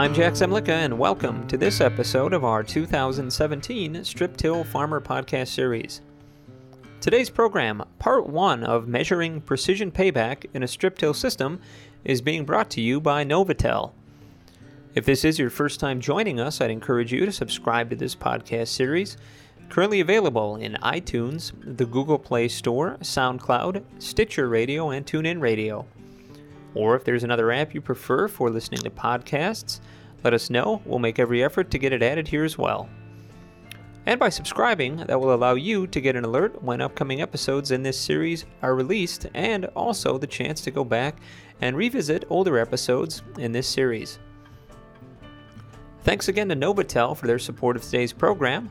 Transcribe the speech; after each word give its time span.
I'm 0.00 0.14
Jack 0.14 0.32
Zemlicka, 0.32 0.70
and 0.70 0.98
welcome 0.98 1.46
to 1.48 1.58
this 1.58 1.82
episode 1.82 2.32
of 2.32 2.42
our 2.42 2.62
2017 2.62 4.02
Strip 4.02 4.34
Till 4.34 4.64
Farmer 4.64 4.98
Podcast 4.98 5.48
Series. 5.48 6.00
Today's 7.02 7.28
program, 7.28 7.84
part 7.98 8.26
one 8.26 8.64
of 8.64 8.88
measuring 8.88 9.42
precision 9.42 9.92
payback 9.92 10.46
in 10.54 10.62
a 10.62 10.68
strip 10.68 10.96
till 10.96 11.12
system, 11.12 11.60
is 12.02 12.22
being 12.22 12.46
brought 12.46 12.70
to 12.70 12.80
you 12.80 12.98
by 12.98 13.26
Novatel. 13.26 13.92
If 14.94 15.04
this 15.04 15.22
is 15.22 15.38
your 15.38 15.50
first 15.50 15.80
time 15.80 16.00
joining 16.00 16.40
us, 16.40 16.62
I'd 16.62 16.70
encourage 16.70 17.12
you 17.12 17.26
to 17.26 17.32
subscribe 17.32 17.90
to 17.90 17.96
this 17.96 18.16
podcast 18.16 18.68
series, 18.68 19.18
currently 19.68 20.00
available 20.00 20.56
in 20.56 20.78
iTunes, 20.82 21.52
the 21.76 21.84
Google 21.84 22.18
Play 22.18 22.48
Store, 22.48 22.96
SoundCloud, 23.02 23.82
Stitcher 23.98 24.48
Radio, 24.48 24.88
and 24.88 25.04
TuneIn 25.04 25.42
Radio. 25.42 25.84
Or 26.74 26.94
if 26.96 27.04
there's 27.04 27.24
another 27.24 27.50
app 27.50 27.74
you 27.74 27.80
prefer 27.80 28.28
for 28.28 28.50
listening 28.50 28.80
to 28.82 28.90
podcasts, 28.90 29.80
let 30.22 30.34
us 30.34 30.50
know. 30.50 30.82
We'll 30.84 30.98
make 30.98 31.18
every 31.18 31.42
effort 31.42 31.70
to 31.70 31.78
get 31.78 31.92
it 31.92 32.02
added 32.02 32.28
here 32.28 32.44
as 32.44 32.58
well. 32.58 32.88
And 34.06 34.18
by 34.18 34.30
subscribing, 34.30 34.96
that 34.96 35.20
will 35.20 35.34
allow 35.34 35.54
you 35.54 35.86
to 35.86 36.00
get 36.00 36.16
an 36.16 36.24
alert 36.24 36.62
when 36.62 36.80
upcoming 36.80 37.20
episodes 37.20 37.70
in 37.70 37.82
this 37.82 38.00
series 38.00 38.46
are 38.62 38.74
released, 38.74 39.26
and 39.34 39.66
also 39.76 40.16
the 40.16 40.26
chance 40.26 40.62
to 40.62 40.70
go 40.70 40.84
back 40.84 41.20
and 41.60 41.76
revisit 41.76 42.24
older 42.30 42.58
episodes 42.58 43.22
in 43.38 43.52
this 43.52 43.68
series. 43.68 44.18
Thanks 46.02 46.28
again 46.28 46.48
to 46.48 46.56
Novatel 46.56 47.14
for 47.14 47.26
their 47.26 47.38
support 47.38 47.76
of 47.76 47.82
today's 47.82 48.12
program. 48.12 48.70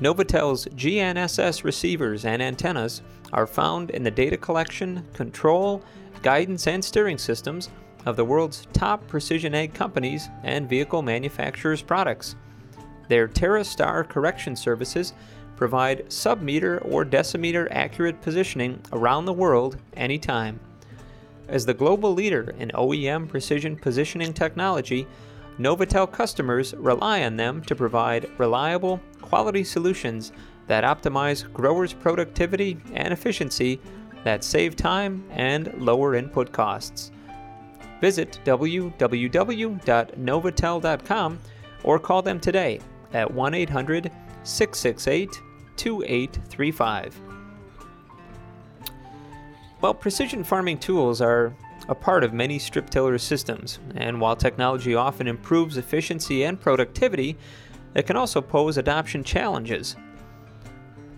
Novatel's 0.00 0.66
GNSS 0.66 1.62
receivers 1.62 2.24
and 2.24 2.42
antennas 2.42 3.02
are 3.32 3.46
found 3.46 3.90
in 3.90 4.02
the 4.02 4.10
data 4.10 4.36
collection, 4.36 5.06
control, 5.12 5.82
guidance, 6.22 6.66
and 6.66 6.84
steering 6.84 7.18
systems 7.18 7.70
of 8.06 8.16
the 8.16 8.24
world's 8.24 8.66
top 8.72 9.06
precision 9.06 9.54
ag 9.54 9.74
companies 9.74 10.28
and 10.42 10.68
vehicle 10.68 11.02
manufacturers' 11.02 11.82
products. 11.82 12.36
Their 13.08 13.28
TerraStar 13.28 14.08
correction 14.08 14.54
services 14.56 15.12
provide 15.56 16.10
sub-meter 16.12 16.78
or 16.78 17.04
decimeter 17.04 17.66
accurate 17.70 18.20
positioning 18.20 18.80
around 18.92 19.24
the 19.24 19.32
world 19.32 19.76
anytime. 19.96 20.60
As 21.48 21.66
the 21.66 21.74
global 21.74 22.12
leader 22.12 22.54
in 22.58 22.70
OEM 22.74 23.28
precision 23.28 23.76
positioning 23.76 24.32
technology, 24.32 25.06
Novatel 25.58 26.12
customers 26.12 26.74
rely 26.74 27.24
on 27.24 27.36
them 27.36 27.62
to 27.62 27.74
provide 27.74 28.30
reliable, 28.38 29.00
quality 29.20 29.64
solutions 29.64 30.30
that 30.68 30.84
optimize 30.84 31.52
growers' 31.52 31.92
productivity 31.92 32.78
and 32.92 33.12
efficiency 33.12 33.80
that 34.24 34.44
save 34.44 34.76
time 34.76 35.24
and 35.30 35.72
lower 35.78 36.14
input 36.14 36.52
costs. 36.52 37.10
Visit 38.00 38.38
www.novatel.com 38.44 41.38
or 41.84 41.98
call 41.98 42.22
them 42.22 42.40
today 42.40 42.80
at 43.12 43.32
1 43.32 43.54
800 43.54 44.10
668 44.42 45.40
2835. 45.76 47.20
Well, 49.80 49.94
precision 49.94 50.42
farming 50.42 50.78
tools 50.78 51.20
are 51.20 51.54
a 51.88 51.94
part 51.94 52.24
of 52.24 52.32
many 52.32 52.58
strip 52.58 52.90
tiller 52.90 53.16
systems, 53.16 53.78
and 53.94 54.20
while 54.20 54.36
technology 54.36 54.94
often 54.94 55.28
improves 55.28 55.76
efficiency 55.76 56.44
and 56.44 56.60
productivity, 56.60 57.36
it 57.94 58.06
can 58.06 58.16
also 58.16 58.40
pose 58.40 58.76
adoption 58.76 59.24
challenges. 59.24 59.96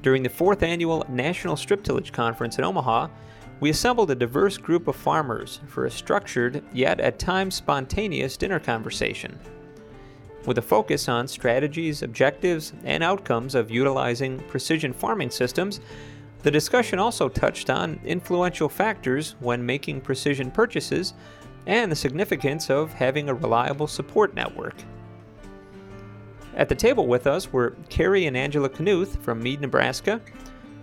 During 0.02 0.22
the 0.22 0.28
fourth 0.30 0.62
annual 0.62 1.04
National 1.08 1.56
Strip 1.56 1.82
Tillage 1.82 2.12
Conference 2.12 2.58
in 2.58 2.64
Omaha, 2.64 3.08
we 3.60 3.68
assembled 3.68 4.10
a 4.10 4.14
diverse 4.14 4.56
group 4.56 4.88
of 4.88 4.96
farmers 4.96 5.60
for 5.66 5.84
a 5.84 5.90
structured, 5.90 6.62
yet 6.72 6.98
at 7.00 7.18
times 7.18 7.54
spontaneous 7.54 8.38
dinner 8.38 8.58
conversation. 8.58 9.38
With 10.46 10.56
a 10.56 10.62
focus 10.62 11.06
on 11.10 11.28
strategies, 11.28 12.02
objectives, 12.02 12.72
and 12.84 13.04
outcomes 13.04 13.54
of 13.54 13.70
utilizing 13.70 14.38
precision 14.48 14.94
farming 14.94 15.30
systems, 15.30 15.80
the 16.42 16.50
discussion 16.50 16.98
also 16.98 17.28
touched 17.28 17.68
on 17.68 18.00
influential 18.02 18.70
factors 18.70 19.36
when 19.40 19.64
making 19.64 20.00
precision 20.00 20.50
purchases 20.50 21.12
and 21.66 21.92
the 21.92 21.96
significance 21.96 22.70
of 22.70 22.94
having 22.94 23.28
a 23.28 23.34
reliable 23.34 23.86
support 23.86 24.32
network. 24.34 24.76
At 26.56 26.68
the 26.68 26.74
table 26.74 27.06
with 27.06 27.26
us 27.26 27.52
were 27.52 27.76
Kerry 27.88 28.26
and 28.26 28.36
Angela 28.36 28.68
Knuth 28.68 29.20
from 29.22 29.42
Mead, 29.42 29.60
Nebraska, 29.60 30.20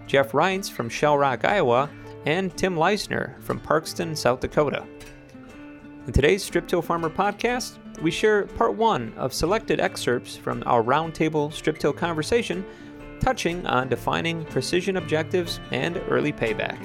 Jeff 0.07 0.31
Reintz 0.31 0.71
from 0.71 0.89
Shell 0.89 1.17
Rock, 1.17 1.43
Iowa, 1.43 1.89
and 2.25 2.55
Tim 2.57 2.75
Leisner 2.75 3.41
from 3.41 3.59
Parkston, 3.59 4.15
South 4.15 4.39
Dakota. 4.39 4.85
In 6.05 6.13
today's 6.13 6.43
Strip 6.43 6.67
Till 6.67 6.81
Farmer 6.81 7.09
podcast, 7.09 7.77
we 8.01 8.11
share 8.11 8.45
part 8.45 8.75
one 8.75 9.13
of 9.17 9.33
selected 9.33 9.79
excerpts 9.79 10.37
from 10.37 10.63
our 10.65 10.83
roundtable 10.83 11.51
strip 11.51 11.77
till 11.77 11.93
conversation 11.93 12.65
touching 13.19 13.65
on 13.65 13.89
defining 13.89 14.45
precision 14.45 14.97
objectives 14.97 15.59
and 15.71 16.01
early 16.07 16.31
payback. 16.31 16.77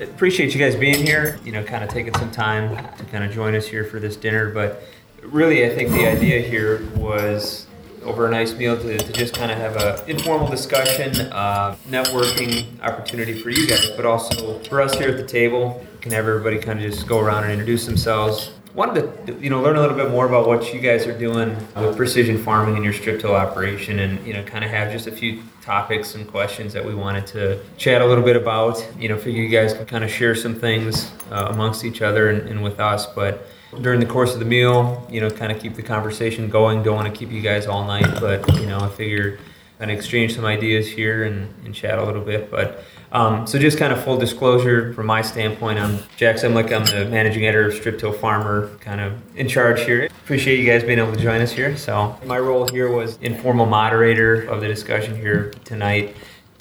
Appreciate 0.00 0.54
you 0.54 0.60
guys 0.60 0.76
being 0.76 1.04
here, 1.04 1.40
you 1.44 1.50
know, 1.50 1.64
kind 1.64 1.82
of 1.82 1.90
taking 1.90 2.14
some 2.14 2.30
time 2.30 2.76
to 2.96 3.04
kind 3.06 3.24
of 3.24 3.32
join 3.32 3.54
us 3.56 3.66
here 3.66 3.84
for 3.84 3.98
this 3.98 4.16
dinner. 4.16 4.50
But 4.50 4.84
really, 5.22 5.64
I 5.64 5.74
think 5.74 5.90
the 5.90 6.06
idea 6.06 6.40
here 6.40 6.86
was 6.94 7.66
over 8.04 8.26
a 8.26 8.30
nice 8.30 8.54
meal 8.54 8.80
to, 8.80 8.96
to 8.96 9.12
just 9.12 9.34
kind 9.34 9.50
of 9.50 9.58
have 9.58 9.76
an 9.76 10.08
informal 10.08 10.48
discussion, 10.48 11.16
uh, 11.32 11.76
networking 11.88 12.80
opportunity 12.80 13.42
for 13.42 13.50
you 13.50 13.66
guys, 13.66 13.90
but 13.96 14.06
also 14.06 14.60
for 14.64 14.80
us 14.80 14.94
here 14.96 15.08
at 15.08 15.16
the 15.16 15.26
table. 15.26 15.84
Can 16.00 16.12
have 16.12 16.28
everybody 16.28 16.58
kind 16.58 16.82
of 16.82 16.90
just 16.90 17.08
go 17.08 17.18
around 17.18 17.42
and 17.44 17.52
introduce 17.52 17.84
themselves, 17.84 18.52
wanted 18.78 19.26
to 19.26 19.34
you 19.40 19.50
know 19.50 19.60
learn 19.60 19.74
a 19.74 19.80
little 19.80 19.96
bit 19.96 20.08
more 20.08 20.24
about 20.24 20.46
what 20.46 20.72
you 20.72 20.78
guys 20.78 21.04
are 21.04 21.18
doing 21.18 21.56
with 21.74 21.96
precision 21.96 22.38
farming 22.38 22.76
in 22.76 22.84
your 22.84 22.92
strip 22.92 23.20
till 23.20 23.34
operation 23.34 23.98
and 23.98 24.24
you 24.24 24.32
know 24.32 24.42
kind 24.44 24.64
of 24.64 24.70
have 24.70 24.92
just 24.92 25.08
a 25.08 25.10
few 25.10 25.42
topics 25.60 26.14
and 26.14 26.28
questions 26.28 26.72
that 26.72 26.84
we 26.84 26.94
wanted 26.94 27.26
to 27.26 27.58
chat 27.76 28.00
a 28.00 28.06
little 28.06 28.22
bit 28.22 28.36
about 28.36 28.74
you 28.96 29.08
know 29.08 29.18
figure 29.18 29.42
you 29.42 29.48
guys 29.48 29.74
can 29.74 29.84
kind 29.84 30.04
of 30.04 30.10
share 30.10 30.32
some 30.36 30.54
things 30.54 31.10
uh, 31.32 31.48
amongst 31.50 31.84
each 31.84 32.02
other 32.02 32.30
and, 32.30 32.48
and 32.48 32.62
with 32.62 32.78
us. 32.78 33.04
But 33.04 33.48
during 33.82 33.98
the 33.98 34.06
course 34.06 34.32
of 34.32 34.38
the 34.38 34.46
meal 34.46 35.04
you 35.10 35.20
know 35.20 35.28
kind 35.28 35.50
of 35.50 35.60
keep 35.60 35.74
the 35.74 35.82
conversation 35.82 36.48
going. 36.48 36.84
Don't 36.84 36.94
want 36.94 37.12
to 37.12 37.18
keep 37.18 37.32
you 37.32 37.42
guys 37.42 37.66
all 37.66 37.84
night 37.84 38.20
but 38.20 38.46
you 38.60 38.66
know 38.66 38.78
i 38.78 38.88
figure 38.88 39.40
kind 39.78 39.90
of 39.90 39.96
exchange 39.96 40.34
some 40.34 40.44
ideas 40.44 40.88
here 40.88 41.24
and, 41.24 41.52
and 41.64 41.74
chat 41.74 41.98
a 41.98 42.04
little 42.04 42.22
bit. 42.22 42.50
But 42.50 42.84
um, 43.12 43.46
so 43.46 43.58
just 43.58 43.78
kind 43.78 43.92
of 43.92 44.02
full 44.04 44.18
disclosure 44.18 44.92
from 44.92 45.06
my 45.06 45.22
standpoint, 45.22 45.78
I'm 45.78 45.98
Jack 46.16 46.36
Zemlick. 46.36 46.72
I'm 46.72 46.84
the 46.84 47.10
managing 47.10 47.46
editor 47.46 47.68
of 47.68 47.74
Strip 47.74 47.98
Till 47.98 48.12
Farmer, 48.12 48.68
kind 48.80 49.00
of 49.00 49.20
in 49.36 49.48
charge 49.48 49.82
here. 49.84 50.06
Appreciate 50.24 50.60
you 50.60 50.66
guys 50.66 50.82
being 50.84 50.98
able 50.98 51.12
to 51.12 51.20
join 51.20 51.40
us 51.40 51.50
here. 51.50 51.76
So 51.76 52.18
my 52.26 52.38
role 52.38 52.68
here 52.68 52.90
was 52.90 53.16
informal 53.22 53.66
moderator 53.66 54.42
of 54.42 54.60
the 54.60 54.68
discussion 54.68 55.16
here 55.16 55.52
tonight. 55.64 56.16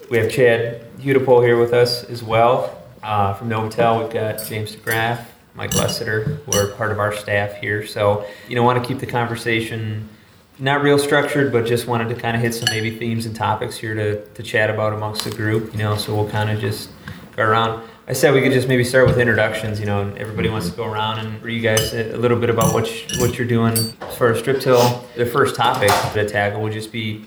We 0.10 0.18
have 0.18 0.32
Chad 0.32 0.90
Hudipole 1.00 1.46
here 1.46 1.60
with 1.60 1.74
us 1.74 2.06
as 2.06 2.24
well 2.24 2.82
uh, 3.04 3.34
from 3.34 3.50
Novatel. 3.50 4.04
We've 4.04 4.14
got 4.14 4.42
James 4.48 4.74
DeGraff, 4.74 5.26
Mike 5.54 5.72
Lessiter, 5.72 6.44
who 6.46 6.58
are 6.58 6.68
part 6.76 6.92
of 6.94 7.00
our 7.00 7.14
staff 7.14 7.56
here. 7.56 7.86
So 7.86 8.26
you 8.48 8.56
know, 8.56 8.64
want 8.64 8.82
to 8.82 8.88
keep 8.88 9.00
the 9.00 9.06
conversation 9.06 10.08
not 10.60 10.82
real 10.82 10.98
structured, 10.98 11.52
but 11.52 11.66
just 11.66 11.88
wanted 11.88 12.10
to 12.10 12.16
kind 12.16 12.36
of 12.36 12.42
hit 12.42 12.54
some 12.54 12.68
maybe 12.72 12.98
themes 12.98 13.26
and 13.26 13.36
topics 13.36 13.78
here 13.78 13.94
to, 13.94 14.26
to 14.26 14.44
chat 14.44 14.70
about 14.70 14.94
amongst 14.94 15.24
the 15.24 15.32
group, 15.32 15.72
you 15.74 15.80
know, 15.80 15.96
so 15.96 16.16
we'll 16.16 16.30
kind 16.30 16.50
of 16.50 16.60
just 16.60 16.90
go 17.36 17.44
around. 17.44 17.88
I 18.08 18.14
said 18.14 18.34
we 18.34 18.42
could 18.42 18.54
just 18.54 18.68
maybe 18.68 18.84
start 18.84 19.06
with 19.06 19.20
introductions, 19.20 19.80
you 19.80 19.86
know, 19.86 20.02
and 20.02 20.18
everybody 20.18 20.50
wants 20.50 20.70
to 20.70 20.76
go 20.76 20.86
around 20.86 21.20
and 21.20 21.42
for 21.42 21.50
you 21.50 21.62
guys 21.62 21.94
a 21.94 22.16
little 22.16 22.40
bit 22.40 22.50
about 22.50 22.74
what, 22.74 22.90
you, 22.90 23.20
what 23.20 23.38
you're 23.38 23.48
doing 23.48 23.74
as 23.74 24.18
far 24.18 24.32
as 24.32 24.40
strip 24.40 24.62
till. 24.62 25.06
The 25.16 25.26
first 25.26 25.56
topic 25.56 25.92
to 26.14 26.28
tackle 26.28 26.62
would 26.62 26.74
just 26.74 26.92
be 26.92 27.26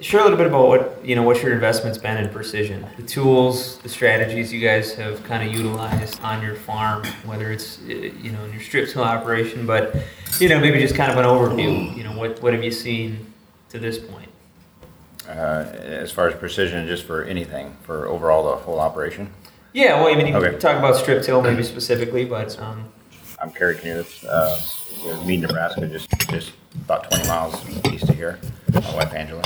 share 0.00 0.20
a 0.20 0.22
little 0.22 0.38
bit 0.38 0.46
about 0.46 0.66
what 0.66 1.04
you 1.04 1.14
know 1.14 1.22
what 1.22 1.42
your 1.42 1.52
investment's 1.52 1.98
been 1.98 2.16
in 2.16 2.28
precision 2.30 2.84
the 2.96 3.02
tools 3.02 3.78
the 3.78 3.88
strategies 3.88 4.52
you 4.52 4.60
guys 4.60 4.94
have 4.94 5.22
kind 5.24 5.46
of 5.46 5.54
utilized 5.54 6.20
on 6.22 6.42
your 6.42 6.54
farm 6.54 7.04
whether 7.24 7.52
it's 7.52 7.80
you 7.82 8.32
know 8.32 8.42
in 8.44 8.52
your 8.52 8.62
strip 8.62 8.88
till 8.88 9.02
operation 9.02 9.66
but 9.66 9.94
you 10.38 10.48
know 10.48 10.58
maybe 10.58 10.78
just 10.78 10.94
kind 10.94 11.12
of 11.12 11.18
an 11.18 11.24
overview 11.24 11.94
you 11.96 12.02
know 12.02 12.16
what 12.16 12.42
what 12.42 12.52
have 12.52 12.64
you 12.64 12.72
seen 12.72 13.32
to 13.68 13.78
this 13.78 13.98
point 13.98 14.28
uh, 15.28 15.66
as 15.78 16.10
far 16.10 16.28
as 16.28 16.34
precision 16.34 16.86
just 16.86 17.04
for 17.04 17.24
anything 17.24 17.76
for 17.82 18.06
overall 18.06 18.50
the 18.50 18.56
whole 18.62 18.80
operation 18.80 19.30
yeah 19.74 20.00
well 20.00 20.12
i 20.12 20.16
mean 20.16 20.26
you 20.26 20.34
okay. 20.34 20.50
can 20.50 20.58
talk 20.58 20.78
about 20.78 20.96
strip 20.96 21.22
till 21.22 21.42
maybe 21.42 21.62
specifically 21.62 22.24
but 22.24 22.58
um, 22.58 22.84
i'm 23.40 23.50
Kerry 23.50 23.76
Knuth, 23.76 24.24
uh, 24.28 25.24
Mead, 25.26 25.40
Nebraska, 25.40 25.86
just 25.86 26.10
just 26.30 26.52
about 26.74 27.10
20 27.10 27.28
miles 27.28 27.86
east 27.92 28.08
of 28.08 28.14
here. 28.14 28.38
My 28.72 28.94
wife 28.94 29.12
Angela. 29.14 29.42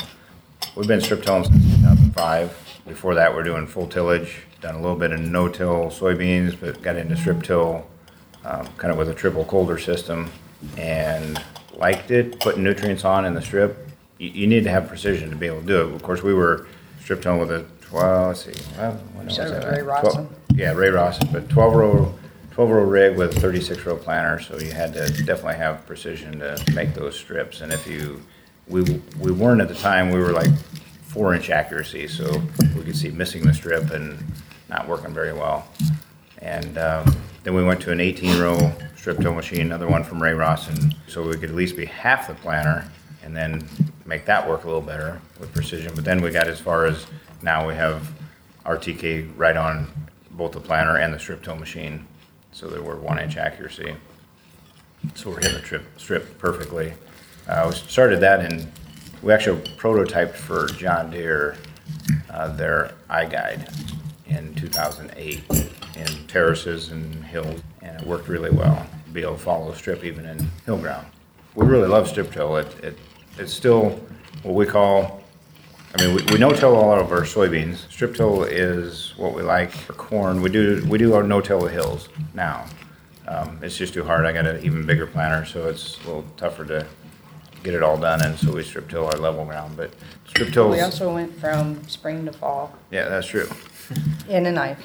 We've 0.76 0.88
been 0.88 1.00
strip 1.00 1.22
tilling 1.22 1.44
since 1.44 1.62
2005. 1.76 2.80
Before 2.86 3.14
that, 3.14 3.32
we're 3.34 3.44
doing 3.44 3.66
full 3.66 3.86
tillage, 3.86 4.38
done 4.60 4.74
a 4.74 4.80
little 4.80 4.96
bit 4.96 5.12
of 5.12 5.20
no-till 5.20 5.86
soybeans, 5.86 6.58
but 6.58 6.82
got 6.82 6.96
into 6.96 7.16
strip 7.16 7.42
till 7.42 7.86
um, 8.44 8.66
kind 8.76 8.90
of 8.90 8.98
with 8.98 9.08
a 9.08 9.14
triple 9.14 9.44
coulter 9.44 9.78
system 9.78 10.30
and 10.76 11.42
liked 11.74 12.10
it, 12.10 12.40
putting 12.40 12.62
nutrients 12.64 13.04
on 13.04 13.24
in 13.24 13.34
the 13.34 13.42
strip. 13.42 13.88
You, 14.18 14.30
you 14.30 14.46
need 14.46 14.64
to 14.64 14.70
have 14.70 14.88
precision 14.88 15.30
to 15.30 15.36
be 15.36 15.46
able 15.46 15.60
to 15.60 15.66
do 15.66 15.80
it. 15.80 15.94
Of 15.94 16.02
course, 16.02 16.22
we 16.22 16.34
were 16.34 16.66
strip 17.00 17.22
tilling 17.22 17.40
with 17.40 17.50
a, 17.52 17.64
well, 17.92 18.28
let's 18.28 18.44
see, 18.44 18.52
when 19.14 19.26
was 19.26 19.36
that? 19.36 19.64
Ray 19.64 19.82
12 19.82 19.86
Robinson? 19.86 20.28
Yeah, 20.54 20.72
Ray 20.72 20.88
Ross, 20.90 21.18
but 21.24 21.48
twelve 21.48 21.74
row, 21.74 22.14
twelve 22.52 22.70
row 22.70 22.82
rig 22.84 23.16
with 23.16 23.36
thirty-six 23.40 23.84
row 23.86 23.96
planter, 23.96 24.40
so 24.40 24.58
you 24.58 24.72
had 24.72 24.92
to 24.94 25.08
definitely 25.24 25.54
have 25.56 25.84
precision 25.86 26.38
to 26.40 26.62
make 26.74 26.94
those 26.94 27.16
strips. 27.16 27.60
And 27.60 27.72
if 27.72 27.86
you, 27.86 28.22
we, 28.68 28.82
we 29.18 29.32
weren't 29.32 29.60
at 29.60 29.68
the 29.68 29.74
time, 29.74 30.10
we 30.10 30.18
were 30.18 30.32
like 30.32 30.50
four 31.02 31.34
inch 31.34 31.50
accuracy, 31.50 32.08
so 32.08 32.42
we 32.76 32.82
could 32.82 32.96
see 32.96 33.10
missing 33.10 33.44
the 33.46 33.54
strip 33.54 33.90
and 33.90 34.18
not 34.68 34.88
working 34.88 35.12
very 35.12 35.32
well. 35.32 35.68
And, 36.38 36.78
um, 36.78 37.16
then 37.44 37.54
we 37.54 37.62
went 37.62 37.82
to 37.82 37.92
an 37.92 38.00
eighteen 38.00 38.40
row 38.40 38.72
strip 38.96 39.18
till 39.18 39.34
machine, 39.34 39.60
another 39.60 39.86
one 39.86 40.02
from 40.02 40.22
Ray 40.22 40.32
Ross, 40.32 40.70
and 40.70 40.96
so 41.06 41.22
we 41.22 41.34
could 41.34 41.50
at 41.50 41.54
least 41.54 41.76
be 41.76 41.84
half 41.84 42.26
the 42.26 42.32
planter 42.32 42.90
and 43.22 43.36
then 43.36 43.68
make 44.06 44.24
that 44.24 44.48
work 44.48 44.64
a 44.64 44.66
little 44.66 44.80
better 44.80 45.20
with 45.38 45.52
precision. 45.52 45.92
But 45.94 46.06
then 46.06 46.22
we 46.22 46.30
got 46.30 46.48
as 46.48 46.58
far 46.58 46.86
as, 46.86 47.06
now 47.42 47.68
we 47.68 47.74
have 47.74 48.10
RTK 48.64 49.30
right 49.36 49.58
on 49.58 49.92
both 50.30 50.52
the 50.52 50.60
planter 50.60 50.96
and 50.96 51.12
the 51.12 51.18
strip 51.18 51.42
till 51.42 51.54
machine, 51.54 52.06
so 52.52 52.68
that 52.70 52.82
we're 52.82 52.96
one 52.96 53.18
inch 53.18 53.36
accuracy. 53.36 53.94
So 55.14 55.28
we're 55.28 55.40
hitting 55.40 55.56
the 55.56 55.60
trip, 55.60 55.84
strip 55.98 56.38
perfectly. 56.38 56.94
Uh, 57.48 57.66
we 57.68 57.76
started 57.76 58.20
that 58.20 58.40
and 58.40 58.70
we 59.22 59.32
actually 59.32 59.60
prototyped 59.76 60.34
for 60.34 60.66
John 60.68 61.10
Deere, 61.10 61.56
uh, 62.30 62.48
their 62.56 62.94
iGuide 63.10 63.70
in 64.26 64.54
two 64.54 64.68
thousand 64.68 65.12
eight 65.16 65.42
in 65.96 66.26
terraces 66.26 66.90
and 66.90 67.24
hills, 67.24 67.60
and 67.82 68.00
it 68.00 68.06
worked 68.06 68.28
really 68.28 68.50
well. 68.50 68.86
Be 69.12 69.22
able 69.22 69.34
to 69.34 69.38
follow 69.38 69.70
the 69.70 69.76
strip 69.76 70.04
even 70.04 70.26
in 70.26 70.50
hill 70.66 70.78
ground. 70.78 71.06
We 71.54 71.66
really 71.66 71.88
love 71.88 72.08
strip 72.08 72.32
till. 72.32 72.56
It, 72.56 72.66
it, 72.82 72.98
it's 73.38 73.52
still 73.52 74.00
what 74.42 74.54
we 74.54 74.66
call 74.66 75.22
I 75.96 76.04
mean, 76.04 76.16
we, 76.16 76.22
we 76.32 76.38
no-till 76.38 76.74
all 76.74 76.98
of 76.98 77.12
our 77.12 77.20
soybeans. 77.20 77.88
Strip 77.88 78.16
till 78.16 78.42
is 78.42 79.14
what 79.16 79.32
we 79.32 79.42
like 79.42 79.70
for 79.70 79.92
corn. 79.92 80.42
We 80.42 80.50
do, 80.50 80.84
we 80.88 80.98
do 80.98 81.14
our 81.14 81.22
no-till 81.22 81.60
with 81.60 81.70
hills 81.70 82.08
now. 82.34 82.66
Um, 83.28 83.60
it's 83.62 83.76
just 83.76 83.94
too 83.94 84.02
hard. 84.02 84.26
I 84.26 84.32
got 84.32 84.44
an 84.44 84.64
even 84.64 84.84
bigger 84.84 85.06
planter, 85.06 85.46
so 85.46 85.68
it's 85.68 85.96
a 86.02 86.06
little 86.06 86.24
tougher 86.36 86.64
to 86.64 86.86
get 87.64 87.74
it 87.74 87.82
all 87.82 87.96
done, 87.96 88.22
and 88.22 88.38
so 88.38 88.52
we 88.52 88.62
strip 88.62 88.88
till 88.88 89.06
our 89.06 89.16
level 89.18 89.44
ground, 89.44 89.76
but 89.76 89.90
strip 90.28 90.52
till, 90.52 90.68
We 90.70 90.80
also 90.80 91.12
went 91.12 91.36
from 91.40 91.82
spring 91.88 92.24
to 92.26 92.32
fall 92.32 92.72
yeah, 92.90 93.08
that's 93.08 93.26
true. 93.26 93.48
in 94.28 94.46
a 94.46 94.52
knife. 94.52 94.78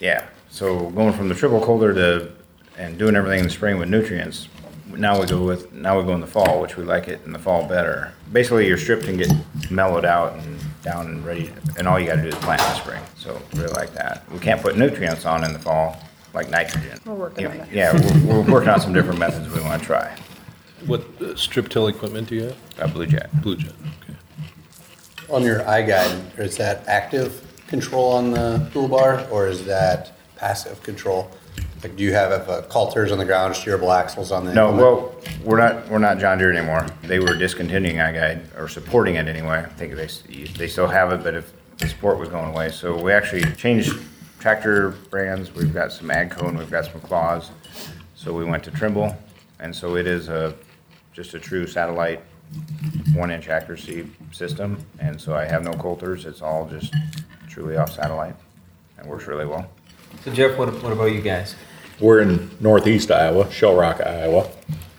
Yeah, 0.00 0.28
so 0.48 0.88
going 0.90 1.12
from 1.12 1.28
the 1.28 1.34
triple 1.34 1.60
coulter 1.60 1.92
to, 1.92 2.32
and 2.78 2.96
doing 2.96 3.16
everything 3.16 3.40
in 3.40 3.44
the 3.46 3.50
spring 3.50 3.78
with 3.78 3.88
nutrients, 3.88 4.48
now 4.96 5.20
we 5.20 5.26
go 5.26 5.44
with, 5.44 5.72
now 5.72 5.98
we 5.98 6.04
go 6.06 6.14
in 6.14 6.20
the 6.20 6.26
fall, 6.26 6.62
which 6.62 6.76
we 6.76 6.84
like 6.84 7.08
it 7.08 7.20
in 7.26 7.32
the 7.32 7.38
fall 7.38 7.66
better. 7.68 8.12
Basically, 8.32 8.66
your 8.66 8.78
strip 8.78 9.02
can 9.02 9.16
get 9.16 9.30
mellowed 9.70 10.04
out 10.04 10.34
and 10.38 10.58
down 10.82 11.06
and 11.06 11.26
ready, 11.26 11.50
and 11.76 11.88
all 11.88 11.98
you 11.98 12.06
gotta 12.06 12.22
do 12.22 12.28
is 12.28 12.34
plant 12.36 12.62
in 12.62 12.68
the 12.68 12.74
spring, 12.74 13.02
so 13.16 13.42
really 13.54 13.72
like 13.72 13.92
that. 13.94 14.22
We 14.32 14.38
can't 14.38 14.62
put 14.62 14.78
nutrients 14.78 15.26
on 15.26 15.42
in 15.42 15.52
the 15.52 15.58
fall, 15.58 16.00
like 16.32 16.48
nitrogen. 16.48 17.00
We're 17.04 17.14
working 17.14 17.46
on 17.46 17.58
that. 17.58 17.72
Yeah, 17.72 17.92
we're, 18.24 18.40
we're 18.42 18.52
working 18.52 18.68
on 18.68 18.80
some 18.80 18.92
different 18.92 19.18
methods 19.18 19.52
we 19.52 19.60
wanna 19.62 19.82
try. 19.82 20.16
What 20.86 21.02
uh, 21.20 21.34
strip 21.36 21.68
till 21.68 21.88
equipment 21.88 22.28
do 22.28 22.34
you 22.36 22.42
have? 22.44 22.56
Uh, 22.80 22.86
Blu-Jet. 22.88 23.42
Blue 23.42 23.56
Jet, 23.56 23.72
okay. 24.02 24.14
On 25.30 25.42
your 25.42 25.60
iGuide, 25.60 26.38
is 26.38 26.56
that 26.56 26.86
active 26.86 27.44
control 27.66 28.12
on 28.12 28.30
the 28.30 28.68
toolbar 28.72 29.30
or 29.30 29.48
is 29.48 29.64
that 29.66 30.12
passive 30.36 30.82
control? 30.82 31.30
Like, 31.82 31.96
do 31.96 32.02
you 32.02 32.12
have 32.12 32.48
uh, 32.48 32.62
coulters 32.62 33.12
on 33.12 33.18
the 33.18 33.24
ground, 33.24 33.54
steerable 33.54 33.94
axles 33.96 34.32
on 34.32 34.44
the 34.44 34.52
No, 34.54 34.70
implement? 34.70 34.82
well, 35.00 35.14
we're 35.44 35.58
not, 35.58 35.88
we're 35.88 35.98
not 35.98 36.18
John 36.18 36.38
Deere 36.38 36.52
anymore. 36.52 36.86
They 37.02 37.18
were 37.20 37.36
discontinuing 37.36 37.96
iGuide, 37.96 38.58
or 38.58 38.68
supporting 38.68 39.14
it 39.16 39.28
anyway. 39.28 39.58
I 39.58 39.68
think 39.74 39.94
they, 39.94 40.06
they 40.58 40.66
still 40.68 40.88
have 40.88 41.12
it, 41.12 41.22
but 41.22 41.34
if 41.34 41.52
the 41.78 41.86
support 41.88 42.18
was 42.18 42.28
going 42.28 42.48
away. 42.50 42.70
So 42.70 43.00
we 43.00 43.12
actually 43.12 43.42
changed 43.54 43.92
tractor 44.40 44.90
brands. 45.10 45.54
We've 45.54 45.72
got 45.72 45.92
some 45.92 46.08
AGCO 46.08 46.48
and 46.48 46.58
we've 46.58 46.70
got 46.70 46.86
some 46.86 47.00
Claas. 47.00 47.50
So 48.16 48.32
we 48.32 48.44
went 48.44 48.64
to 48.64 48.70
Trimble, 48.72 49.16
and 49.60 49.74
so 49.74 49.94
it 49.96 50.06
is 50.08 50.28
a, 50.28 50.54
just 51.18 51.34
a 51.34 51.40
true 51.40 51.66
satellite, 51.66 52.20
one-inch 53.12 53.48
accuracy 53.48 54.08
system. 54.30 54.78
And 55.00 55.20
so 55.20 55.34
I 55.34 55.46
have 55.46 55.64
no 55.64 55.72
coulters. 55.72 56.24
It's 56.26 56.40
all 56.42 56.68
just 56.68 56.94
truly 57.48 57.76
off 57.76 57.92
satellite, 57.92 58.36
and 58.96 59.08
works 59.08 59.26
really 59.26 59.44
well. 59.44 59.68
So 60.22 60.32
Jeff, 60.32 60.56
what, 60.56 60.72
what 60.80 60.92
about 60.92 61.06
you 61.06 61.20
guys? 61.20 61.56
We're 61.98 62.20
in 62.20 62.48
northeast 62.60 63.10
Iowa, 63.10 63.50
Shell 63.50 63.74
Rock, 63.74 64.00
Iowa. 64.00 64.48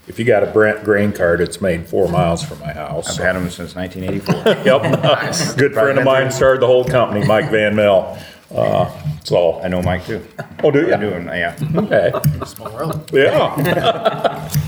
If 0.09 0.19
you 0.19 0.25
got 0.25 0.43
a 0.43 0.47
Brent 0.47 0.83
grain 0.83 1.13
cart, 1.13 1.39
it's 1.39 1.61
made 1.61 1.87
four 1.87 2.09
miles 2.09 2.43
from 2.43 2.59
my 2.59 2.73
house. 2.73 3.17
I've 3.17 3.23
had 3.23 3.37
them 3.37 3.49
since 3.49 3.75
1984. 3.75 4.63
Yep. 4.65 5.57
Good 5.57 5.73
friend 5.73 5.99
of 5.99 6.03
mine 6.03 6.31
started 6.31 6.61
the 6.61 6.67
whole 6.67 6.83
company, 6.83 7.25
Mike 7.25 7.49
Van 7.49 7.77
Mel. 7.77 8.21
Uh, 8.53 8.91
so, 9.23 9.61
I 9.61 9.69
know 9.69 9.81
Mike 9.81 10.05
too. 10.05 10.25
oh, 10.63 10.71
do 10.71 10.87
you? 10.87 10.93
I 10.93 10.97
do, 10.97 11.07
you? 11.07 11.13
and, 11.13 11.27
yeah. 11.27 11.55
Okay. 11.75 12.11
Small 12.45 12.73
world. 12.73 13.09
Yeah. 13.13 14.49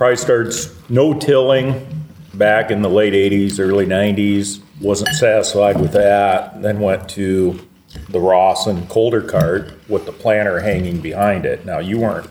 Probably 0.00 0.16
starts 0.16 0.74
no-tilling 0.88 2.06
back 2.32 2.70
in 2.70 2.80
the 2.80 2.88
late 2.88 3.12
eighties, 3.12 3.60
early 3.60 3.84
nineties. 3.84 4.60
Wasn't 4.80 5.14
satisfied 5.14 5.78
with 5.78 5.92
that, 5.92 6.62
then 6.62 6.80
went 6.80 7.06
to 7.10 7.60
the 8.08 8.18
Ross 8.18 8.66
and 8.66 8.88
coulter 8.88 9.20
cart 9.20 9.74
with 9.90 10.06
the 10.06 10.12
planter 10.12 10.58
hanging 10.58 11.02
behind 11.02 11.44
it. 11.44 11.66
Now, 11.66 11.80
you 11.80 11.98
weren't 11.98 12.30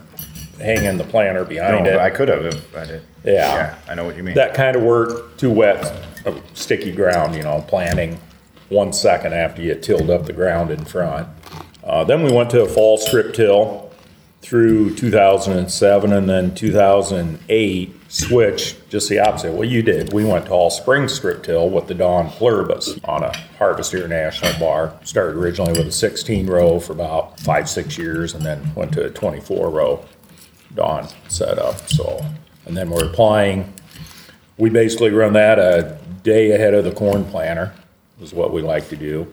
hanging 0.58 0.98
the 0.98 1.04
planter 1.04 1.44
behind 1.44 1.84
No, 1.84 1.92
it. 1.92 1.98
I 2.00 2.10
could 2.10 2.26
have 2.26 2.44
if 2.44 2.76
I 2.76 2.86
did. 2.86 3.02
Yeah. 3.22 3.76
I 3.88 3.94
know 3.94 4.04
what 4.04 4.16
you 4.16 4.24
mean. 4.24 4.34
that 4.34 4.54
kind 4.54 4.74
of 4.74 4.82
work, 4.82 5.36
too 5.36 5.52
wet, 5.52 5.84
uh, 6.26 6.34
sticky 6.54 6.90
ground, 6.90 7.36
you 7.36 7.44
know, 7.44 7.64
planting 7.68 8.18
one 8.68 8.92
second 8.92 9.32
after 9.32 9.62
you 9.62 9.76
tilled 9.76 10.10
up 10.10 10.26
the 10.26 10.32
ground 10.32 10.72
in 10.72 10.84
front. 10.84 11.28
Uh, 11.84 12.02
then 12.02 12.24
we 12.24 12.32
went 12.32 12.50
to 12.50 12.64
a 12.64 12.68
fall 12.68 12.98
strip 12.98 13.32
till 13.32 13.89
through 14.42 14.94
2007 14.96 16.12
and 16.12 16.28
then 16.28 16.54
2008 16.54 17.94
switched 18.08 18.88
just 18.88 19.08
the 19.08 19.18
opposite. 19.18 19.52
What 19.52 19.68
you 19.68 19.82
did, 19.82 20.12
we 20.12 20.24
went 20.24 20.46
to 20.46 20.52
all 20.52 20.70
spring 20.70 21.08
strip 21.08 21.42
till 21.42 21.68
with 21.68 21.86
the 21.86 21.94
Dawn 21.94 22.28
Pluribus 22.30 22.98
on 23.04 23.22
a 23.22 23.36
Harvest 23.58 23.94
International 23.94 24.58
bar. 24.58 24.98
Started 25.04 25.36
originally 25.36 25.72
with 25.72 25.86
a 25.86 25.92
16 25.92 26.46
row 26.46 26.80
for 26.80 26.92
about 26.94 27.38
five, 27.40 27.68
six 27.68 27.98
years 27.98 28.34
and 28.34 28.44
then 28.44 28.74
went 28.74 28.92
to 28.92 29.04
a 29.04 29.10
24 29.10 29.70
row 29.70 30.04
Dawn 30.74 31.06
setup. 31.28 31.88
So, 31.88 32.24
and 32.66 32.76
then 32.76 32.90
we're 32.90 33.06
applying 33.06 33.72
we 34.60 34.68
basically 34.68 35.10
run 35.10 35.32
that 35.32 35.58
a 35.58 35.98
day 36.22 36.52
ahead 36.52 36.74
of 36.74 36.84
the 36.84 36.92
corn 36.92 37.24
planter, 37.24 37.72
is 38.20 38.34
what 38.34 38.52
we 38.52 38.60
like 38.60 38.90
to 38.90 38.96
do. 38.96 39.26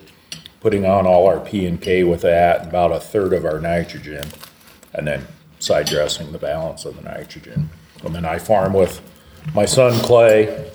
Putting 0.61 0.85
on 0.85 1.05
all 1.05 1.27
our 1.27 1.41
P 1.41 1.65
and 1.65 1.81
K 1.81 2.05
with 2.05 2.21
that, 2.21 2.67
about 2.67 2.93
a 2.93 2.99
third 2.99 3.33
of 3.33 3.43
our 3.43 3.59
nitrogen, 3.59 4.25
and 4.93 5.07
then 5.07 5.27
side 5.59 5.87
dressing 5.87 6.31
the 6.31 6.37
balance 6.37 6.85
of 6.85 6.95
the 6.95 7.01
nitrogen. 7.01 7.69
And 8.03 8.13
then 8.13 8.25
I 8.25 8.39
farm 8.39 8.73
with 8.73 9.01
my 9.53 9.65
son 9.65 9.99
Clay, 10.03 10.71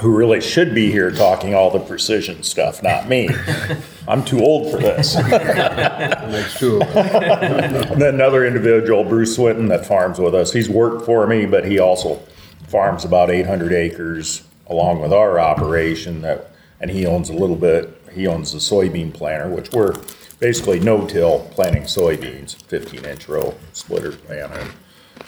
who 0.00 0.16
really 0.16 0.40
should 0.40 0.74
be 0.74 0.90
here 0.90 1.10
talking 1.10 1.54
all 1.54 1.70
the 1.70 1.78
precision 1.78 2.42
stuff, 2.42 2.82
not 2.82 3.08
me. 3.08 3.28
I'm 4.08 4.24
too 4.24 4.40
old 4.40 4.72
for 4.72 4.78
this. 4.78 5.14
Makes 5.22 6.58
two 6.58 6.80
of 6.80 6.82
us. 6.82 7.90
And 7.90 8.00
then 8.00 8.14
another 8.14 8.44
individual, 8.44 9.04
Bruce 9.04 9.36
Swinton, 9.36 9.68
that 9.68 9.86
farms 9.86 10.18
with 10.18 10.34
us. 10.34 10.52
He's 10.52 10.68
worked 10.68 11.06
for 11.06 11.26
me, 11.26 11.46
but 11.46 11.64
he 11.64 11.78
also 11.78 12.20
farms 12.66 13.04
about 13.04 13.30
800 13.30 13.72
acres 13.72 14.42
along 14.66 15.00
with 15.00 15.12
our 15.12 15.38
operation. 15.38 16.22
That, 16.22 16.50
and 16.80 16.90
he 16.90 17.06
owns 17.06 17.30
a 17.30 17.34
little 17.34 17.56
bit. 17.56 17.96
He 18.12 18.26
owns 18.26 18.52
the 18.52 18.58
soybean 18.58 19.14
planter, 19.14 19.48
which 19.48 19.70
we're 19.72 19.94
basically 20.38 20.80
no-till 20.80 21.40
planting 21.50 21.84
soybeans, 21.84 22.56
15-inch 22.64 23.28
row 23.28 23.54
splitter 23.72 24.12
planter 24.12 24.70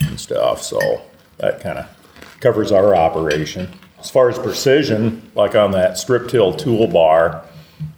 and 0.01 0.19
stuff. 0.19 0.63
So 0.63 1.03
that 1.39 1.61
kind 1.61 1.79
of 1.79 1.87
covers 2.41 2.73
our 2.73 2.95
operation. 2.95 3.69
As 3.99 4.11
far 4.11 4.29
as 4.29 4.39
precision, 4.39 5.31
like 5.35 5.55
on 5.55 5.73
that 5.73 5.99
strip 5.99 6.29
till 6.29 6.53
toolbar, 6.55 7.45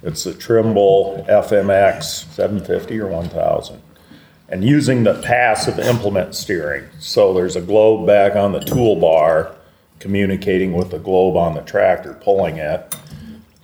it's 0.03 0.27
a 0.27 0.35
Trimble 0.35 1.25
FMX 1.29 2.33
750 2.33 3.01
or 3.01 3.09
1000 3.09 3.83
and 4.49 4.65
using 4.65 5.05
the 5.05 5.15
passive 5.23 5.79
implement 5.79 6.35
steering. 6.35 6.89
So 6.99 7.35
there's 7.35 7.57
a 7.57 7.61
globe 7.61 8.07
back 8.07 8.35
on 8.35 8.53
the 8.53 8.61
toolbar 8.61 9.55
communicating 10.01 10.73
with 10.73 10.91
the 10.91 10.99
globe 10.99 11.37
on 11.37 11.55
the 11.55 11.61
tractor 11.61 12.15
pulling 12.15 12.57
it 12.57 12.97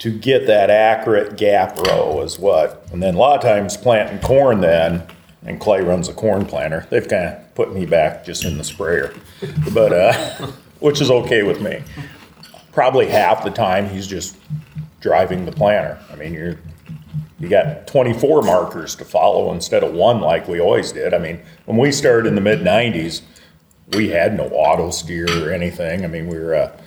to 0.04 0.10
get 0.10 0.46
that 0.46 0.68
accurate 0.68 1.38
gap 1.38 1.78
row 1.78 2.20
is 2.20 2.38
what. 2.38 2.86
And 2.92 3.02
then 3.02 3.14
a 3.14 3.18
lot 3.18 3.36
of 3.36 3.42
times 3.42 3.74
planting 3.78 4.20
corn 4.20 4.60
then, 4.60 5.02
and 5.46 5.58
Clay 5.58 5.80
runs 5.80 6.10
a 6.10 6.12
corn 6.12 6.44
planter, 6.44 6.86
they've 6.90 7.08
kind 7.08 7.24
of 7.24 7.54
put 7.54 7.72
me 7.72 7.86
back 7.86 8.22
just 8.22 8.44
in 8.44 8.58
the 8.58 8.64
sprayer. 8.64 9.14
But, 9.72 9.94
uh, 9.94 10.12
which 10.80 11.00
is 11.00 11.10
okay 11.10 11.42
with 11.42 11.62
me. 11.62 11.82
Probably 12.70 13.06
half 13.06 13.44
the 13.44 13.50
time 13.50 13.88
he's 13.88 14.06
just 14.06 14.36
driving 15.00 15.46
the 15.46 15.52
planter. 15.52 15.98
I 16.12 16.16
mean, 16.16 16.34
you're, 16.34 16.58
you 17.40 17.48
got 17.48 17.86
24 17.86 18.42
markers 18.42 18.94
to 18.96 19.06
follow 19.06 19.54
instead 19.54 19.82
of 19.82 19.94
one 19.94 20.20
like 20.20 20.46
we 20.48 20.60
always 20.60 20.92
did. 20.92 21.14
I 21.14 21.18
mean, 21.18 21.40
when 21.64 21.78
we 21.78 21.90
started 21.90 22.26
in 22.26 22.34
the 22.34 22.42
mid 22.42 22.58
90s, 22.58 23.22
we 23.94 24.10
had 24.10 24.36
no 24.36 24.48
auto 24.48 24.90
steer 24.90 25.46
or 25.46 25.50
anything. 25.50 26.04
I 26.04 26.08
mean, 26.08 26.28
we 26.28 26.38
were 26.38 26.52
a 26.52 26.78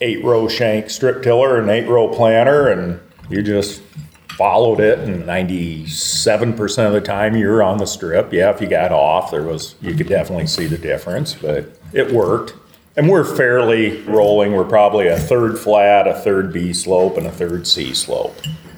eight 0.00 0.24
row 0.24 0.48
shank 0.48 0.90
strip 0.90 1.22
tiller 1.22 1.60
and 1.60 1.70
eight 1.70 1.88
row 1.88 2.08
planter, 2.08 2.68
and 2.68 3.00
you 3.30 3.42
just 3.42 3.82
followed 4.36 4.80
it 4.80 4.98
and 4.98 5.26
ninety-seven 5.26 6.54
percent 6.54 6.88
of 6.88 6.92
the 6.92 7.00
time 7.00 7.36
you 7.36 7.48
were 7.48 7.62
on 7.62 7.78
the 7.78 7.86
strip. 7.86 8.32
Yeah, 8.32 8.50
if 8.50 8.60
you 8.60 8.66
got 8.68 8.92
off, 8.92 9.30
there 9.30 9.42
was, 9.42 9.74
you 9.80 9.94
could 9.94 10.08
definitely 10.08 10.46
see 10.46 10.66
the 10.66 10.78
difference, 10.78 11.34
but 11.34 11.78
it 11.92 12.12
worked. 12.12 12.54
And 12.96 13.10
we're 13.10 13.24
fairly 13.24 14.00
rolling. 14.02 14.52
We're 14.52 14.64
probably 14.64 15.08
a 15.08 15.18
third 15.18 15.58
flat, 15.58 16.06
a 16.06 16.14
third 16.14 16.52
B 16.52 16.72
slope, 16.72 17.16
and 17.18 17.26
a 17.26 17.32
third 17.32 17.66
C 17.66 17.92
slope. 17.94 18.36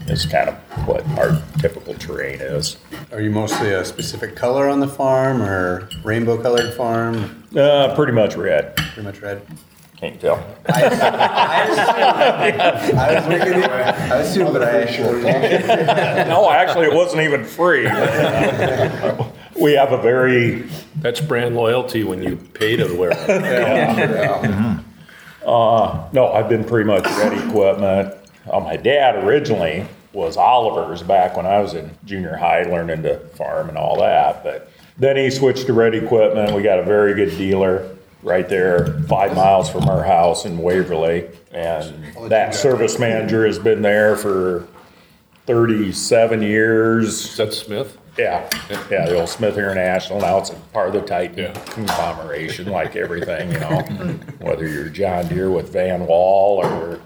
Is 0.09 0.25
kind 0.25 0.49
of 0.49 0.55
what 0.89 1.07
our 1.19 1.43
typical 1.59 1.93
terrain 1.93 2.41
is. 2.41 2.79
Are 3.13 3.21
you 3.21 3.31
mostly 3.31 3.73
a 3.73 3.85
specific 3.85 4.35
color 4.35 4.67
on 4.67 4.81
the 4.81 4.89
farm 4.89 5.43
or 5.43 5.87
rainbow 6.03 6.41
colored 6.41 6.73
farm? 6.73 7.45
Uh, 7.55 7.95
pretty 7.95 8.13
much 8.13 8.35
red. 8.35 8.75
Pretty 8.77 9.03
much 9.03 9.21
red. 9.21 9.43
Can't 9.99 10.21
tell. 10.21 10.37
I 10.69 11.65
was 13.15 13.29
making 13.29 13.63
it, 13.63 13.69
I 13.69 14.19
assumed 14.19 14.55
that 14.55 14.63
I. 14.63 16.29
No, 16.29 16.51
actually, 16.51 16.87
it 16.87 16.95
wasn't 16.95 17.23
even 17.23 17.45
free. 17.45 17.89
We 19.61 19.73
have 19.73 19.91
a 19.91 20.01
very, 20.01 20.69
That's 21.01 21.21
brand 21.21 21.57
loyalty 21.57 22.05
when 22.05 22.23
you 22.23 22.37
pay 22.37 22.77
to 22.77 22.95
wear 22.95 23.11
it. 23.13 24.85
no, 26.13 26.33
I've 26.33 26.49
been 26.49 26.63
pretty 26.63 26.87
much 26.87 27.05
red 27.05 27.33
equipment. 27.33 28.15
Uh, 28.49 28.61
my 28.61 28.77
dad 28.77 29.25
originally 29.25 29.85
was 30.13 30.37
Oliver's 30.37 31.03
back 31.03 31.37
when 31.37 31.45
I 31.45 31.59
was 31.59 31.75
in 31.75 31.91
junior 32.05 32.37
high, 32.37 32.63
learning 32.63 33.03
to 33.03 33.19
farm 33.31 33.69
and 33.69 33.77
all 33.77 33.99
that. 33.99 34.45
But 34.45 34.71
then 34.97 35.17
he 35.17 35.29
switched 35.29 35.67
to 35.67 35.73
red 35.73 35.93
equipment. 35.93 36.55
We 36.55 36.63
got 36.63 36.79
a 36.79 36.85
very 36.85 37.15
good 37.15 37.37
dealer 37.37 37.98
right 38.23 38.49
there, 38.49 39.01
five 39.05 39.35
miles 39.35 39.71
from 39.71 39.89
our 39.89 40.03
house 40.05 40.45
in 40.45 40.59
Waverly. 40.59 41.29
And 41.53 42.31
that 42.31 42.55
service 42.55 42.99
manager 42.99 43.47
has 43.47 43.59
been 43.59 43.83
there 43.83 44.17
for 44.17 44.67
thirty-seven 45.47 46.43
years. 46.43 47.25
Is 47.25 47.37
that 47.37 47.53
Smith? 47.55 47.97
Yeah, 48.19 48.51
yeah, 48.91 49.07
the 49.07 49.21
old 49.21 49.29
Smith 49.29 49.57
International, 49.57 50.21
now 50.21 50.39
it's 50.39 50.51
a 50.51 50.55
part 50.73 50.89
of 50.89 50.95
the 50.95 51.03
Titan 51.03 51.39
Yeah. 51.39 51.53
conglomeration, 51.53 52.67
like 52.67 52.97
everything, 52.97 53.53
you 53.53 53.61
know. 53.61 53.79
Whether 54.41 54.67
you're 54.67 54.89
John 54.89 55.29
Deere 55.29 55.49
with 55.53 55.73
Van 55.73 56.05
Wall 56.05 56.57
or, 56.57 57.01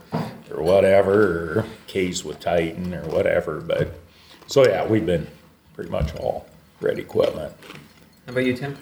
or 0.51 0.63
whatever, 0.63 1.59
or 1.59 1.67
Case 1.87 2.25
with 2.25 2.41
Titan 2.41 2.95
or 2.95 3.03
whatever, 3.11 3.61
but, 3.61 3.95
so 4.47 4.67
yeah, 4.67 4.87
we've 4.87 5.05
been 5.05 5.27
pretty 5.75 5.91
much 5.91 6.15
all 6.17 6.47
red 6.81 6.99
equipment. 6.99 7.53
How 8.25 8.33
about 8.33 8.47
you, 8.47 8.57
Tim? 8.57 8.79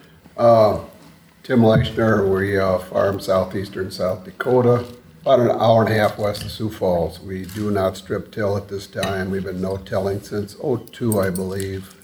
Tim 1.43 1.61
Leichner, 1.61 2.29
we 2.33 2.59
uh, 2.59 2.79
farm 2.79 3.19
southeastern 3.19 3.91
South 3.91 4.25
Dakota, 4.25 4.85
about 5.23 5.41
an 5.41 5.51
hour 5.51 5.83
and 5.85 5.93
a 5.93 5.97
half 5.97 6.19
west 6.19 6.45
of 6.45 6.51
Sioux 6.51 6.71
Falls. 6.71 7.19
We 7.19 7.47
do 7.47 7.71
not 7.71 7.97
strip 7.97 8.31
till 8.31 8.57
at 8.57 8.69
this 8.69 8.87
time. 8.87 9.31
We've 9.31 9.45
been 9.45 9.61
no-tilling 9.61 10.21
since 10.23 10.55
'02, 10.55 11.19
I 11.19 11.31
believe. 11.31 11.95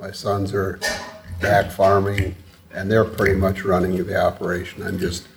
My 0.00 0.10
sons 0.10 0.52
are 0.52 0.80
back 1.40 1.70
farming, 1.70 2.34
and 2.72 2.90
they're 2.90 3.04
pretty 3.04 3.36
much 3.36 3.64
running 3.64 3.96
the 3.96 4.20
operation. 4.20 4.82
I'm 4.82 4.98
just 4.98 5.28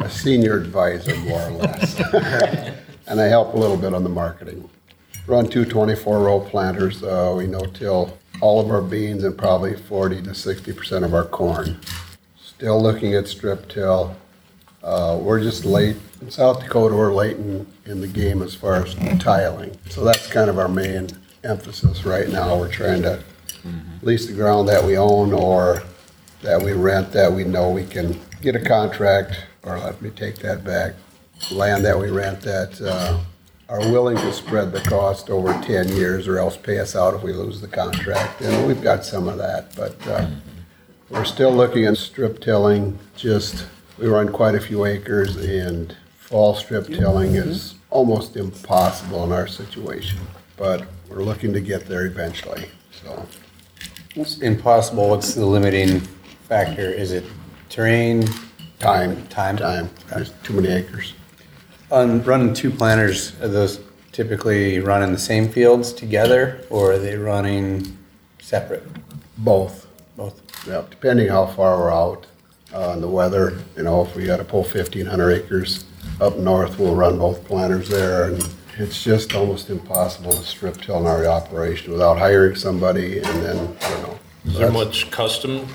a 0.00 0.10
senior 0.10 0.58
advisor, 0.58 1.16
more 1.16 1.40
or 1.42 1.50
less. 1.52 2.74
And 3.06 3.20
I 3.20 3.26
help 3.26 3.52
a 3.52 3.58
little 3.58 3.76
bit 3.76 3.92
on 3.92 4.02
the 4.02 4.08
marketing. 4.08 4.66
Run 5.26 5.46
two 5.46 5.66
24-row 5.66 6.40
planters. 6.40 7.02
Uh, 7.02 7.34
We 7.36 7.46
no-till 7.46 8.16
all 8.40 8.60
of 8.62 8.70
our 8.70 8.80
beans 8.80 9.24
and 9.24 9.36
probably 9.36 9.76
40 9.76 10.22
to 10.22 10.30
60% 10.30 11.04
of 11.04 11.12
our 11.12 11.26
corn. 11.26 11.78
Still 12.56 12.80
looking 12.80 13.14
at 13.14 13.26
strip 13.26 13.68
till. 13.68 14.16
Uh, 14.82 15.18
we're 15.20 15.40
just 15.40 15.64
late, 15.64 15.96
in 16.20 16.30
South 16.30 16.60
Dakota, 16.60 16.94
we're 16.94 17.12
late 17.12 17.36
in, 17.36 17.66
in 17.86 18.00
the 18.00 18.06
game 18.06 18.42
as 18.42 18.54
far 18.54 18.76
as 18.76 18.94
tiling. 19.18 19.76
So 19.88 20.04
that's 20.04 20.26
kind 20.26 20.50
of 20.50 20.58
our 20.58 20.68
main 20.68 21.08
emphasis 21.42 22.04
right 22.04 22.28
now. 22.28 22.56
We're 22.58 22.70
trying 22.70 23.02
to 23.02 23.22
lease 24.02 24.26
the 24.26 24.34
ground 24.34 24.68
that 24.68 24.84
we 24.84 24.98
own 24.98 25.32
or 25.32 25.82
that 26.42 26.62
we 26.62 26.72
rent 26.74 27.12
that 27.12 27.32
we 27.32 27.44
know 27.44 27.70
we 27.70 27.84
can 27.84 28.20
get 28.42 28.54
a 28.54 28.60
contract, 28.60 29.46
or 29.62 29.78
let 29.78 30.00
me 30.02 30.10
take 30.10 30.36
that 30.40 30.62
back, 30.62 30.94
land 31.50 31.82
that 31.86 31.98
we 31.98 32.10
rent 32.10 32.42
that, 32.42 32.78
uh, 32.82 33.18
are 33.70 33.80
willing 33.90 34.18
to 34.18 34.32
spread 34.34 34.70
the 34.70 34.80
cost 34.80 35.30
over 35.30 35.58
ten 35.62 35.88
years 35.88 36.28
or 36.28 36.38
else 36.38 36.58
pay 36.58 36.78
us 36.78 36.94
out 36.94 37.14
if 37.14 37.22
we 37.22 37.32
lose 37.32 37.62
the 37.62 37.68
contract. 37.68 38.42
And 38.42 38.68
we've 38.68 38.82
got 38.82 39.04
some 39.04 39.26
of 39.26 39.38
that, 39.38 39.74
but, 39.74 40.06
uh, 40.06 40.28
we're 41.10 41.24
still 41.24 41.52
looking 41.52 41.84
at 41.84 41.96
strip 41.96 42.40
tilling, 42.40 42.98
just, 43.16 43.66
we 43.98 44.06
run 44.06 44.32
quite 44.32 44.54
a 44.54 44.60
few 44.60 44.84
acres 44.84 45.36
and 45.36 45.94
fall 46.16 46.54
strip 46.54 46.86
tilling 46.86 47.34
is 47.34 47.74
almost 47.90 48.36
impossible 48.36 49.24
in 49.24 49.32
our 49.32 49.46
situation. 49.46 50.18
But 50.56 50.86
we're 51.08 51.22
looking 51.22 51.52
to 51.52 51.60
get 51.60 51.86
there 51.86 52.06
eventually, 52.06 52.68
so. 52.90 53.26
It's 54.16 54.38
impossible. 54.38 55.10
What's 55.10 55.34
the 55.34 55.44
limiting 55.44 56.00
factor? 56.48 56.88
Is 56.88 57.12
it 57.12 57.24
terrain? 57.68 58.26
Time. 58.78 59.26
Time. 59.26 59.56
Time, 59.56 59.90
there's 60.08 60.30
too 60.42 60.54
many 60.54 60.68
acres. 60.68 61.14
On 61.90 62.22
running 62.22 62.54
two 62.54 62.70
planters, 62.70 63.38
are 63.40 63.48
those 63.48 63.80
typically 64.12 64.78
run 64.78 65.02
in 65.02 65.12
the 65.12 65.18
same 65.18 65.48
fields 65.48 65.92
together 65.92 66.64
or 66.70 66.92
are 66.92 66.98
they 66.98 67.16
running 67.16 67.98
separate? 68.40 68.86
Both, 69.38 69.83
Both. 70.16 70.66
yeah, 70.66 70.84
depending 70.88 71.28
how 71.28 71.46
far 71.46 71.78
we're 71.78 71.92
out, 71.92 72.26
uh, 72.72 72.90
and 72.90 73.02
the 73.02 73.08
weather, 73.08 73.58
you 73.76 73.82
know, 73.82 74.02
if 74.02 74.14
we 74.14 74.24
gotta 74.24 74.44
pull 74.44 74.62
fifteen 74.64 75.06
hundred 75.06 75.32
acres 75.32 75.84
up 76.20 76.38
north, 76.38 76.78
we'll 76.78 76.94
run 76.94 77.18
both 77.18 77.44
planters 77.44 77.88
there, 77.88 78.24
and 78.30 78.48
it's 78.78 79.02
just 79.02 79.34
almost 79.34 79.70
impossible 79.70 80.32
to 80.32 80.44
strip 80.44 80.80
till 80.80 80.98
in 80.98 81.06
our 81.06 81.26
operation 81.26 81.92
without 81.92 82.18
hiring 82.18 82.54
somebody, 82.54 83.18
and 83.18 83.42
then, 83.42 83.56
don't 83.56 84.02
know. 84.02 84.18
Is 84.46 84.58
there 84.58 84.70
much 84.70 85.10
custom, 85.10 85.66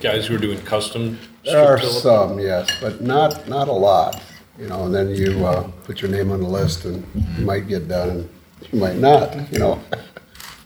guys 0.00 0.26
who 0.26 0.36
are 0.36 0.38
doing 0.38 0.60
custom? 0.62 1.18
There 1.44 1.58
are 1.58 1.76
strip 1.78 1.90
till? 1.90 2.00
some, 2.00 2.38
yes, 2.38 2.70
but 2.80 3.00
not, 3.00 3.48
not 3.48 3.68
a 3.68 3.72
lot, 3.72 4.22
you 4.58 4.68
know, 4.68 4.86
and 4.86 4.94
then 4.94 5.10
you, 5.10 5.44
uh, 5.44 5.68
put 5.84 6.00
your 6.00 6.10
name 6.10 6.30
on 6.30 6.40
the 6.40 6.48
list 6.48 6.84
and 6.84 7.04
you 7.36 7.44
might 7.44 7.68
get 7.68 7.88
done, 7.88 8.08
and 8.10 8.28
you 8.70 8.78
might 8.78 8.96
not, 8.96 9.52
you 9.52 9.58
know. 9.58 9.80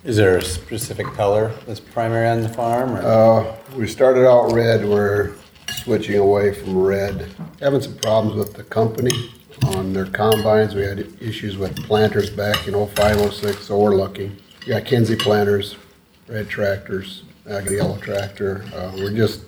Is 0.06 0.16
there 0.16 0.36
a 0.38 0.42
specific 0.44 1.08
color 1.14 1.52
that's 1.66 1.80
primary 1.80 2.28
on 2.28 2.40
the 2.40 2.48
farm 2.48 2.94
or? 2.94 3.02
Uh, 3.02 3.56
we 3.76 3.88
started 3.88 4.24
out 4.24 4.52
red, 4.52 4.84
we're 4.84 5.34
switching 5.82 6.16
away 6.16 6.54
from 6.54 6.78
red. 6.78 7.28
Having 7.60 7.80
some 7.80 7.96
problems 7.96 8.36
with 8.36 8.54
the 8.54 8.62
company 8.62 9.32
on 9.64 9.92
their 9.92 10.06
combines, 10.06 10.76
we 10.76 10.82
had 10.82 11.00
issues 11.20 11.56
with 11.56 11.76
planters 11.86 12.30
back 12.30 12.68
in 12.68 12.76
oh-five, 12.76 13.16
oh-six, 13.16 13.66
so 13.66 13.80
we're 13.80 13.96
looking. 13.96 14.36
We 14.60 14.68
got 14.68 14.84
Kinze 14.84 15.18
planters, 15.18 15.74
red 16.28 16.48
tractors, 16.48 17.24
I 17.44 17.62
got 17.62 17.66
a 17.66 17.74
yellow 17.74 17.98
tractor, 17.98 18.64
uh, 18.76 18.92
we're 18.94 19.10
just 19.10 19.42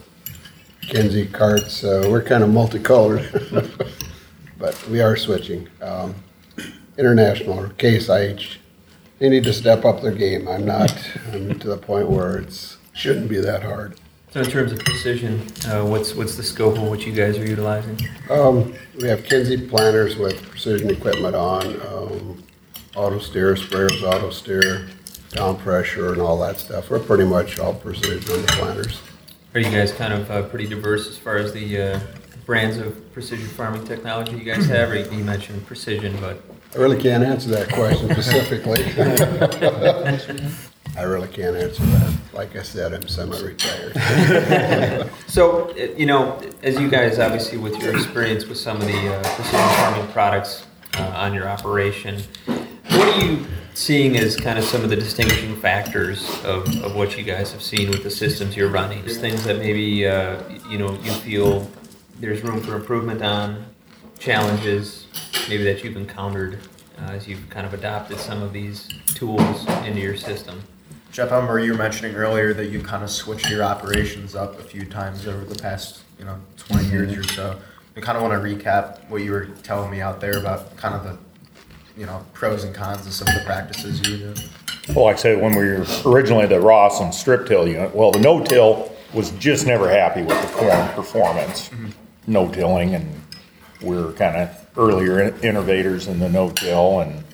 Kinze 0.89 1.33
carts, 1.33 1.85
uh, 1.85 2.09
we're 2.11 2.25
kind 2.25 2.43
of 2.43 2.51
multicolored. 2.51 3.31
But 4.59 4.89
we 4.89 5.01
are 5.01 5.17
switching. 5.17 5.69
Um, 5.81 6.17
International, 6.99 7.61
or 7.61 7.69
Case 7.75 8.09
IH, 8.09 8.59
they 9.19 9.29
need 9.29 9.45
to 9.45 9.53
step 9.53 9.85
up 9.85 10.03
their 10.03 10.13
game. 10.13 10.49
I'm 10.49 10.65
not, 10.65 10.93
I'm 11.33 11.59
to 11.59 11.69
the 11.69 11.77
point 11.77 12.09
where 12.09 12.39
it's, 12.39 12.77
shouldn't 12.93 13.29
be 13.29 13.39
that 13.39 13.63
hard. 13.63 13.99
So 14.31 14.41
in 14.41 14.51
terms 14.51 14.73
of 14.73 14.81
precision, 14.81 15.41
uh, 15.67 15.87
what's 15.87 16.15
what's 16.15 16.37
the 16.37 16.43
scope 16.43 16.77
of 16.77 16.83
what 16.83 17.07
you 17.07 17.13
guys 17.13 17.39
are 17.39 17.47
utilizing? 17.47 17.99
Um, 18.29 18.75
we 19.01 19.09
have 19.09 19.23
Kinze 19.23 19.69
planters 19.71 20.17
with 20.17 20.43
precision 20.43 20.91
equipment 20.91 21.35
on, 21.35 21.81
um, 21.87 22.43
auto 22.95 23.19
steer, 23.21 23.55
sprayers, 23.55 24.03
auto 24.03 24.29
steer, 24.29 24.87
down 25.31 25.57
pressure 25.57 26.13
and 26.13 26.21
all 26.21 26.39
that 26.41 26.59
stuff. 26.59 26.91
We're 26.91 26.99
pretty 26.99 27.25
much 27.25 27.59
all 27.59 27.73
precision 27.73 28.31
on 28.35 28.43
the 28.43 28.49
planters. 28.49 29.01
Are 29.55 29.61
you 29.61 29.71
guys 29.71 29.93
kind 29.93 30.13
of 30.13 30.31
uh, 30.31 30.43
pretty 30.43 30.67
diverse 30.67 31.09
as 31.09 31.17
far 31.17 31.39
as 31.39 31.55
the 31.55 31.81
uh, 31.81 32.01
brands 32.45 32.77
of 32.77 33.13
precision 33.15 33.47
farming 33.47 33.87
technology 33.87 34.33
you 34.33 34.45
guys 34.45 34.67
have? 34.67 34.91
Or 34.91 34.97
you 34.97 35.11
you 35.11 35.25
mentioned 35.25 35.67
precision, 35.67 36.15
but 36.21 36.43
I 36.75 36.79
really 36.79 37.01
can't 37.01 37.25
answer 37.25 37.49
that 37.51 37.73
question 37.73 38.11
specifically. 38.13 38.85
I 40.97 41.03
really 41.03 41.29
can't 41.29 41.57
answer 41.57 41.83
that. 41.85 42.13
Like 42.33 42.57
I 42.57 42.63
said, 42.63 42.93
I'm 42.93 43.07
semi-retired. 43.07 45.11
So, 45.29 45.71
uh, 45.71 45.75
you 45.97 46.07
know, 46.07 46.41
as 46.63 46.81
you 46.81 46.89
guys 46.89 47.19
obviously 47.19 47.59
with 47.59 47.81
your 47.81 47.95
experience 47.95 48.47
with 48.47 48.59
some 48.59 48.79
of 48.79 48.87
the 48.87 49.15
uh, 49.15 49.23
precision 49.35 49.69
farming 49.77 50.13
products 50.13 50.67
uh, 50.97 51.03
on 51.15 51.35
your 51.35 51.49
operation, 51.49 52.21
what 52.47 53.09
are 53.09 53.25
you 53.25 53.47
seeing 53.75 54.17
as 54.17 54.37
kind 54.37 54.59
of 54.59 54.65
some 54.65 54.83
of 54.83 54.91
the 54.91 54.97
distinguishing 54.97 55.55
factors 55.61 56.29
of, 56.45 56.67
of 56.83 56.97
what 56.97 57.17
you 57.17 57.23
guys 57.23 57.53
have 57.53 57.63
seen 57.63 57.91
with 57.91 58.03
the 58.03 58.11
systems 58.11 58.57
you're 58.57 58.71
running? 58.71 59.05
Things 59.05 59.45
that 59.45 59.59
maybe, 59.59 60.07
uh, 60.07 60.43
you 60.69 60.79
know, 60.79 60.93
you 61.03 61.13
feel 61.13 61.71
there's 62.19 62.43
room 62.43 62.61
for 62.61 62.75
improvement 62.75 63.23
on, 63.23 63.65
challenges 64.19 65.07
maybe 65.49 65.65
that 65.65 65.83
you've 65.85 65.97
encountered 65.97 66.59
uh, 67.01 67.11
as 67.13 67.27
you've 67.29 67.49
kind 67.51 67.67
of 67.67 67.75
adopted 67.75 68.19
some 68.19 68.43
of 68.43 68.53
these 68.53 68.89
tools 69.15 69.67
into 69.85 70.01
your 70.01 70.17
system? 70.17 70.63
Jeff, 71.11 71.33
I 71.33 71.37
remember 71.37 71.59
you 71.61 71.73
were 71.73 71.79
mentioning 71.79 72.15
earlier 72.15 72.53
that 72.55 72.67
you 72.67 72.81
kind 72.83 73.03
of 73.03 73.11
switched 73.11 73.49
your 73.51 73.63
operations 73.63 74.35
up 74.35 74.59
a 74.59 74.63
few 74.63 74.85
times 74.85 75.27
over 75.27 75.45
the 75.45 75.61
past, 75.61 76.03
you 76.19 76.25
know, 76.25 76.39
20 76.59 76.89
years 76.89 77.17
or 77.17 77.23
so. 77.33 77.59
I 77.97 78.01
kind 78.01 78.17
of 78.17 78.23
want 78.23 78.41
to 78.41 78.49
recap 78.49 79.09
what 79.09 79.23
you 79.23 79.33
were 79.33 79.47
telling 79.63 79.91
me 79.91 80.01
out 80.01 80.21
there 80.21 80.39
about 80.39 80.77
kind 80.77 80.95
of 80.95 81.05
the, 81.05 81.19
you 81.99 82.07
know, 82.07 82.25
pros 82.35 82.65
and 82.65 82.75
cons 82.75 83.07
of 83.07 83.13
some 83.13 83.27
of 83.27 83.35
the 83.35 83.41
practices 83.41 84.07
you 84.07 84.13
were 84.13 84.35
doing. 84.35 84.49
Well, 84.95 85.07
like 85.07 85.17
I 85.17 85.19
said, 85.19 85.43
when 85.43 85.57
we 85.57 85.65
were 85.65 85.87
originally 86.07 86.47
the 86.47 86.61
Rawson 86.61 87.13
strip 87.13 87.47
till 87.47 87.67
unit, 87.67 87.95
well, 87.95 88.11
the 88.11 88.21
no-till 88.21 88.93
was 89.13 89.33
just 89.33 89.67
never 89.67 89.89
happy 89.91 90.23
with 90.23 90.41
the 90.41 90.49
corn 90.57 90.89
performance. 90.91 91.71
No-tilling 92.27 92.95
and 92.95 93.21
we 93.83 93.97
were 93.97 94.13
kind 94.13 94.37
of 94.37 94.58
earlier 94.79 95.21
in- 95.21 95.39
innovators 95.41 96.07
in 96.07 96.21
the 96.21 96.29
no-till 96.29 97.01
and 97.01 97.25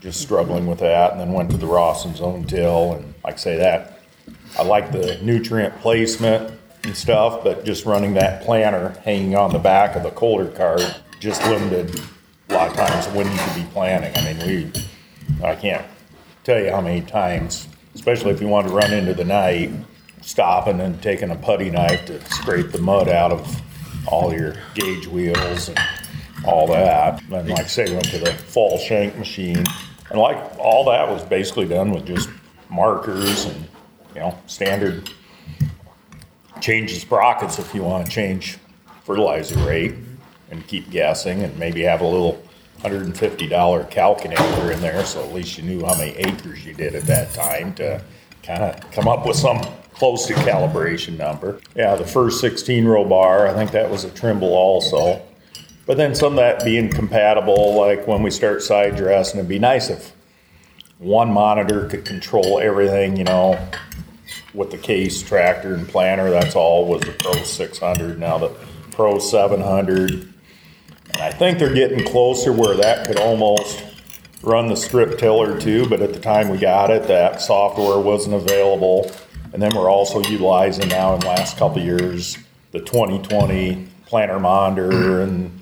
just 0.00 0.20
struggling 0.20 0.66
with 0.66 0.80
that. 0.80 1.12
And 1.12 1.20
then 1.20 1.32
went 1.32 1.50
to 1.50 1.56
the 1.56 1.66
Rawson 1.66 2.16
zone 2.16 2.44
till 2.44 2.94
and 2.94 3.14
like 3.22 3.34
I 3.34 3.36
say 3.36 3.56
that, 3.58 4.00
I 4.58 4.62
like 4.64 4.90
the 4.90 5.18
nutrient 5.22 5.78
placement 5.80 6.58
and 6.82 6.96
stuff, 6.96 7.44
but 7.44 7.64
just 7.64 7.84
running 7.84 8.14
that 8.14 8.42
planter 8.42 8.98
hanging 9.04 9.36
on 9.36 9.52
the 9.52 9.58
back 9.58 9.94
of 9.94 10.02
the 10.02 10.10
coulter 10.10 10.48
cart 10.48 10.82
just 11.20 11.42
limited 11.44 12.00
a 12.48 12.54
lot 12.54 12.68
of 12.68 12.74
times 12.74 13.06
when 13.14 13.30
you 13.30 13.38
could 13.38 13.54
be 13.54 13.70
planting. 13.72 14.16
I 14.16 14.32
mean, 14.32 14.46
we, 14.46 15.44
I 15.44 15.54
can't 15.54 15.86
tell 16.42 16.58
you 16.58 16.70
how 16.70 16.80
many 16.80 17.02
times, 17.02 17.68
especially 17.94 18.30
if 18.30 18.40
you 18.40 18.48
want 18.48 18.66
to 18.66 18.72
run 18.72 18.92
into 18.92 19.12
the 19.12 19.24
night, 19.24 19.70
stopping 20.22 20.80
and 20.80 21.00
taking 21.02 21.30
a 21.30 21.36
putty 21.36 21.70
knife 21.70 22.06
to 22.06 22.24
scrape 22.30 22.72
the 22.72 22.80
mud 22.80 23.08
out 23.08 23.32
of 23.32 23.62
all 24.06 24.32
your 24.32 24.54
gauge 24.74 25.06
wheels 25.06 25.68
and 25.68 25.78
all 26.44 26.66
that. 26.68 27.22
And 27.22 27.48
like 27.48 27.60
I 27.60 27.66
say, 27.66 27.92
went 27.92 28.06
to 28.06 28.18
the 28.18 28.32
fall 28.32 28.78
shank 28.78 29.16
machine. 29.16 29.64
And 30.10 30.18
like, 30.18 30.58
all 30.58 30.84
that 30.86 31.08
was 31.08 31.22
basically 31.22 31.66
done 31.66 31.92
with 31.92 32.06
just 32.06 32.28
markers 32.68 33.44
and, 33.44 33.64
you 34.14 34.20
know, 34.20 34.38
standard 34.46 35.10
changes 36.60 37.00
sprockets 37.00 37.58
if 37.58 37.74
you 37.74 37.82
want 37.82 38.04
to 38.04 38.12
change 38.12 38.58
fertilizer 39.04 39.58
rate 39.66 39.94
and 40.50 40.66
keep 40.66 40.90
guessing 40.90 41.42
and 41.42 41.58
maybe 41.58 41.82
have 41.82 42.00
a 42.00 42.06
little 42.06 42.42
hundred 42.82 43.02
and 43.02 43.16
fifty 43.16 43.46
dollar 43.46 43.84
calculator 43.84 44.72
in 44.72 44.80
there, 44.80 45.04
so 45.04 45.22
at 45.22 45.32
least 45.32 45.58
you 45.58 45.64
knew 45.64 45.84
how 45.84 45.94
many 45.96 46.12
acres 46.16 46.64
you 46.64 46.72
did 46.72 46.94
at 46.94 47.04
that 47.04 47.32
time 47.34 47.74
to 47.74 48.02
kind 48.42 48.62
of 48.62 48.90
come 48.90 49.06
up 49.06 49.26
with 49.26 49.36
some 49.36 49.60
close 49.92 50.26
to 50.26 50.34
calibration 50.34 51.16
number. 51.18 51.60
Yeah, 51.76 51.94
the 51.94 52.06
first 52.06 52.40
sixteen 52.40 52.86
row 52.86 53.04
bar, 53.04 53.46
I 53.46 53.54
think 53.54 53.70
that 53.72 53.90
was 53.90 54.04
a 54.04 54.10
Trimble 54.10 54.54
also. 54.54 55.22
But 55.90 55.96
then 55.96 56.14
some 56.14 56.34
of 56.34 56.36
that 56.36 56.64
being 56.64 56.88
compatible, 56.88 57.74
like 57.74 58.06
when 58.06 58.22
we 58.22 58.30
start 58.30 58.62
side 58.62 58.94
dressing, 58.94 59.40
it'd 59.40 59.48
be 59.48 59.58
nice 59.58 59.90
if 59.90 60.12
one 60.98 61.32
monitor 61.32 61.88
could 61.88 62.04
control 62.04 62.60
everything, 62.60 63.16
you 63.16 63.24
know, 63.24 63.58
with 64.54 64.70
the 64.70 64.78
case 64.78 65.20
tractor 65.20 65.74
and 65.74 65.88
planter, 65.88 66.30
that's 66.30 66.54
all 66.54 66.86
was 66.86 67.00
the 67.00 67.10
Pro 67.10 67.32
six 67.42 67.80
hundred, 67.80 68.20
now 68.20 68.38
the 68.38 68.50
Pro 68.92 69.18
seven 69.18 69.60
hundred. 69.60 70.10
And 70.10 71.22
I 71.22 71.32
think 71.32 71.58
they're 71.58 71.74
getting 71.74 72.06
closer 72.06 72.52
where 72.52 72.76
that 72.76 73.08
could 73.08 73.18
almost 73.18 73.82
run 74.44 74.68
the 74.68 74.76
strip 74.76 75.18
tiller 75.18 75.60
too, 75.60 75.88
but 75.88 76.00
at 76.02 76.12
the 76.12 76.20
time 76.20 76.50
we 76.50 76.58
got 76.58 76.90
it, 76.90 77.08
that 77.08 77.40
software 77.40 77.98
wasn't 77.98 78.36
available. 78.36 79.10
And 79.52 79.60
then 79.60 79.74
we're 79.74 79.90
also 79.90 80.22
utilizing 80.22 80.86
now 80.86 81.14
in 81.14 81.20
the 81.20 81.26
last 81.26 81.56
couple 81.56 81.82
years, 81.82 82.38
the 82.70 82.78
twenty 82.78 83.20
twenty 83.22 83.88
planter 84.06 84.38
monitor 84.38 85.22
and, 85.22 85.56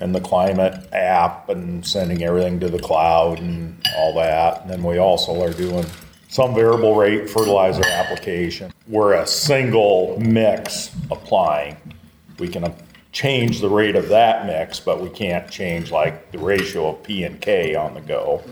and 0.00 0.14
the 0.14 0.20
climate 0.20 0.92
app 0.92 1.48
and 1.48 1.86
sending 1.86 2.22
everything 2.22 2.60
to 2.60 2.68
the 2.68 2.78
cloud 2.78 3.38
and 3.38 3.80
all 3.96 4.14
that. 4.14 4.62
And 4.62 4.70
then 4.70 4.82
we 4.82 4.98
also 4.98 5.42
are 5.42 5.52
doing 5.52 5.86
some 6.28 6.54
variable 6.54 6.94
rate 6.94 7.28
fertilizer 7.28 7.86
application. 7.86 8.72
We're 8.86 9.14
a 9.14 9.26
single 9.26 10.18
mix 10.20 10.90
applying. 11.10 11.76
We 12.38 12.48
can 12.48 12.72
change 13.12 13.60
the 13.60 13.68
rate 13.68 13.96
of 13.96 14.08
that 14.10 14.46
mix, 14.46 14.78
but 14.78 15.00
we 15.00 15.08
can't 15.08 15.50
change 15.50 15.90
like 15.90 16.30
the 16.30 16.38
ratio 16.38 16.90
of 16.90 17.02
P 17.02 17.24
and 17.24 17.40
K 17.40 17.74
on 17.74 17.94
the 17.94 18.00
go. 18.00 18.42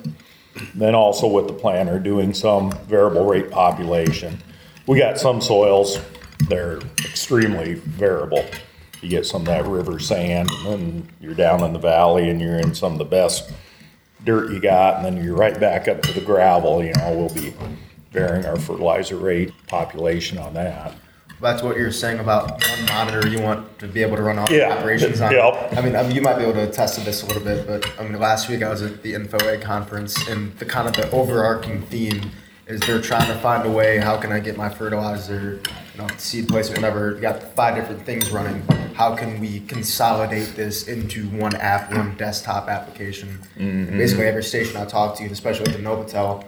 Then 0.75 0.94
also 0.94 1.26
with 1.26 1.47
the 1.47 1.52
planter, 1.52 1.99
doing 1.99 2.32
some 2.32 2.73
variable 2.86 3.26
rate 3.26 3.50
population. 3.50 4.42
We 4.86 4.99
got 4.99 5.18
some 5.18 5.40
soils, 5.40 5.99
they're 6.49 6.78
extremely 7.00 7.75
variable. 7.75 8.44
You 9.06 9.10
get 9.10 9.25
some 9.25 9.42
of 9.42 9.47
that 9.47 9.64
river 9.66 10.00
sand, 10.00 10.50
and 10.50 10.66
then 10.66 11.08
you're 11.21 11.36
down 11.36 11.62
in 11.62 11.73
the 11.73 11.78
valley 11.78 12.28
and 12.28 12.40
you're 12.40 12.58
in 12.58 12.75
some 12.75 12.90
of 12.90 12.99
the 12.99 13.04
best 13.04 13.49
dirt 14.25 14.50
you 14.50 14.58
got, 14.58 14.97
and 14.97 15.04
then 15.04 15.23
you're 15.25 15.36
right 15.36 15.60
back 15.60 15.86
up 15.86 16.02
to 16.02 16.12
the 16.12 16.21
gravel, 16.21 16.82
you 16.82 16.92
know, 16.95 17.12
we'll 17.16 17.32
be 17.32 17.54
varying 18.10 18.45
our 18.45 18.56
fertilizer 18.56 19.14
rate 19.16 19.52
population 19.69 20.38
on 20.38 20.54
that. 20.54 20.92
That's 21.40 21.62
what 21.62 21.76
you're 21.76 21.92
saying 21.92 22.19
about 22.19 22.50
one 22.69 22.86
monitor 22.86 23.28
you 23.28 23.40
want 23.40 23.78
to 23.78 23.86
be 23.86 24.02
able 24.02 24.16
to 24.16 24.23
run 24.25 24.40
all 24.40 24.50
Yeah, 24.50 24.76
operations 24.76 25.21
on. 25.21 25.30
yep. 25.30 25.73
I 25.76 25.80
mean, 25.82 25.95
I 25.95 26.02
mean, 26.02 26.10
you 26.16 26.21
might 26.23 26.34
be 26.38 26.42
able 26.42 26.54
to 26.54 26.69
attest 26.69 26.99
to 26.99 27.04
this 27.04 27.23
a 27.23 27.26
little 27.26 27.45
bit, 27.45 27.64
but 27.64 27.88
I 28.00 28.02
mean, 28.02 28.19
last 28.19 28.49
week 28.49 28.64
I 28.64 28.69
was 28.71 28.82
at 28.82 29.04
the 29.04 29.12
InfoAg 29.12 29.62
conference, 29.62 30.26
and 30.26 30.52
the 30.58 30.64
kind 30.64 30.88
of 30.88 30.97
the 30.97 31.08
overarching 31.12 31.82
theme 31.82 32.32
is 32.66 32.80
they're 32.80 33.00
trying 33.00 33.28
to 33.28 33.38
find 33.38 33.64
a 33.69 33.71
way. 33.71 33.99
How 33.99 34.16
can 34.16 34.32
I 34.32 34.40
get 34.40 34.56
my 34.56 34.69
fertilizer, 34.69 35.60
you 35.97 36.02
know, 36.02 36.09
seed 36.19 36.49
placement, 36.49 36.82
whatever? 36.82 37.15
You 37.15 37.21
got 37.21 37.43
five 37.54 37.75
different 37.75 38.04
things 38.04 38.30
running. 38.30 38.61
How 38.95 39.15
can 39.15 39.41
we 39.41 39.61
consolidate 39.61 40.54
this 40.54 40.89
into 40.89 41.28
one 41.30 41.54
app, 41.56 41.93
one 41.93 42.17
desktop 42.17 42.69
application? 42.69 43.39
Mm-hmm. 43.56 43.97
Basically, 43.97 44.26
every 44.26 44.43
station 44.43 44.76
I 44.76 44.85
talk 44.85 45.17
to, 45.19 45.25
especially 45.26 45.73
with 45.73 45.76
the 45.76 45.82
Novatel, 45.82 46.45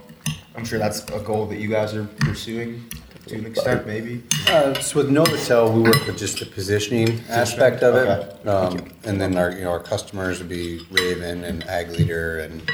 I'm 0.55 0.65
sure 0.65 0.79
that's 0.79 1.05
a 1.11 1.21
goal 1.21 1.47
that 1.47 1.59
you 1.59 1.69
guys 1.69 1.95
are 1.95 2.05
pursuing 2.05 2.91
to 3.27 3.37
an 3.37 3.47
extent, 3.47 3.87
maybe. 3.87 4.23
Uh, 4.49 4.75
so 4.75 4.99
with 4.99 5.11
Novatel, 5.11 5.73
we 5.73 5.83
work 5.83 6.07
with 6.07 6.19
just 6.19 6.41
the 6.41 6.47
positioning 6.47 7.21
aspect 7.29 7.83
of 7.83 7.95
it. 7.95 8.09
Okay. 8.09 8.49
Um, 8.49 8.93
and 9.05 9.21
then 9.21 9.37
our, 9.37 9.53
you 9.53 9.65
know, 9.65 9.71
our 9.71 9.81
customers 9.81 10.39
would 10.39 10.49
be 10.49 10.81
Raven 10.91 11.45
and 11.45 11.65
Ag 11.69 11.91
Leader 11.91 12.41
and, 12.41 12.73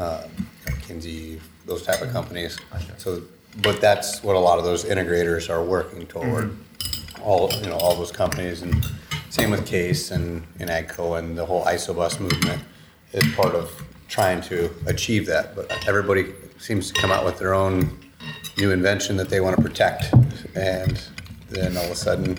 uh, 0.00 0.24
Kinze, 0.86 1.40
those 1.66 1.82
type 1.82 2.00
of 2.00 2.12
companies. 2.12 2.58
So, 2.98 3.22
but 3.62 3.80
that's 3.80 4.22
what 4.22 4.36
a 4.36 4.38
lot 4.38 4.58
of 4.58 4.64
those 4.64 4.84
integrators 4.84 5.48
are 5.50 5.62
working 5.64 6.06
toward. 6.06 6.50
Mm-hmm. 6.50 7.22
All, 7.22 7.50
you 7.52 7.66
know, 7.66 7.76
all 7.76 7.96
those 7.96 8.12
companies 8.12 8.62
and 8.62 8.84
same 9.30 9.50
with 9.50 9.66
Case 9.66 10.12
and, 10.12 10.46
and 10.60 10.70
Agco 10.70 11.18
and 11.18 11.36
the 11.36 11.44
whole 11.44 11.64
Isobus 11.64 12.20
movement 12.20 12.62
is 13.12 13.34
part 13.34 13.54
of 13.54 13.70
trying 14.08 14.40
to 14.42 14.70
achieve 14.86 15.26
that. 15.26 15.54
But 15.56 15.70
everybody 15.86 16.32
seems 16.58 16.90
to 16.90 17.00
come 17.00 17.10
out 17.10 17.24
with 17.24 17.38
their 17.38 17.52
own 17.52 17.98
new 18.56 18.70
invention 18.70 19.16
that 19.16 19.28
they 19.28 19.40
want 19.40 19.56
to 19.56 19.62
protect. 19.62 20.12
And 20.54 21.00
then 21.50 21.76
all 21.76 21.84
of 21.84 21.90
a 21.90 21.94
sudden, 21.96 22.38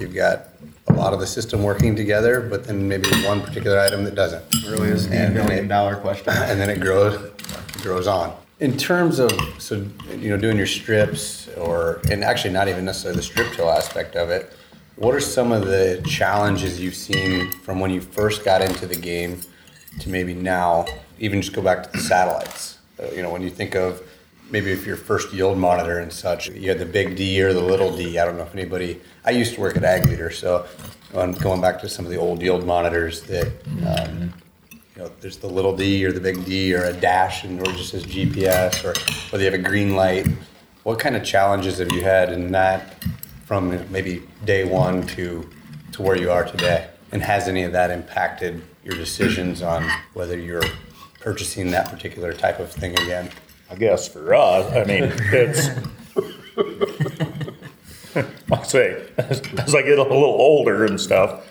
you've 0.00 0.14
got 0.14 0.48
a 0.88 0.92
lot 0.92 1.12
of 1.12 1.20
the 1.20 1.26
system 1.26 1.62
working 1.62 1.94
together, 1.94 2.40
but 2.40 2.64
then 2.64 2.88
maybe 2.88 3.08
one 3.24 3.40
particular 3.40 3.78
item 3.78 4.04
that 4.04 4.14
doesn't. 4.14 4.44
Really 4.66 4.88
is 4.88 5.06
a 5.06 5.10
billion 5.10 5.66
it- 5.66 5.68
dollar 5.68 5.96
question. 5.96 6.32
And 6.36 6.60
then 6.60 6.70
it 6.70 6.80
grows, 6.80 7.30
grows 7.82 8.06
on. 8.06 8.34
In 8.60 8.76
terms 8.76 9.20
of, 9.20 9.30
so, 9.58 9.86
you 10.16 10.30
know, 10.30 10.36
doing 10.36 10.56
your 10.56 10.66
strips 10.66 11.48
or, 11.56 12.00
and 12.10 12.24
actually 12.24 12.52
not 12.52 12.66
even 12.66 12.84
necessarily 12.84 13.16
the 13.16 13.22
strip 13.22 13.52
till 13.52 13.70
aspect 13.70 14.16
of 14.16 14.30
it, 14.30 14.52
what 14.96 15.14
are 15.14 15.20
some 15.20 15.52
of 15.52 15.66
the 15.66 16.02
challenges 16.04 16.80
you've 16.80 16.96
seen 16.96 17.52
from 17.52 17.78
when 17.78 17.92
you 17.92 18.00
first 18.00 18.44
got 18.44 18.60
into 18.60 18.84
the 18.86 18.96
game 18.96 19.40
to 20.00 20.08
maybe 20.08 20.34
now, 20.34 20.86
even 21.20 21.40
just 21.40 21.54
go 21.54 21.62
back 21.62 21.84
to 21.84 21.90
the 21.92 21.98
satellites? 21.98 22.78
Uh, 23.00 23.06
You 23.14 23.22
know, 23.22 23.30
when 23.30 23.42
you 23.42 23.50
think 23.50 23.76
of 23.76 24.02
maybe 24.50 24.72
if 24.72 24.84
your 24.84 24.96
first 24.96 25.32
yield 25.32 25.56
monitor 25.56 26.00
and 26.00 26.12
such, 26.12 26.48
you 26.48 26.68
had 26.68 26.80
the 26.80 26.86
big 26.86 27.14
D 27.14 27.40
or 27.40 27.52
the 27.52 27.62
little 27.62 27.96
d. 27.96 28.18
I 28.18 28.24
don't 28.24 28.36
know 28.36 28.42
if 28.42 28.54
anybody, 28.56 29.00
I 29.24 29.30
used 29.30 29.54
to 29.54 29.60
work 29.60 29.76
at 29.76 29.84
Ag 29.84 30.06
Leader, 30.06 30.32
so 30.32 30.66
um, 31.14 31.30
going 31.32 31.60
back 31.60 31.80
to 31.82 31.88
some 31.88 32.04
of 32.04 32.10
the 32.10 32.16
old 32.16 32.42
yield 32.42 32.66
monitors 32.66 33.22
that, 33.22 33.52
um, 33.86 34.32
you 34.98 35.04
know, 35.04 35.12
there's 35.20 35.36
the 35.36 35.46
little 35.46 35.76
d 35.76 36.04
or 36.04 36.10
the 36.10 36.20
big 36.20 36.44
D 36.44 36.74
or 36.74 36.82
a 36.82 36.92
dash 36.92 37.44
and 37.44 37.60
or 37.60 37.70
just 37.72 37.90
says 37.90 38.04
GPS 38.04 38.82
or 38.84 38.94
whether 39.30 39.44
you 39.44 39.50
have 39.50 39.60
a 39.60 39.62
green 39.62 39.94
light. 39.94 40.26
What 40.82 40.98
kind 40.98 41.14
of 41.14 41.22
challenges 41.22 41.78
have 41.78 41.92
you 41.92 42.02
had 42.02 42.32
in 42.32 42.50
that 42.50 43.04
from 43.46 43.86
maybe 43.92 44.24
day 44.44 44.64
one 44.64 45.06
to, 45.08 45.48
to 45.92 46.02
where 46.02 46.16
you 46.16 46.32
are 46.32 46.44
today? 46.44 46.88
And 47.12 47.22
has 47.22 47.46
any 47.46 47.62
of 47.62 47.70
that 47.72 47.92
impacted 47.92 48.60
your 48.82 48.96
decisions 48.96 49.62
on 49.62 49.88
whether 50.14 50.36
you're 50.36 50.64
purchasing 51.20 51.70
that 51.70 51.90
particular 51.90 52.32
type 52.32 52.58
of 52.58 52.72
thing 52.72 52.98
again? 52.98 53.30
I 53.70 53.76
guess 53.76 54.08
for 54.08 54.34
us, 54.34 54.72
I 54.72 54.82
mean, 54.82 55.12
it's, 55.32 55.68
I 58.50 58.62
say, 58.64 59.06
as 59.16 59.42
as 59.58 59.76
I 59.76 59.82
get 59.82 59.98
a 59.98 60.02
little 60.02 60.24
older 60.24 60.84
and 60.84 61.00
stuff, 61.00 61.46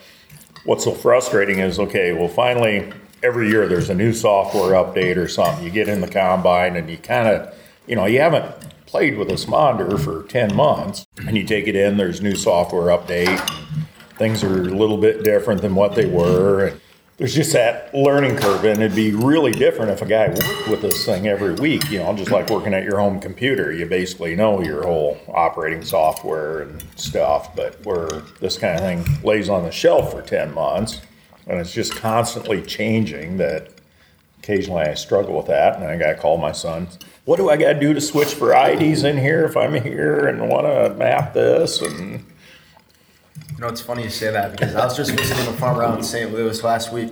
what's 0.65 0.83
so 0.83 0.91
frustrating 0.91 1.59
is, 1.59 1.79
okay, 1.79 2.11
well, 2.11 2.27
finally, 2.27 2.91
every 3.23 3.49
year 3.49 3.67
there's 3.67 3.89
a 3.89 3.95
new 3.95 4.13
software 4.13 4.71
update 4.71 5.17
or 5.17 5.27
something. 5.27 5.63
You 5.63 5.71
get 5.71 5.87
in 5.87 6.01
the 6.01 6.07
combine 6.07 6.75
and 6.75 6.89
you 6.89 6.97
kind 6.97 7.27
of, 7.27 7.53
you 7.87 7.95
know, 7.95 8.05
you 8.05 8.19
haven't 8.19 8.45
played 8.85 9.17
with 9.17 9.27
this 9.27 9.47
monitor 9.47 9.97
for 9.97 10.23
10 10.23 10.55
months 10.55 11.05
and 11.25 11.37
you 11.37 11.43
take 11.43 11.67
it 11.67 11.75
in, 11.75 11.97
there's 11.97 12.21
new 12.21 12.35
software 12.35 12.97
update. 12.97 13.39
Things 14.17 14.43
are 14.43 14.61
a 14.61 14.75
little 14.75 14.97
bit 14.97 15.23
different 15.23 15.61
than 15.61 15.75
what 15.75 15.95
they 15.95 16.05
were. 16.05 16.67
And 16.67 16.81
there's 17.17 17.33
just 17.33 17.53
that 17.53 17.93
learning 17.95 18.35
curve, 18.35 18.63
and 18.63 18.81
it'd 18.81 18.95
be 18.95 19.11
really 19.11 19.51
different 19.51 19.89
if 19.89 20.03
a 20.03 20.05
guy 20.05 20.27
worked 20.27 20.67
with 20.67 20.83
this 20.83 21.03
thing 21.03 21.27
every 21.27 21.53
week, 21.55 21.89
you 21.89 21.97
know, 21.97 22.15
just 22.15 22.29
like 22.29 22.47
working 22.49 22.75
at 22.75 22.83
your 22.83 22.99
home 22.99 23.19
computer. 23.19 23.71
You 23.71 23.87
basically 23.87 24.35
know 24.35 24.61
your 24.61 24.83
whole 24.83 25.19
operating 25.27 25.83
software 25.83 26.61
and 26.61 26.83
stuff, 26.95 27.55
but 27.55 27.83
where 27.83 28.07
this 28.39 28.59
kind 28.59 28.75
of 28.75 28.81
thing 28.81 29.23
lays 29.23 29.49
on 29.49 29.63
the 29.63 29.71
shelf 29.71 30.11
for 30.11 30.21
10 30.21 30.53
months 30.53 31.01
and 31.47 31.59
it's 31.59 31.73
just 31.73 31.95
constantly 31.95 32.61
changing 32.61 33.37
that 33.37 33.69
occasionally 34.39 34.83
I 34.83 34.93
struggle 34.93 35.35
with 35.35 35.47
that, 35.47 35.77
and 35.77 35.85
I 35.85 35.97
gotta 35.97 36.15
call 36.15 36.37
my 36.37 36.51
son. 36.51 36.87
What 37.25 37.37
do 37.37 37.49
I 37.49 37.57
gotta 37.57 37.79
do 37.79 37.93
to 37.93 38.01
switch 38.01 38.33
varieties 38.35 39.03
in 39.03 39.17
here 39.17 39.45
if 39.45 39.57
I'm 39.57 39.73
here 39.73 40.27
and 40.27 40.47
wanna 40.49 40.93
map 40.93 41.33
this 41.33 41.81
and? 41.81 42.25
You 43.53 43.61
know, 43.61 43.67
it's 43.67 43.81
funny 43.81 44.03
you 44.03 44.09
say 44.09 44.31
that 44.31 44.51
because 44.51 44.75
I 44.75 44.85
was 44.85 44.95
just 44.95 45.11
visiting 45.11 45.47
a 45.47 45.57
farm 45.57 45.79
around 45.79 46.03
St. 46.03 46.31
Louis 46.31 46.63
last 46.63 46.93
week, 46.93 47.11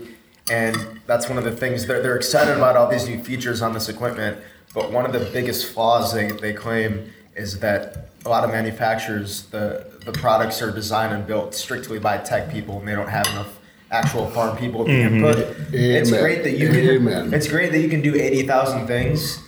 and 0.49 0.75
that's 1.07 1.27
one 1.27 1.37
of 1.37 1.43
the 1.43 1.51
things 1.51 1.87
they're, 1.87 2.01
they're 2.01 2.15
excited 2.15 2.55
about 2.55 2.77
all 2.77 2.87
these 2.89 3.07
new 3.07 3.21
features 3.23 3.61
on 3.61 3.73
this 3.73 3.89
equipment. 3.89 4.37
But 4.73 4.91
one 4.91 5.05
of 5.05 5.13
the 5.13 5.27
biggest 5.31 5.73
flaws 5.73 6.13
they, 6.13 6.31
they 6.31 6.53
claim 6.53 7.11
is 7.35 7.59
that 7.59 8.09
a 8.25 8.29
lot 8.29 8.43
of 8.43 8.51
manufacturers, 8.51 9.43
the, 9.47 9.87
the 10.05 10.11
products 10.11 10.61
are 10.61 10.71
designed 10.71 11.13
and 11.13 11.25
built 11.25 11.55
strictly 11.55 11.99
by 11.99 12.17
tech 12.17 12.51
people, 12.51 12.79
and 12.79 12.87
they 12.87 12.93
don't 12.93 13.09
have 13.09 13.25
enough 13.27 13.59
actual 13.91 14.27
farm 14.31 14.57
people 14.57 14.85
to 14.85 14.91
input. 14.91 15.37
It's 15.73 16.09
great 16.11 16.43
that 16.43 16.57
you 16.57 16.69
Amen. 16.69 17.25
can, 17.25 17.33
it's 17.33 17.47
great 17.47 17.71
that 17.71 17.79
you 17.79 17.89
can 17.89 18.01
do 18.01 18.15
eighty 18.15 18.45
thousand 18.45 18.87
things, 18.87 19.39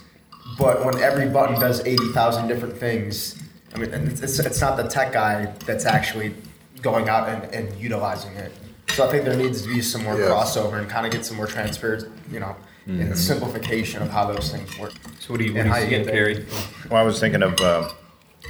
but 0.58 0.84
when 0.84 0.98
every 1.02 1.28
button 1.28 1.58
does 1.60 1.80
eighty 1.86 2.08
thousand 2.12 2.48
different 2.48 2.76
things, 2.76 3.42
I 3.74 3.78
mean, 3.78 3.90
it's, 3.92 4.20
it's, 4.22 4.38
it's 4.38 4.60
not 4.60 4.76
the 4.76 4.84
tech 4.88 5.12
guy 5.12 5.46
that's 5.66 5.84
actually 5.84 6.34
going 6.82 7.08
out 7.08 7.28
and, 7.28 7.42
and 7.54 7.80
utilizing 7.80 8.32
it. 8.34 8.52
So 8.90 9.06
I 9.06 9.10
think 9.10 9.24
there 9.24 9.36
needs 9.36 9.62
to 9.62 9.68
be 9.68 9.82
some 9.82 10.02
more 10.04 10.18
Yes. 10.18 10.30
crossover 10.30 10.78
and 10.78 10.88
kind 10.88 11.04
of 11.06 11.12
get 11.12 11.24
some 11.24 11.36
more 11.36 11.46
transparency, 11.46 12.08
you 12.32 12.40
know, 12.40 12.56
and 12.86 13.16
simplification 13.18 14.00
of 14.00 14.08
how 14.10 14.32
those 14.32 14.50
things 14.50 14.78
work. 14.78 14.92
So 15.20 15.34
what 15.34 15.38
do 15.38 15.44
you, 15.44 15.52
what 15.52 15.66
And 15.66 15.72
do 15.74 15.78
you 15.80 15.84
you 15.84 15.90
think, 15.90 16.06
get 16.06 16.12
there. 16.12 16.46
Well, 16.90 17.00
I 17.00 17.04
was 17.04 17.20
thinking 17.20 17.42
of, 17.42 17.60
uh, 17.60 17.90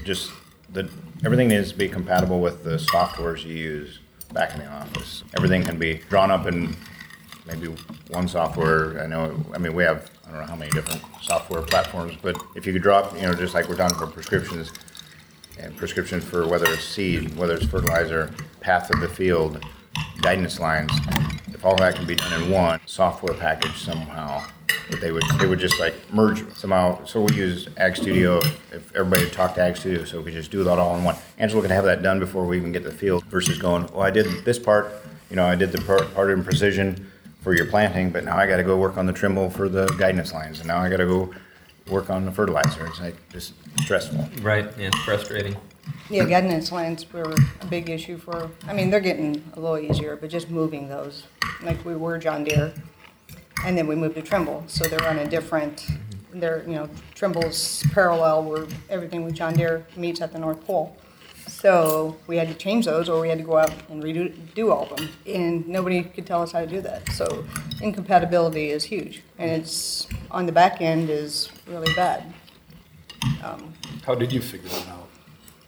just 0.04 0.30
that 0.74 0.88
everything 1.24 1.48
needs 1.48 1.72
to 1.72 1.76
be 1.76 1.88
compatible 1.88 2.38
with 2.40 2.62
the 2.62 2.76
softwares 2.76 3.44
you 3.44 3.54
use 3.54 3.98
back 4.32 4.54
in 4.54 4.60
the 4.60 4.66
office. 4.66 5.24
Everything 5.36 5.62
can 5.62 5.78
be 5.78 5.94
drawn 6.08 6.30
up 6.30 6.46
in 6.46 6.76
maybe 7.46 7.68
one 8.08 8.28
software. 8.28 9.02
I 9.02 9.06
know, 9.06 9.34
I 9.54 9.58
mean, 9.58 9.74
we 9.74 9.82
have, 9.84 10.10
I 10.26 10.30
don't 10.30 10.40
know 10.40 10.46
how 10.46 10.56
many 10.56 10.70
different 10.70 11.02
software 11.22 11.62
platforms, 11.62 12.14
but 12.20 12.36
if 12.54 12.66
you 12.66 12.72
could 12.72 12.82
drop, 12.82 13.14
you 13.14 13.22
know, 13.22 13.34
just 13.34 13.54
like 13.54 13.68
we're 13.68 13.76
talking 13.76 13.96
about 13.96 14.12
prescriptions, 14.12 14.72
and 15.58 15.76
prescriptions 15.76 16.24
for 16.24 16.46
whether 16.46 16.70
it's 16.70 16.84
seed, 16.84 17.36
whether 17.36 17.54
it's 17.56 17.66
fertilizer, 17.66 18.32
path 18.60 18.90
of 18.90 19.00
the 19.00 19.08
field, 19.08 19.64
guidance 20.20 20.60
lines, 20.60 20.92
if 21.52 21.64
all 21.64 21.74
that 21.76 21.96
can 21.96 22.06
be 22.06 22.14
done 22.14 22.42
in 22.42 22.50
one 22.50 22.78
software 22.86 23.34
package 23.34 23.76
somehow, 23.76 24.44
they 25.00 25.12
would, 25.12 25.22
they 25.38 25.46
would 25.46 25.58
just 25.58 25.78
like 25.78 25.94
merge 26.12 26.44
somehow, 26.54 27.04
so 27.04 27.20
we 27.20 27.34
use 27.34 27.68
Ag 27.76 27.96
Studio, 27.96 28.38
if 28.72 28.94
everybody 28.94 29.24
would 29.24 29.32
talk 29.32 29.54
to 29.54 29.62
Ag 29.62 29.76
Studio, 29.76 30.04
so 30.04 30.18
we 30.18 30.24
could 30.24 30.34
just 30.34 30.50
do 30.50 30.64
that 30.64 30.78
all 30.78 30.96
in 30.96 31.04
one. 31.04 31.16
Angela 31.38 31.62
could 31.62 31.70
have 31.70 31.84
that 31.84 32.02
done 32.02 32.18
before 32.18 32.46
we 32.46 32.56
even 32.56 32.72
get 32.72 32.82
to 32.82 32.88
the 32.88 32.94
field 32.94 33.24
versus 33.24 33.58
going, 33.58 33.86
well, 33.92 34.02
I 34.02 34.10
did 34.10 34.44
this 34.44 34.58
part, 34.58 34.90
you 35.30 35.36
know, 35.36 35.46
I 35.46 35.54
did 35.54 35.72
the 35.72 35.80
part, 35.82 36.14
part 36.14 36.30
in 36.30 36.42
precision 36.42 37.10
for 37.42 37.54
your 37.54 37.66
planting, 37.66 38.10
but 38.10 38.24
now 38.24 38.36
I 38.36 38.46
gotta 38.46 38.64
go 38.64 38.76
work 38.78 38.96
on 38.96 39.06
the 39.06 39.12
trimble 39.12 39.50
for 39.50 39.68
the 39.68 39.86
guidance 39.98 40.32
lines, 40.32 40.58
and 40.58 40.68
now 40.68 40.78
I 40.78 40.88
gotta 40.88 41.06
go 41.06 41.32
work 41.88 42.10
on 42.10 42.24
the 42.24 42.32
fertilizer, 42.32 42.86
it's 42.86 43.00
like, 43.00 43.16
just 43.30 43.54
stressful. 43.82 44.28
Right, 44.42 44.64
yeah, 44.78 44.88
it's 44.88 44.98
frustrating. 45.04 45.56
Yeah, 46.10 46.24
guidance 46.24 46.72
lines 46.72 47.10
were 47.12 47.34
a 47.60 47.66
big 47.66 47.90
issue 47.90 48.18
for, 48.18 48.50
I 48.66 48.72
mean, 48.72 48.90
they're 48.90 49.00
getting 49.00 49.42
a 49.54 49.60
little 49.60 49.78
easier, 49.78 50.16
but 50.16 50.30
just 50.30 50.50
moving 50.50 50.88
those, 50.88 51.24
like 51.62 51.82
we 51.84 51.96
were 51.96 52.18
John 52.18 52.44
Deere. 52.44 52.72
And 53.64 53.76
then 53.76 53.86
we 53.86 53.94
moved 53.94 54.14
to 54.16 54.22
Trimble, 54.22 54.64
so 54.66 54.84
they're 54.84 55.08
on 55.08 55.18
a 55.18 55.26
different, 55.26 55.86
they're, 56.32 56.62
you 56.66 56.74
know, 56.74 56.88
Trimble's 57.14 57.84
parallel 57.92 58.44
where 58.44 58.66
everything 58.88 59.24
with 59.24 59.34
John 59.34 59.54
Deere 59.54 59.86
meets 59.96 60.20
at 60.20 60.32
the 60.32 60.38
North 60.38 60.64
Pole. 60.64 60.96
So 61.48 62.16
we 62.26 62.36
had 62.36 62.48
to 62.48 62.54
change 62.54 62.84
those, 62.84 63.08
or 63.08 63.20
we 63.20 63.28
had 63.28 63.38
to 63.38 63.44
go 63.44 63.56
out 63.56 63.72
and 63.88 64.02
redo, 64.02 64.32
do 64.54 64.70
all 64.70 64.84
of 64.84 64.96
them, 64.96 65.08
and 65.26 65.66
nobody 65.66 66.02
could 66.04 66.26
tell 66.26 66.42
us 66.42 66.52
how 66.52 66.60
to 66.60 66.66
do 66.66 66.80
that. 66.82 67.10
So 67.12 67.44
incompatibility 67.82 68.70
is 68.70 68.84
huge, 68.84 69.22
and 69.38 69.50
it's, 69.50 70.06
on 70.30 70.46
the 70.46 70.52
back 70.52 70.80
end 70.80 71.10
is 71.10 71.48
really 71.66 71.92
bad. 71.94 72.32
How 74.04 74.14
did 74.14 74.32
you 74.32 74.40
figure 74.40 74.68
that 74.68 74.88
out? 74.88 75.08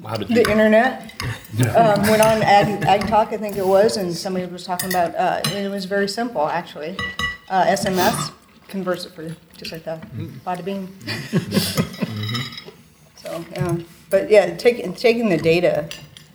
How 0.07 0.17
did 0.17 0.31
you? 0.31 0.37
The 0.37 0.51
internet, 0.51 1.13
um, 1.77 2.03
went 2.03 2.23
on 2.23 2.43
Ag, 2.43 2.85
Ag 2.85 3.09
Talk, 3.09 3.33
I 3.33 3.37
think 3.37 3.57
it 3.57 3.67
was, 3.67 3.97
and 3.97 4.15
somebody 4.17 4.47
was 4.47 4.65
talking 4.65 4.91
about, 4.91 5.15
uh, 5.15 5.41
and 5.47 5.67
it 5.67 5.71
was 5.71 5.87
very 5.87 6.09
simple, 6.09 6.47
actually. 6.47 6.97
Uh, 7.51 7.67
SMS 7.67 8.33
converts 8.69 9.05
it 9.07 9.13
for 9.13 9.23
you, 9.25 9.35
just 9.57 9.73
like 9.73 9.83
that, 9.83 10.01
bada 10.47 10.65
bing. 10.65 10.87
So, 13.17 13.45
yeah, 13.51 13.77
but 14.09 14.31
yeah, 14.31 14.57
taking, 14.57 14.95
taking 14.95 15.29
the 15.29 15.37
data 15.37 15.89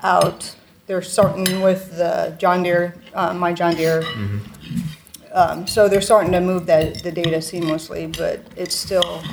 out, 0.04 0.56
they're 0.88 1.02
starting 1.02 1.62
with 1.62 1.96
the 1.98 2.36
John 2.38 2.64
Deere, 2.64 2.96
uh, 3.14 3.34
my 3.34 3.54
John 3.54 3.76
Deere. 3.76 4.04
Um, 5.32 5.66
so 5.66 5.88
they're 5.88 6.02
starting 6.02 6.32
to 6.34 6.42
move 6.42 6.66
that, 6.68 7.02
the 7.02 7.12
data 7.12 7.38
seamlessly, 7.38 8.16
but 8.16 8.42
it's 8.56 8.76
still 8.76 9.24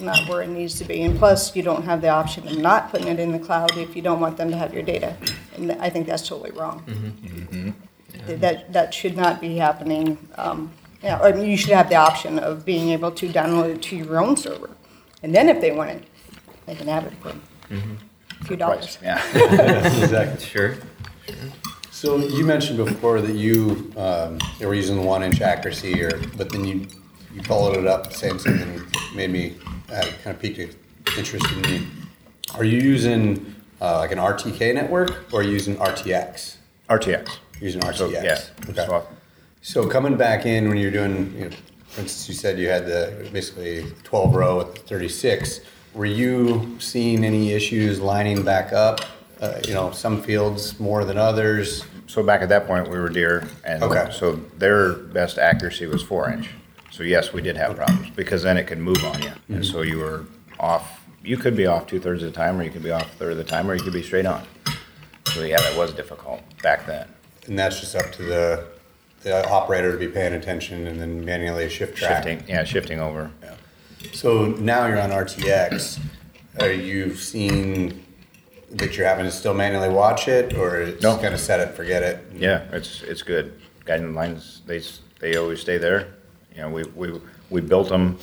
not 0.00 0.28
where 0.28 0.42
it 0.42 0.48
needs 0.48 0.78
to 0.78 0.84
be. 0.84 1.02
And 1.02 1.18
plus, 1.18 1.54
you 1.54 1.62
don't 1.62 1.84
have 1.84 2.00
the 2.00 2.08
option 2.08 2.46
of 2.48 2.58
not 2.58 2.90
putting 2.90 3.08
it 3.08 3.18
in 3.20 3.32
the 3.32 3.38
cloud 3.38 3.76
if 3.76 3.94
you 3.94 4.02
don't 4.02 4.20
want 4.20 4.36
them 4.36 4.50
to 4.50 4.56
have 4.56 4.72
your 4.72 4.82
data. 4.82 5.16
And 5.56 5.72
I 5.72 5.90
think 5.90 6.06
that's 6.06 6.26
totally 6.26 6.52
wrong. 6.52 6.84
That, 8.28 8.72
that 8.72 8.94
should 8.94 9.16
not 9.16 9.40
be 9.40 9.56
happening. 9.56 10.16
Um, 10.36 10.72
Yeah, 11.02 11.20
I 11.20 11.32
mean, 11.32 11.48
you 11.48 11.56
should 11.56 11.70
have 11.70 11.88
the 11.88 11.94
option 11.96 12.38
of 12.38 12.64
being 12.64 12.88
able 12.90 13.10
to 13.12 13.28
download 13.28 13.74
it 13.76 13.82
to 13.82 13.96
your 13.96 14.18
own 14.20 14.36
server. 14.36 14.70
And 15.22 15.34
then 15.34 15.48
if 15.48 15.60
they 15.60 15.70
want 15.72 15.90
it, 15.90 16.04
they 16.66 16.74
can 16.74 16.88
have 16.88 17.04
it 17.06 17.12
for 17.22 17.32
a 17.70 18.44
few 18.44 18.56
dollars. 18.56 18.98
Yeah. 19.02 19.22
Exactly. 20.02 20.44
Sure. 20.44 20.76
So 21.90 22.16
you 22.18 22.44
mentioned 22.44 22.78
before 22.78 23.20
that 23.20 23.34
you, 23.34 23.92
um, 23.96 24.38
you 24.60 24.66
were 24.68 24.74
using 24.74 24.96
the 24.96 25.02
one 25.02 25.22
inch 25.22 25.40
accuracy 25.40 26.02
or, 26.02 26.10
but 26.36 26.50
then 26.50 26.64
you, 26.64 26.86
you 27.34 27.42
followed 27.42 27.76
it 27.76 27.86
up 27.86 28.12
saying 28.12 28.38
something 28.38 28.76
that 28.76 29.10
made 29.14 29.30
me, 29.30 29.56
uh, 29.92 30.06
kind 30.22 30.34
of 30.36 30.40
piqued 30.40 30.76
interest 31.16 31.46
in 31.52 31.60
me. 31.62 31.86
Are 32.54 32.64
you 32.64 32.80
using, 32.80 33.54
uh, 33.80 33.98
like 33.98 34.12
an 34.12 34.18
RTK 34.18 34.74
network 34.74 35.32
or 35.32 35.40
are 35.40 35.42
you 35.42 35.50
using 35.52 35.76
RTX? 35.76 36.56
RTX. 36.88 37.38
Using 37.60 37.82
So, 37.92 38.08
RTX? 38.10 38.22
yeah. 38.24 38.38
Okay. 38.70 38.86
So, 38.86 39.06
So 39.62 39.88
coming 39.88 40.16
back 40.16 40.46
in 40.46 40.68
when 40.68 40.78
you're 40.78 40.90
doing, 40.90 41.34
you 41.36 41.44
know, 41.46 41.56
for 41.88 42.02
instance, 42.02 42.28
you 42.28 42.34
said 42.34 42.58
you 42.58 42.68
had 42.68 42.86
the 42.86 43.28
basically 43.32 43.86
12 44.04 44.34
row 44.34 44.62
the 44.62 44.80
36. 44.80 45.60
Were 45.94 46.04
you 46.04 46.76
seeing 46.78 47.24
any 47.24 47.52
issues 47.52 47.98
lining 48.00 48.42
back 48.42 48.72
up? 48.72 49.00
Uh, 49.40 49.60
you 49.66 49.72
know, 49.74 49.90
some 49.92 50.20
fields 50.22 50.78
more 50.80 51.04
than 51.04 51.16
others. 51.16 51.84
So 52.06 52.22
back 52.22 52.42
at 52.42 52.48
that 52.48 52.66
point, 52.66 52.88
we 52.88 52.98
were 52.98 53.08
deer, 53.08 53.46
and 53.64 53.82
Okay. 53.82 54.10
so 54.12 54.32
their 54.58 54.94
best 54.94 55.38
accuracy 55.38 55.86
was 55.86 56.02
four 56.02 56.28
inch. 56.30 56.50
So 56.90 57.04
yes, 57.04 57.32
we 57.32 57.40
did 57.42 57.56
have 57.56 57.76
problems, 57.76 58.10
because 58.16 58.42
then 58.42 58.56
it 58.56 58.66
could 58.66 58.78
move 58.78 59.04
on 59.04 59.22
you. 59.22 59.30
And 59.48 59.64
so 59.64 59.82
you 59.82 59.98
were 59.98 60.24
off, 60.58 61.04
you 61.22 61.36
could 61.36 61.56
be 61.56 61.66
off 61.66 61.86
two 61.86 62.00
thirds 62.00 62.22
of 62.24 62.32
the 62.32 62.36
time, 62.36 62.58
or 62.58 62.64
you 62.64 62.70
could 62.70 62.82
be 62.82 62.90
off 62.90 63.02
a 63.04 63.16
third 63.16 63.32
of 63.32 63.38
the 63.38 63.44
time, 63.44 63.70
or 63.70 63.74
you 63.74 63.82
could 63.82 63.92
be 63.92 64.02
straight 64.02 64.26
on. 64.26 64.42
So 65.26 65.44
yeah, 65.44 65.60
that 65.60 65.76
was 65.76 65.92
difficult 65.92 66.40
back 66.62 66.86
then. 66.86 67.06
And 67.46 67.56
that's 67.56 67.78
just 67.78 67.94
up 67.94 68.10
to 68.12 68.22
the, 68.22 68.64
the 69.22 69.48
operator 69.48 69.92
to 69.92 69.98
be 69.98 70.08
paying 70.08 70.34
attention 70.34 70.86
and 70.86 71.00
then 71.00 71.24
manually 71.24 71.68
shift 71.68 71.96
track. 71.96 72.24
Shifting, 72.24 72.48
yeah, 72.48 72.64
shifting 72.64 73.00
over. 73.00 73.30
Yeah. 73.42 73.54
So 74.12 74.46
now 74.46 74.86
you're 74.86 75.00
on 75.00 75.10
RTX. 75.10 75.98
Are 76.60 76.70
you 76.72 77.14
seeing 77.14 78.04
that 78.70 78.96
you're 78.96 79.06
having 79.06 79.24
to 79.24 79.30
still 79.30 79.54
manually 79.54 79.88
watch 79.88 80.28
it 80.28 80.54
or 80.54 80.80
it's 80.82 81.02
No. 81.02 81.16
kind 81.16 81.34
of 81.34 81.40
set 81.40 81.60
it, 81.60 81.74
forget 81.74 82.02
it? 82.02 82.20
Yeah, 82.34 82.64
it's, 82.72 83.02
it's 83.02 83.22
good. 83.22 83.58
Guidance 83.84 84.14
lines, 84.14 84.62
they, 84.66 84.82
they 85.20 85.36
always 85.36 85.60
stay 85.60 85.78
there. 85.78 86.08
You 86.54 86.62
know, 86.62 86.70
we, 86.70 86.82
we, 86.94 87.20
we 87.50 87.60
built 87.60 87.88
them, 87.88 88.18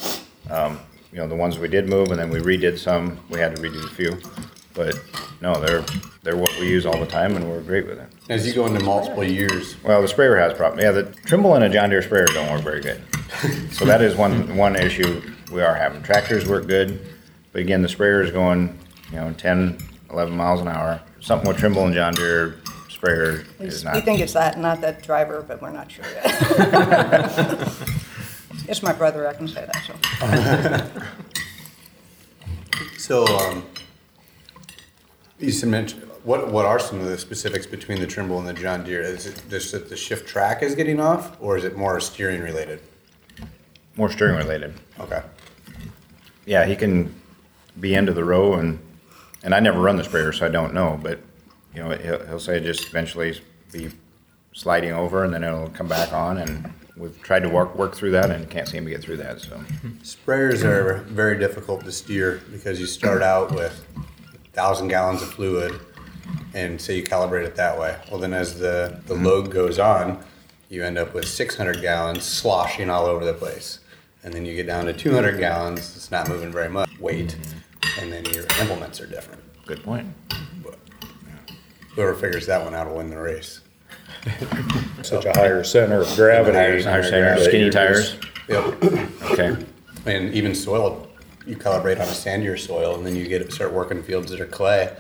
um, 0.50 0.80
you 1.12 1.18
know, 1.18 1.28
the 1.28 1.36
ones 1.36 1.58
we 1.58 1.68
did 1.68 1.90
move, 1.90 2.12
and 2.12 2.20
then 2.20 2.30
we 2.30 2.40
redid 2.40 2.78
some, 2.78 3.18
we 3.30 3.40
had 3.40 3.56
to 3.56 3.62
redo 3.62 3.84
a 3.84 3.88
few. 3.96 4.12
But, 4.76 5.00
no, 5.42 5.60
they're, 5.60 5.84
they're 6.24 6.36
what 6.36 6.52
we 6.60 6.68
use 6.70 6.86
all 6.86 7.00
the 7.00 7.06
time, 7.06 7.36
and 7.36 7.50
we're 7.50 7.62
great 7.62 7.88
with 7.88 7.98
it. 7.98 8.10
As 8.30 8.46
you 8.46 8.54
go 8.54 8.66
into 8.66 8.84
multiple 8.84 9.24
years, 9.24 9.82
Well, 9.84 10.02
the 10.02 10.08
sprayer 10.08 10.36
has 10.36 10.54
problem. 10.54 10.82
Yeah, 10.82 10.92
the 10.92 11.04
Trimble 11.26 11.56
and 11.56 11.64
a 11.64 11.70
John 11.70 11.90
Deere 11.90 12.02
sprayer 12.02 12.26
don't 12.26 12.52
work 12.52 12.62
very 12.62 12.82
good. 12.82 13.02
So 13.72 13.86
that 13.86 14.02
is 14.02 14.16
one, 14.16 14.56
one 14.66 14.76
issue 14.76 15.22
we 15.52 15.62
are 15.62 15.76
having. 15.76 16.04
Tractors 16.04 16.46
work 16.48 16.68
good, 16.68 17.00
but 17.54 17.62
again, 17.62 17.82
the 17.82 17.90
sprayer 17.90 18.22
is 18.22 18.32
going, 18.32 18.78
you 19.12 19.18
know, 19.18 19.32
10, 19.34 19.78
11 20.12 20.36
miles 20.36 20.62
an 20.62 20.68
hour. 20.68 21.02
Something 21.22 21.48
with 21.48 21.58
Trimble 21.58 21.86
and 21.86 21.94
John 21.94 22.14
Deere 22.14 22.58
sprayer 22.90 23.46
We 23.60 23.68
is 23.68 23.86
we 23.86 24.02
think 24.02 24.20
it's 24.20 24.34
that, 24.34 24.58
not 24.60 24.82
that 24.82 25.04
driver, 25.04 25.44
but 25.48 25.62
we're 25.62 25.72
not 25.72 25.92
sure 25.92 26.06
yet. 26.14 27.72
It's 28.68 28.82
my 28.82 28.94
brother, 28.94 29.28
I 29.28 29.34
can 29.34 29.48
say 29.48 29.68
that, 29.72 30.92
so. 30.98 31.02
So, 32.98 33.26
um, 33.28 33.64
you 35.40 35.52
said 35.52 35.70
mention, 35.70 36.00
what, 36.24 36.52
what 36.52 36.66
are 36.66 36.80
some 36.80 37.00
of 37.00 37.06
the 37.06 37.18
specifics 37.18 37.66
between 37.66 38.00
the 38.00 38.08
Trimble 38.08 38.40
and 38.40 38.48
the 38.48 38.54
John 38.54 38.84
Deere? 38.84 39.02
Is 39.02 39.28
it 39.28 39.42
just 39.50 39.72
that 39.74 39.90
the 39.90 39.98
shift 39.98 40.28
track 40.28 40.64
is 40.64 40.76
getting 40.76 41.00
off, 41.00 41.38
or 41.40 41.58
is 41.58 41.64
it 41.64 41.78
more 41.78 42.00
steering 42.00 42.42
related? 42.42 42.82
More 43.96 44.10
steering 44.10 44.36
related. 44.36 44.74
Okay. 45.00 45.22
Yeah, 46.46 46.66
he 46.66 46.76
can 46.76 47.14
be 47.80 47.94
into 47.94 48.14
the 48.14 48.24
row 48.24 48.54
and, 48.54 48.80
and 49.44 49.54
I 49.54 49.60
never 49.60 49.80
run 49.80 49.98
the 49.98 50.04
sprayer, 50.04 50.32
so 50.32 50.46
I 50.46 50.50
don't 50.50 50.74
know, 50.74 51.00
but, 51.02 51.20
you 51.74 51.84
know, 51.84 51.92
he'll, 51.92 52.26
he'll 52.26 52.40
say 52.40 52.60
just 52.60 52.88
eventually 52.88 53.40
be 53.72 53.92
sliding 54.54 54.94
over 54.94 55.24
and 55.24 55.34
then 55.34 55.44
it'll 55.44 55.70
come 55.70 55.88
back 55.88 56.14
on 56.14 56.38
and 56.38 56.72
we've 56.98 57.22
tried 57.22 57.42
to 57.42 57.50
work, 57.50 57.76
work 57.76 57.94
through 57.94 58.12
that 58.12 58.32
and 58.32 58.50
can't 58.50 58.68
seem 58.68 58.86
to 58.86 58.92
get 58.92 59.02
through 59.02 59.18
that, 59.18 59.42
so. 59.42 59.58
Sprayers 60.02 60.64
are 60.64 61.00
very 61.08 61.38
difficult 61.38 61.84
to 61.84 61.92
steer 61.92 62.42
because 62.52 62.80
you 62.80 62.86
start 62.86 63.22
out 63.22 63.54
with 63.54 63.86
thousand 64.56 64.88
gallons 64.88 65.22
of 65.22 65.30
fluid 65.34 65.80
and 66.54 66.80
say 66.80 66.96
you 66.96 67.04
calibrate 67.04 67.46
it 67.46 67.56
that 67.58 67.78
way. 67.78 67.98
Well, 68.10 68.20
then 68.20 68.34
as 68.34 68.58
the, 68.58 69.02
the 69.06 69.14
load 69.14 69.52
goes 69.52 69.78
on, 69.78 70.24
you 70.70 70.84
end 70.84 70.98
up 70.98 71.14
with 71.14 71.28
600 71.28 71.82
gallons 71.82 72.24
sloshing 72.24 72.90
all 72.90 73.06
over 73.06 73.26
the 73.26 73.34
place. 73.34 73.80
And 74.24 74.34
then 74.34 74.46
you 74.46 74.56
get 74.56 74.66
down 74.66 74.86
to 74.86 74.94
200 74.94 75.38
gallons, 75.38 75.96
it's 75.96 76.10
not 76.10 76.28
moving 76.28 76.52
very 76.52 76.70
much 76.70 76.90
weight, 77.00 77.38
and 78.00 78.12
then 78.12 78.26
your 78.26 78.46
implements 78.60 79.00
are 79.00 79.06
different. 79.06 79.44
Good 79.66 79.84
point. 79.84 80.08
But 80.64 80.80
whoever 81.94 82.16
figures 82.16 82.48
that 82.48 82.64
one 82.64 82.74
out 82.74 82.88
will 82.88 82.96
win 82.98 83.10
the 83.10 83.20
race. 83.20 83.62
Such 85.04 85.26
a 85.26 85.32
higher 85.34 85.64
center 85.64 86.02
of 86.02 86.16
gravity. 86.16 86.58
Higher- 86.58 86.82
higher 86.82 87.04
center, 87.04 87.36
that 87.40 87.46
skinny 87.46 87.70
tires. 87.70 88.16
Yep. 88.48 88.84
Okay, 89.32 89.66
And 90.06 90.34
even 90.34 90.56
soil, 90.56 91.08
you 91.46 91.56
calibrate 91.56 91.96
on 92.00 92.08
a 92.08 92.12
sandier 92.12 92.58
soil, 92.60 92.96
and 92.96 93.06
then 93.06 93.16
you 93.16 93.28
get 93.28 93.52
start 93.52 93.74
working 93.74 94.02
fields 94.04 94.32
that 94.32 94.42
are 94.42 94.46
clay, 94.46 94.96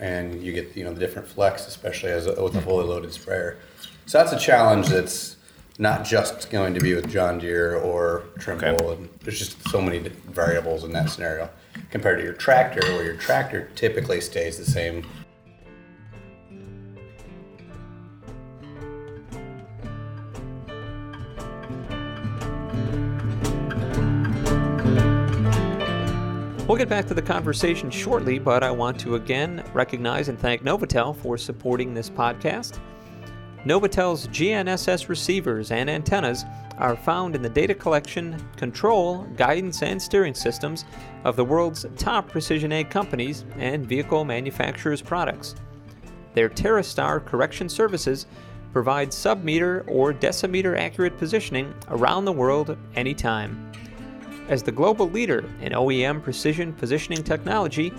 and 0.00 0.42
you 0.42 0.52
get 0.52 0.76
you 0.76 0.84
know 0.84 0.92
the 0.92 1.00
different 1.00 1.28
flex, 1.28 1.66
especially 1.66 2.10
as 2.10 2.26
a, 2.26 2.42
with 2.42 2.54
a 2.56 2.60
fully 2.62 2.84
loaded 2.86 3.12
sprayer. 3.12 3.58
So 4.06 4.18
that's 4.18 4.32
a 4.32 4.38
challenge 4.38 4.88
that's 4.88 5.36
not 5.78 6.04
just 6.04 6.50
going 6.50 6.74
to 6.74 6.80
be 6.80 6.94
with 6.94 7.08
John 7.10 7.38
Deere 7.38 7.76
or 7.76 8.24
Trimble, 8.38 8.66
Okay. 8.66 8.92
and 9.02 9.08
there's 9.20 9.38
just 9.38 9.68
so 9.68 9.80
many 9.80 9.98
variables 9.98 10.82
in 10.84 10.92
that 10.92 11.08
scenario 11.10 11.48
compared 11.90 12.18
to 12.18 12.24
your 12.24 12.32
tractor, 12.32 12.80
where 12.94 13.04
your 13.04 13.16
tractor 13.16 13.68
typically 13.76 14.20
stays 14.20 14.58
the 14.58 14.64
same. 14.64 15.06
We'll 26.68 26.76
get 26.76 26.90
back 26.90 27.06
to 27.06 27.14
the 27.14 27.22
conversation 27.22 27.90
shortly, 27.90 28.38
but 28.38 28.62
I 28.62 28.70
want 28.70 29.00
to 29.00 29.14
again 29.14 29.64
recognize 29.72 30.28
and 30.28 30.38
thank 30.38 30.62
Novatel 30.62 31.16
for 31.16 31.38
supporting 31.38 31.94
this 31.94 32.10
podcast. 32.10 32.78
Novatel's 33.64 34.28
GNSS 34.28 35.08
receivers 35.08 35.70
and 35.70 35.88
antennas 35.88 36.44
are 36.76 36.94
found 36.94 37.34
in 37.34 37.40
the 37.40 37.48
data 37.48 37.74
collection, 37.74 38.36
control, 38.58 39.22
guidance, 39.34 39.82
and 39.82 40.00
steering 40.00 40.34
systems 40.34 40.84
of 41.24 41.36
the 41.36 41.44
world's 41.44 41.86
top 41.96 42.28
precision 42.28 42.70
ag 42.70 42.90
companies 42.90 43.46
and 43.56 43.86
vehicle 43.86 44.26
manufacturers' 44.26 45.00
products. 45.00 45.54
Their 46.34 46.50
TerraStar 46.50 47.24
correction 47.24 47.70
services 47.70 48.26
provide 48.74 49.10
sub-meter 49.10 49.86
or 49.88 50.12
decimeter 50.12 50.78
accurate 50.78 51.16
positioning 51.16 51.72
around 51.88 52.26
the 52.26 52.32
world 52.32 52.76
anytime. 52.94 53.72
As 54.48 54.62
the 54.62 54.72
global 54.72 55.10
leader 55.10 55.44
in 55.60 55.72
OEM 55.72 56.22
precision 56.22 56.72
positioning 56.72 57.22
technology, 57.22 57.92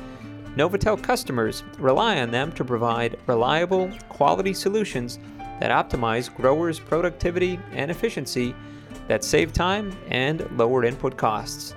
Novatel 0.56 1.00
customers 1.02 1.64
rely 1.78 2.20
on 2.20 2.32
them 2.32 2.52
to 2.54 2.66
provide 2.66 3.20
reliable, 3.28 3.92
quality 4.10 4.54
solutions 4.54 5.20
that 5.60 5.70
optimize 5.72 6.36
growers' 6.36 6.80
productivity 6.80 7.60
and 7.72 7.92
efficiency, 7.92 8.56
that 9.08 9.24
save 9.24 9.54
time 9.54 9.96
and 10.10 10.50
lower 10.58 10.84
input 10.84 11.16
costs. 11.18 11.76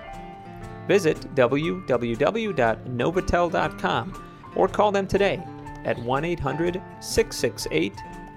Visit 0.88 1.18
www.novatel.com 1.34 4.24
or 4.54 4.68
call 4.68 4.92
them 4.92 5.06
today 5.06 5.42
at 5.84 5.98
1 5.98 6.24
800 6.24 6.80
668 7.00 7.94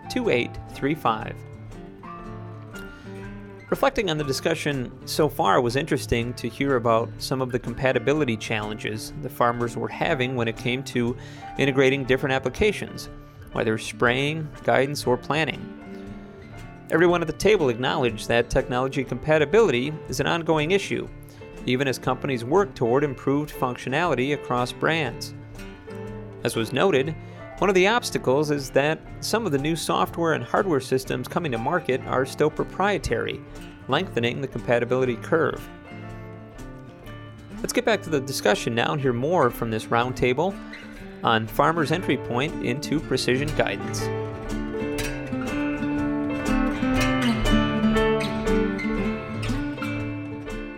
2835. 0.10 1.55
Reflecting 3.76 4.10
on 4.10 4.18
the 4.18 4.24
discussion 4.24 4.90
so 5.06 5.28
far 5.28 5.60
was 5.60 5.76
interesting 5.76 6.34
to 6.36 6.48
hear 6.48 6.78
about 6.78 7.10
some 7.18 7.42
of 7.42 7.52
the 7.52 7.60
compatibility 7.60 8.38
challenges 8.38 9.12
the 9.22 9.30
farmers 9.30 9.76
were 9.76 9.90
having 9.90 10.38
when 10.38 10.48
it 10.48 10.56
came 10.56 10.82
to 10.84 11.14
integrating 11.58 12.06
different 12.06 12.32
applications, 12.32 13.10
whether 13.52 13.78
spraying, 13.78 14.48
guidance, 14.64 15.06
or 15.06 15.18
planning. 15.18 15.60
Everyone 16.90 17.20
at 17.20 17.28
the 17.28 17.34
table 17.34 17.68
acknowledged 17.68 18.30
that 18.30 18.50
technology 18.50 19.04
compatibility 19.04 19.94
is 20.08 20.22
an 20.22 20.28
ongoing 20.28 20.72
issue, 20.72 21.06
even 21.66 21.86
as 21.86 22.00
companies 22.00 22.46
work 22.46 22.74
toward 22.76 23.04
improved 23.04 23.54
functionality 23.54 24.36
across 24.36 24.72
brands. 24.72 25.34
As 26.46 26.56
was 26.56 26.72
noted, 26.72 27.14
one 27.60 27.70
of 27.70 27.76
the 27.76 27.88
obstacles 27.88 28.52
is 28.52 28.70
that 28.72 29.00
some 29.22 29.46
of 29.46 29.54
the 29.54 29.58
new 29.58 29.78
software 29.78 30.34
and 30.34 30.44
hardware 30.44 30.82
systems 30.82 31.26
coming 31.30 31.54
to 31.54 31.58
market 31.58 32.02
are 32.02 32.26
still 32.26 32.50
proprietary, 32.50 33.40
lengthening 33.88 34.42
the 34.42 34.48
compatibility 34.48 35.16
curve. 35.16 35.66
Let's 37.62 37.72
get 37.72 37.86
back 37.86 38.04
to 38.04 38.10
the 38.10 38.20
discussion 38.20 38.76
now 38.76 38.92
and 38.92 39.02
hear 39.02 39.14
more 39.14 39.50
from 39.50 39.72
this 39.72 39.86
roundtable 39.86 40.54
on 41.24 41.48
farmers' 41.48 41.94
entry 41.94 42.18
point 42.18 42.66
into 42.66 43.00
precision 43.00 43.48
guidance. 43.56 44.02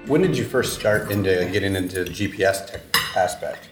When 0.08 0.22
did 0.22 0.38
you 0.38 0.46
first 0.46 0.80
start 0.80 1.10
into 1.10 1.50
getting 1.52 1.76
into 1.76 2.04
the 2.04 2.12
GPS 2.12 2.68
tech 2.68 2.82
aspect? 3.18 3.70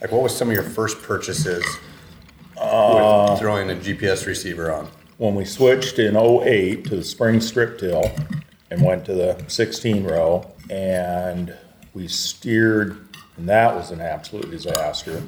Like, 0.00 0.10
what 0.10 0.24
was 0.24 0.36
some 0.36 0.48
of 0.48 0.54
your 0.54 0.64
first 0.64 1.00
purchases 1.00 1.64
with 2.54 2.62
uh, 2.62 3.36
throwing 3.36 3.70
a 3.70 3.74
GPS 3.74 4.26
receiver 4.26 4.72
on? 4.72 4.88
When 5.18 5.34
we 5.34 5.44
switched 5.44 5.98
in 5.98 6.16
'08 6.16 6.84
to 6.84 6.96
the 6.96 7.04
spring 7.04 7.40
strip 7.40 7.78
till 7.78 8.10
and 8.70 8.82
went 8.82 9.04
to 9.04 9.14
the 9.14 9.44
16 9.48 10.04
row 10.04 10.50
and 10.70 11.54
we 11.92 12.08
steered, 12.08 13.06
and 13.36 13.48
that 13.48 13.74
was 13.74 13.90
an 13.90 14.00
absolute 14.00 14.50
disaster. 14.50 15.22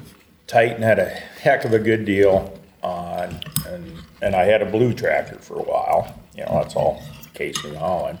Titan 0.47 0.81
had 0.81 0.97
a 0.97 1.05
heck 1.05 1.63
of 1.63 1.73
a 1.73 1.79
good 1.79 2.05
deal 2.05 2.59
on, 2.81 3.39
and, 3.67 3.93
and 4.21 4.35
I 4.35 4.45
had 4.45 4.61
a 4.61 4.65
blue 4.65 4.93
tractor 4.93 5.37
for 5.37 5.59
a 5.59 5.63
while. 5.63 6.19
You 6.35 6.45
know, 6.45 6.59
that's 6.61 6.75
all 6.75 7.03
Case 7.33 7.63
New 7.63 7.75
Holland. 7.75 8.17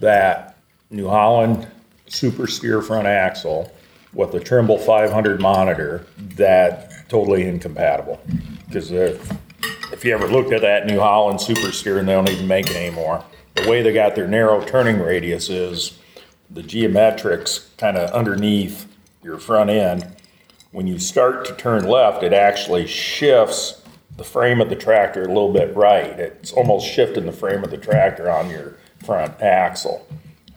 That 0.00 0.58
New 0.90 1.08
Holland 1.08 1.66
super 2.06 2.46
steer 2.46 2.82
front 2.82 3.06
axle 3.06 3.72
with 4.12 4.32
the 4.32 4.40
Trimble 4.40 4.78
500 4.78 5.40
monitor, 5.40 6.04
that 6.18 6.99
totally 7.10 7.46
incompatible. 7.46 8.20
Because 8.66 8.90
if, 8.90 10.04
you 10.04 10.14
ever 10.14 10.28
looked 10.28 10.52
at 10.52 10.62
that 10.62 10.86
New 10.86 10.98
Holland 10.98 11.40
super 11.40 11.72
steer, 11.72 11.98
and 11.98 12.08
they 12.08 12.14
don't 12.14 12.30
even 12.30 12.46
make 12.46 12.70
it 12.70 12.76
anymore, 12.76 13.22
the 13.56 13.68
way 13.68 13.82
they 13.82 13.92
got 13.92 14.14
their 14.14 14.28
narrow 14.28 14.64
turning 14.64 15.00
radius 15.00 15.50
is 15.50 15.98
the 16.48 16.62
geometrics 16.62 17.76
kind 17.76 17.96
of 17.96 18.10
underneath 18.12 18.86
your 19.22 19.38
front 19.38 19.68
end. 19.68 20.16
When 20.72 20.86
you 20.86 20.98
start 20.98 21.44
to 21.46 21.54
turn 21.54 21.84
left, 21.84 22.22
it 22.22 22.32
actually 22.32 22.86
shifts 22.86 23.82
the 24.16 24.24
frame 24.24 24.60
of 24.60 24.70
the 24.70 24.76
tractor 24.76 25.22
a 25.22 25.28
little 25.28 25.52
bit 25.52 25.74
right. 25.74 26.18
It's 26.18 26.52
almost 26.52 26.86
shifting 26.86 27.26
the 27.26 27.32
frame 27.32 27.64
of 27.64 27.70
the 27.70 27.76
tractor 27.76 28.30
on 28.30 28.50
your 28.50 28.76
front 29.04 29.40
axle. 29.40 30.06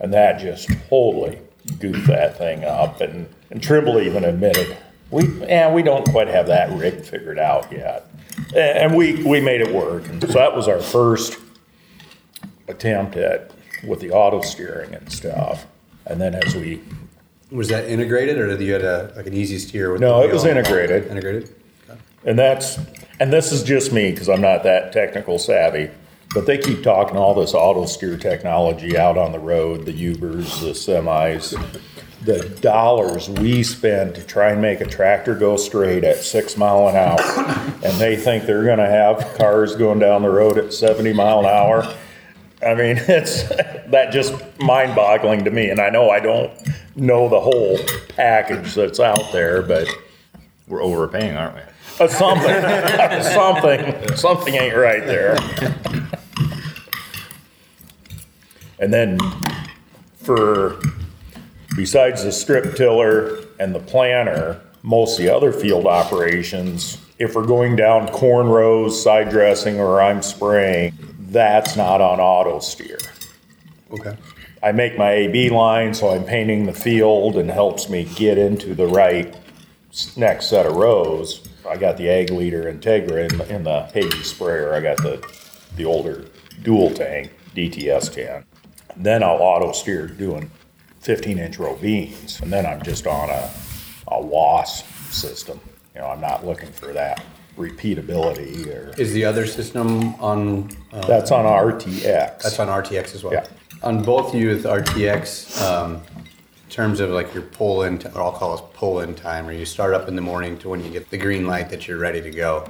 And 0.00 0.12
that 0.12 0.40
just 0.40 0.68
totally 0.88 1.38
goofed 1.78 2.06
that 2.06 2.38
thing 2.38 2.64
up. 2.64 3.00
And, 3.00 3.28
and 3.50 3.62
Trimble 3.62 4.00
even 4.00 4.24
admitted, 4.24 4.76
we, 5.14 5.28
yeah, 5.46 5.72
we 5.72 5.84
don't 5.84 6.04
quite 6.08 6.26
have 6.26 6.48
that 6.48 6.76
rig 6.76 7.04
figured 7.04 7.38
out 7.38 7.70
yet. 7.70 8.10
And 8.52 8.96
we, 8.96 9.22
we 9.22 9.40
made 9.40 9.60
it 9.60 9.72
work. 9.72 10.08
And 10.08 10.20
so 10.20 10.26
that 10.26 10.56
was 10.56 10.66
our 10.66 10.80
first 10.80 11.38
attempt 12.66 13.14
at, 13.14 13.52
with 13.86 14.00
the 14.00 14.10
auto 14.10 14.40
steering 14.40 14.92
and 14.92 15.12
stuff. 15.12 15.66
And 16.06 16.20
then 16.20 16.34
as 16.34 16.56
we, 16.56 16.80
Was 17.52 17.68
that 17.68 17.84
integrated, 17.84 18.38
or 18.38 18.48
did 18.48 18.60
you 18.60 18.72
had 18.72 18.82
a 18.82 19.12
like 19.14 19.28
an 19.28 19.34
EZ-Steer? 19.34 19.92
With 19.92 20.00
No, 20.00 20.20
it 20.20 20.32
was 20.32 20.44
integrated. 20.44 21.06
Integrated. 21.06 21.54
and 22.24 22.36
that's, 22.36 22.80
and 23.20 23.32
this 23.32 23.52
is 23.52 23.62
just 23.62 23.92
me 23.92 24.10
because 24.10 24.28
I'm 24.28 24.40
not 24.40 24.64
that 24.64 24.92
technical 24.92 25.38
savvy, 25.38 25.92
but 26.34 26.46
they 26.46 26.58
keep 26.58 26.82
talking 26.82 27.16
all 27.16 27.34
this 27.34 27.54
auto 27.54 27.86
steer 27.86 28.18
technology 28.18 28.98
out 28.98 29.16
on 29.16 29.30
the 29.30 29.38
road, 29.38 29.86
the 29.86 29.92
Ubers, 29.92 30.60
the 30.60 30.72
semis. 30.72 31.54
The 32.24 32.48
dollars 32.60 33.28
we 33.28 33.62
spend 33.62 34.14
to 34.14 34.22
try 34.24 34.52
and 34.52 34.62
make 34.62 34.80
a 34.80 34.86
tractor 34.86 35.34
go 35.34 35.56
straight 35.56 36.04
at 36.04 36.16
six 36.16 36.56
mile 36.56 36.88
an 36.88 36.96
hour, 36.96 37.20
and 37.84 38.00
they 38.00 38.16
think 38.16 38.44
they're 38.44 38.64
gonna 38.64 38.88
have 38.88 39.34
cars 39.36 39.76
going 39.76 39.98
down 39.98 40.22
the 40.22 40.30
road 40.30 40.56
at 40.56 40.72
seventy 40.72 41.12
mile 41.12 41.40
an 41.40 41.46
hour. 41.46 41.82
I 42.66 42.74
mean, 42.74 42.96
it's, 43.08 43.48
that 43.48 44.10
just 44.10 44.32
mind 44.58 44.94
boggling 44.94 45.44
to 45.44 45.50
me, 45.50 45.68
and 45.68 45.80
I 45.80 45.90
know 45.90 46.10
I 46.10 46.20
don't 46.20 46.50
know 46.96 47.28
the 47.28 47.40
whole 47.40 47.78
package 48.08 48.74
that's 48.74 49.00
out 49.00 49.32
there, 49.32 49.60
but 49.60 49.86
we're 50.66 50.82
overpaying, 50.82 51.36
aren't 51.36 51.56
we? 51.56 51.62
uh, 52.00 52.08
something, 52.08 53.22
something, 53.22 54.16
something 54.16 54.54
ain't 54.54 54.76
right 54.76 55.04
there. 55.04 55.36
And 58.78 58.92
then 58.92 59.18
for, 60.16 60.80
besides 61.76 62.24
the 62.24 62.32
strip 62.32 62.76
tiller 62.76 63.38
and 63.58 63.74
the 63.74 63.80
planter, 63.80 64.60
most 64.82 65.18
of 65.18 65.24
the 65.24 65.34
other 65.34 65.52
field 65.52 65.86
operations, 65.86 66.98
if 67.18 67.34
we're 67.34 67.46
going 67.46 67.76
down 67.76 68.08
corn 68.08 68.48
rows, 68.48 69.02
side 69.02 69.30
dressing, 69.30 69.80
or 69.80 70.00
I'm 70.00 70.22
spraying, 70.22 70.92
that's 71.28 71.76
not 71.76 72.00
on 72.00 72.20
auto 72.20 72.60
steer. 72.60 72.98
Okay. 73.90 74.16
I 74.62 74.72
make 74.72 74.96
my 74.96 75.12
AB 75.12 75.50
line, 75.50 75.94
so 75.94 76.10
I'm 76.10 76.24
painting 76.24 76.66
the 76.66 76.72
field 76.72 77.36
and 77.36 77.50
helps 77.50 77.88
me 77.88 78.04
get 78.04 78.38
into 78.38 78.74
the 78.74 78.86
right 78.86 79.34
next 80.16 80.46
set 80.46 80.66
of 80.66 80.76
rows. 80.76 81.46
I 81.68 81.76
got 81.76 81.96
the 81.96 82.08
Ag 82.08 82.30
Leader 82.30 82.64
Integra 82.64 83.30
in, 83.30 83.40
in 83.54 83.64
the 83.64 83.82
Hagie 83.92 84.22
sprayer. 84.22 84.74
I 84.74 84.80
got 84.80 84.96
the, 84.98 85.24
the 85.76 85.84
older 85.84 86.26
dual 86.62 86.90
tank 86.92 87.32
DTS 87.54 88.12
ten. 88.12 88.44
Then 88.96 89.22
I'll 89.22 89.40
auto 89.40 89.72
steer 89.72 90.06
doing 90.06 90.50
fifteen 91.04 91.38
inch 91.38 91.58
row 91.58 91.76
beans, 91.76 92.40
and 92.40 92.52
then 92.52 92.66
I'm 92.66 92.82
just 92.82 93.06
on 93.06 93.28
a, 93.30 93.50
a 94.08 94.22
WAAS 94.22 94.82
system. 95.12 95.60
You 95.94 96.00
know, 96.00 96.08
I'm 96.08 96.20
not 96.20 96.44
looking 96.44 96.70
for 96.72 96.92
that 96.92 97.22
repeatability 97.56 98.66
or, 98.66 98.92
Is 99.00 99.12
the 99.12 99.24
other 99.24 99.46
system 99.46 100.14
on, 100.16 100.76
uh, 100.92 101.06
that's 101.06 101.30
on 101.30 101.44
RTX. 101.44 102.42
that's 102.42 102.58
on 102.58 102.66
RTX 102.68 103.14
as 103.14 103.22
well? 103.22 103.32
Yeah. 103.34 103.46
On 103.82 104.02
both 104.02 104.34
you 104.34 104.48
with 104.48 104.64
RTX, 104.64 105.62
um, 105.62 105.96
in 106.16 106.70
terms 106.70 106.98
of 107.00 107.10
like 107.10 107.32
your 107.32 107.44
pull-in, 107.44 107.98
ti- 107.98 108.08
what 108.08 108.22
I'll 108.22 108.32
call 108.32 108.56
it 108.58 108.64
pull-in 108.74 109.14
time, 109.14 109.46
where 109.46 109.54
you 109.54 109.64
start 109.66 109.94
up 109.94 110.08
in 110.08 110.16
the 110.16 110.22
morning 110.22 110.58
to 110.58 110.68
when 110.68 110.82
you 110.82 110.90
get 110.90 111.10
the 111.10 111.18
green 111.18 111.46
light 111.46 111.68
that 111.70 111.86
you're 111.86 111.98
ready 111.98 112.20
to 112.22 112.30
go, 112.30 112.68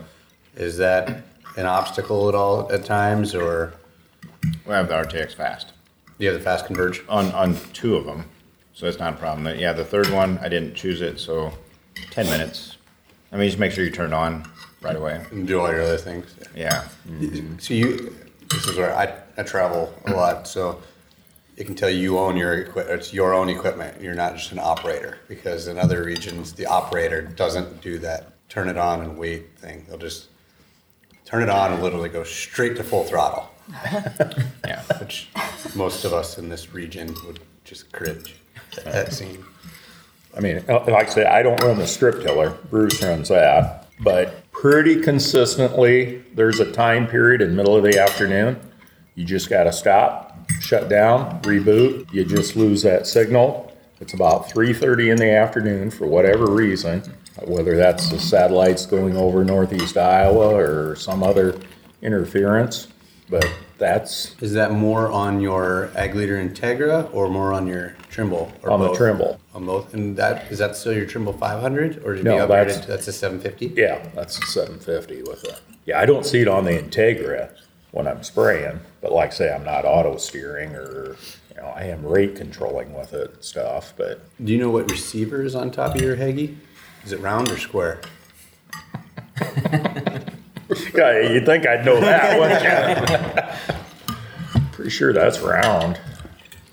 is 0.57 0.77
that 0.79 1.23
an 1.57 1.67
obstacle 1.67 2.29
at 2.29 2.35
all 2.35 2.71
at 2.71 2.85
times, 2.85 3.35
or 3.35 3.73
We 4.67 4.73
have 4.73 4.89
the 4.89 4.95
RTX 4.95 5.35
fast 5.35 5.74
have 6.21 6.35
the 6.35 6.41
fast 6.41 6.67
converge? 6.67 7.03
on, 7.09 7.33
on 7.33 7.57
two 7.73 7.97
of 7.97 8.05
them, 8.05 8.25
so 8.73 8.87
that's 8.87 8.99
not 8.99 9.15
a 9.15 9.17
problem. 9.17 9.59
Yeah, 9.59 9.73
the 9.73 9.85
third 9.85 10.11
one, 10.11 10.39
I 10.39 10.49
didn't 10.49 10.75
choose 10.75 11.01
it, 11.01 11.19
so 11.19 11.53
ten 12.11 12.27
minutes. 12.27 12.77
I 13.33 13.37
mean, 13.37 13.49
just 13.49 13.59
make 13.59 13.73
sure 13.73 13.85
you 13.85 13.91
turn 13.91 14.13
it 14.13 14.15
on 14.15 14.49
right 14.81 14.97
away. 14.97 15.25
And 15.31 15.47
do 15.47 15.61
all 15.61 15.71
your 15.71 15.83
other 15.83 15.97
things? 15.97 16.35
Yeah. 16.55 16.87
So 17.59 17.75
you, 17.75 18.15
this 18.51 18.67
is 18.67 18.77
where 18.77 18.95
I, 18.97 19.17
I 19.37 19.43
travel 19.43 19.93
a 20.07 20.13
lot, 20.13 20.47
so 20.47 20.81
it 21.57 21.65
can 21.65 21.75
tell 21.75 21.91
you 21.91 21.99
you 21.99 22.19
own 22.19 22.37
your 22.37 22.55
equip, 22.55 22.89
it's 22.89 23.13
your 23.13 23.35
own 23.35 23.49
equipment. 23.49 24.01
You're 24.01 24.15
not 24.15 24.37
just 24.37 24.53
an 24.53 24.61
operator, 24.61 25.19
because 25.29 25.67
in 25.67 25.79
other 25.79 26.05
regions, 26.05 26.53
the 26.53 26.67
operator 26.67 27.23
doesn't 27.23 27.81
do 27.81 27.99
that 27.99 28.31
turn 28.49 28.69
it 28.69 28.77
on 28.77 29.01
and 29.01 29.19
wait 29.19 29.59
thing. 29.59 29.85
They'll 29.89 29.99
just 29.99 30.29
turn 31.25 31.43
it 31.43 31.49
on 31.49 31.73
and 31.73 31.83
literally 31.83 32.09
go 32.09 32.23
straight 32.23 32.77
to 32.77 32.85
full 32.85 33.03
throttle, 33.05 33.51
Yeah. 34.67 34.83
which 35.01 35.29
most 35.75 36.05
of 36.05 36.13
us 36.13 36.39
in 36.39 36.49
this 36.49 36.73
region 36.73 37.15
would 37.27 37.41
just 37.65 37.93
cringe 37.93 38.35
at 38.79 38.85
that 38.85 39.13
scene. 39.13 39.45
I 40.37 40.41
mean, 40.41 40.65
uh, 40.69 40.85
like 40.89 41.09
I 41.09 41.11
said, 41.11 41.27
I 41.27 41.43
don't 41.43 41.61
run 41.63 41.79
the 41.79 41.87
strip 41.87 42.23
tiller. 42.23 42.51
Bruce 42.71 43.03
runs 43.03 43.29
that. 43.29 43.87
But 44.01 44.51
pretty 44.51 45.01
consistently, 45.01 46.23
there's 46.35 46.61
a 46.61 46.71
time 46.73 47.07
period 47.07 47.41
in 47.41 47.51
the 47.51 47.55
middle 47.55 47.77
of 47.77 47.85
the 47.85 47.99
afternoon. 47.99 48.59
You 49.15 49.25
just 49.25 49.49
got 49.49 49.65
to 49.65 49.73
stop, 49.73 50.37
shut 50.61 50.89
down, 50.89 51.41
reboot. 51.43 52.13
You 52.13 52.25
just 52.25 52.57
lose 52.57 52.83
that 52.83 53.07
signal. 53.07 53.73
It's 54.01 54.13
about 54.13 54.49
3:30 54.51 55.11
in 55.13 55.17
the 55.19 55.31
afternoon 55.31 55.91
for 55.91 56.07
whatever 56.07 56.47
reason, 56.47 57.01
whether 57.45 57.77
that's 57.77 58.11
the 58.11 58.19
satellites 58.19 58.87
going 58.87 59.17
over 59.17 59.45
northeast 59.45 59.97
Iowa 59.97 60.53
or 60.55 60.97
some 60.97 61.23
other 61.23 61.57
interference. 62.03 62.89
But 63.29 63.49
that's 63.79 64.37
Is 64.43 64.53
that 64.53 64.73
more 64.73 65.11
on 65.11 65.41
your 65.41 65.91
Ag 65.97 66.15
Leader 66.15 66.37
Integra 66.37 67.13
or 67.15 67.29
more 67.29 67.53
on 67.53 67.67
your 67.67 67.97
Trimble? 68.11 68.53
or 68.63 68.71
on 68.71 68.81
the 68.81 68.89
both? 68.89 68.97
Trimble. 68.99 69.41
On 69.55 69.65
both, 69.65 69.95
and 69.95 70.17
that, 70.17 70.51
is 70.53 70.59
that 70.59 70.77
still 70.77 70.93
your 70.93 71.07
Trimble 71.07 71.33
five 71.33 71.61
hundred, 71.61 72.03
or 72.05 72.15
did 72.15 72.19
you 72.19 72.25
No, 72.25 72.39
upgrade 72.41 72.69
that's- 72.69 72.77
it, 72.79 72.83
to- 72.83 72.89
that's 72.89 73.09
a 73.09 73.13
seven 73.13 73.41
fifty? 73.41 73.73
Yeah, 73.75 74.05
that's 74.15 74.39
the 74.39 74.47
seven 74.47 74.79
fifty 74.79 75.23
with 75.23 75.43
it. 75.45 75.59
Yeah, 75.87 75.99
I 76.01 76.07
don't 76.07 76.27
see 76.27 76.41
it 76.43 76.49
on 76.49 76.65
the 76.65 76.73
Integra 76.73 77.51
when 77.93 78.07
I'm 78.07 78.23
spraying, 78.23 78.81
but 79.01 79.13
like 79.13 79.31
I 79.31 79.35
say, 79.35 79.55
I'm 79.55 79.65
not 79.65 79.85
auto 79.85 80.17
steering 80.17 80.75
or, 80.75 81.17
you 81.51 81.57
know, 81.57 81.67
I 81.77 81.85
am 81.85 82.05
rate 82.05 82.35
controlling 82.37 82.93
with 82.95 83.13
it 83.15 83.33
and 83.35 83.43
stuff, 83.45 83.95
but 83.97 84.21
Do 84.45 84.53
you 84.53 84.59
know 84.59 84.71
what 84.71 84.91
receiver 84.91 85.43
is 85.43 85.55
on 85.55 85.71
top 85.71 85.95
of 85.95 86.01
your 86.03 86.17
Hagie? 86.17 86.57
Is 87.05 87.13
it 87.13 87.21
round 87.21 87.51
or 87.51 87.59
square? 87.59 88.01
yeah, 90.95 91.21
you'd 91.21 91.47
think 91.47 91.67
I'd 91.67 91.85
know 91.85 92.01
that, 92.01 92.39
wouldn't 92.39 93.77
you? 94.59 94.61
Pretty 94.73 94.91
sure 94.91 95.13
that's 95.13 95.41
round. 95.41 96.01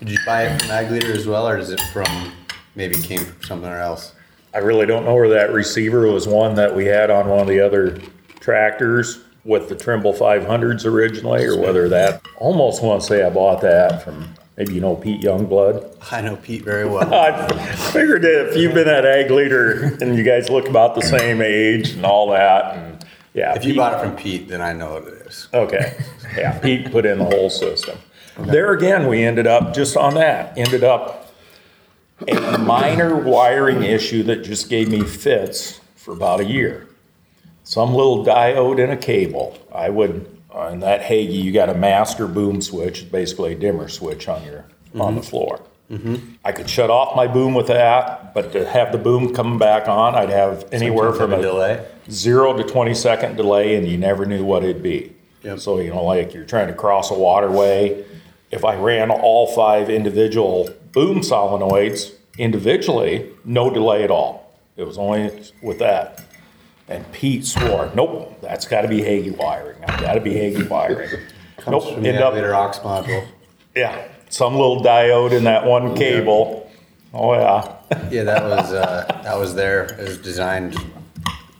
Did 0.00 0.10
you 0.10 0.18
buy 0.26 0.44
it 0.44 0.60
from 0.60 0.70
Ag 0.70 0.90
Leader 0.90 1.12
as 1.12 1.26
well, 1.26 1.48
or 1.48 1.58
is 1.58 1.70
it 1.70 1.80
from, 1.92 2.32
maybe 2.74 2.96
came 2.96 3.20
from 3.20 3.42
somewhere 3.42 3.80
else? 3.80 4.14
I 4.54 4.58
really 4.58 4.86
don't 4.86 5.04
know 5.04 5.14
where 5.14 5.28
that 5.30 5.52
receiver 5.52 6.10
was 6.10 6.26
one 6.26 6.54
that 6.56 6.74
we 6.74 6.84
had 6.86 7.10
on 7.10 7.28
one 7.28 7.40
of 7.40 7.46
the 7.46 7.60
other 7.60 7.98
tractors 8.40 9.20
with 9.44 9.68
the 9.68 9.74
Trimble 9.74 10.12
five 10.12 10.44
hundreds 10.46 10.84
originally, 10.84 11.44
or 11.44 11.58
whether 11.58 11.88
that, 11.88 12.22
almost 12.36 12.82
want 12.82 13.00
to 13.00 13.06
say 13.06 13.24
I 13.24 13.30
bought 13.30 13.60
that 13.62 14.02
from, 14.02 14.34
maybe 14.56 14.74
you 14.74 14.80
know 14.80 14.94
Pete 14.96 15.20
Youngblood. 15.20 15.96
I 16.12 16.20
know 16.20 16.36
Pete 16.36 16.64
very 16.64 16.84
well. 16.84 17.12
I 17.14 17.46
figured 17.92 18.22
that 18.22 18.50
if 18.50 18.56
you've 18.56 18.74
been 18.74 18.86
that 18.86 19.06
ag 19.06 19.30
leader 19.30 19.96
and 20.00 20.16
you 20.16 20.22
guys 20.22 20.50
look 20.50 20.68
about 20.68 20.94
the 20.94 21.02
same 21.02 21.40
age 21.40 21.90
and 21.90 22.04
all 22.04 22.30
that, 22.30 22.76
and 22.76 22.91
yeah. 23.34 23.54
If 23.54 23.64
you 23.64 23.72
Pete- 23.72 23.76
bought 23.76 23.94
it 23.94 24.06
from 24.06 24.16
Pete, 24.16 24.48
then 24.48 24.60
I 24.60 24.72
know 24.72 24.94
what 24.94 25.04
it 25.04 25.26
is. 25.26 25.48
Okay, 25.52 25.96
yeah, 26.36 26.58
Pete 26.58 26.90
put 26.90 27.06
in 27.06 27.18
the 27.18 27.24
whole 27.24 27.50
system. 27.50 27.98
There 28.38 28.72
again, 28.72 29.08
we 29.08 29.22
ended 29.22 29.46
up, 29.46 29.74
just 29.74 29.96
on 29.96 30.14
that, 30.14 30.56
ended 30.56 30.82
up 30.84 31.32
a 32.26 32.58
minor 32.58 33.14
wiring 33.14 33.82
issue 33.82 34.22
that 34.24 34.42
just 34.42 34.70
gave 34.70 34.88
me 34.88 35.02
fits 35.02 35.80
for 35.96 36.12
about 36.12 36.40
a 36.40 36.44
year. 36.44 36.88
Some 37.64 37.94
little 37.94 38.24
diode 38.24 38.78
in 38.78 38.90
a 38.90 38.96
cable. 38.96 39.58
I 39.72 39.90
would, 39.90 40.26
uh, 40.50 40.58
on 40.58 40.80
that 40.80 41.02
Hagie, 41.02 41.34
you 41.34 41.52
got 41.52 41.68
a 41.68 41.74
master 41.74 42.26
boom 42.26 42.60
switch, 42.60 43.10
basically 43.10 43.52
a 43.52 43.54
dimmer 43.54 43.88
switch 43.88 44.28
on 44.28 44.44
your, 44.44 44.64
on 44.94 45.14
the 45.14 45.20
mm-hmm. 45.20 45.30
floor. 45.30 45.60
Mm-hmm. 45.92 46.16
I 46.44 46.52
could 46.52 46.70
shut 46.70 46.88
off 46.90 47.14
my 47.14 47.26
boom 47.26 47.52
with 47.54 47.66
that, 47.66 48.32
but 48.32 48.52
to 48.52 48.66
have 48.68 48.92
the 48.92 48.98
boom 48.98 49.34
come 49.34 49.58
back 49.58 49.88
on, 49.88 50.14
I'd 50.14 50.30
have 50.30 50.64
anywhere 50.72 51.10
Sometimes 51.10 51.18
from 51.32 51.38
a 51.38 51.42
delay. 51.42 51.86
zero 52.10 52.56
to 52.56 52.64
20 52.64 52.94
second 52.94 53.36
delay 53.36 53.76
and 53.76 53.86
you 53.86 53.98
never 53.98 54.24
knew 54.24 54.42
what 54.44 54.64
it'd 54.64 54.82
be. 54.82 55.12
Yep. 55.42 55.58
So, 55.58 55.78
you 55.80 55.90
know, 55.90 56.02
like 56.04 56.32
you're 56.32 56.46
trying 56.46 56.68
to 56.68 56.74
cross 56.74 57.10
a 57.10 57.14
waterway, 57.14 58.04
if 58.50 58.64
I 58.64 58.76
ran 58.76 59.10
all 59.10 59.46
five 59.54 59.90
individual 59.90 60.70
boom 60.92 61.20
solenoids 61.20 62.12
individually, 62.38 63.28
no 63.44 63.68
delay 63.72 64.02
at 64.04 64.10
all. 64.10 64.50
It 64.76 64.84
was 64.84 64.96
only 64.98 65.30
with 65.62 65.78
that. 65.80 66.22
And 66.88 67.10
Pete 67.12 67.44
swore, 67.46 67.90
nope, 67.94 68.40
that's 68.40 68.66
gotta 68.66 68.88
be 68.88 69.02
Hagie 69.02 69.30
wiring. 69.30 69.78
That's 69.80 70.00
gotta 70.02 70.20
be 70.20 70.32
Hagie 70.34 70.64
wiring. 70.68 71.08
Comes 71.58 71.84
Nope, 71.86 72.04
end 72.04 72.18
up, 72.18 72.34
Leader 72.34 72.54
aux 72.54 72.72
module. 72.82 73.24
yeah, 73.76 74.08
some 74.32 74.54
little 74.54 74.82
diode 74.82 75.32
in 75.32 75.44
that 75.44 75.66
one 75.66 75.94
cable. 75.94 76.70
Oh, 77.12 77.34
yeah. 77.34 77.76
Yeah, 78.10 78.24
that 78.24 78.42
was, 78.42 78.72
uh, 78.72 79.20
that 79.22 79.38
was 79.38 79.54
there, 79.54 79.84
it 79.84 80.08
was 80.08 80.16
designed 80.16 80.74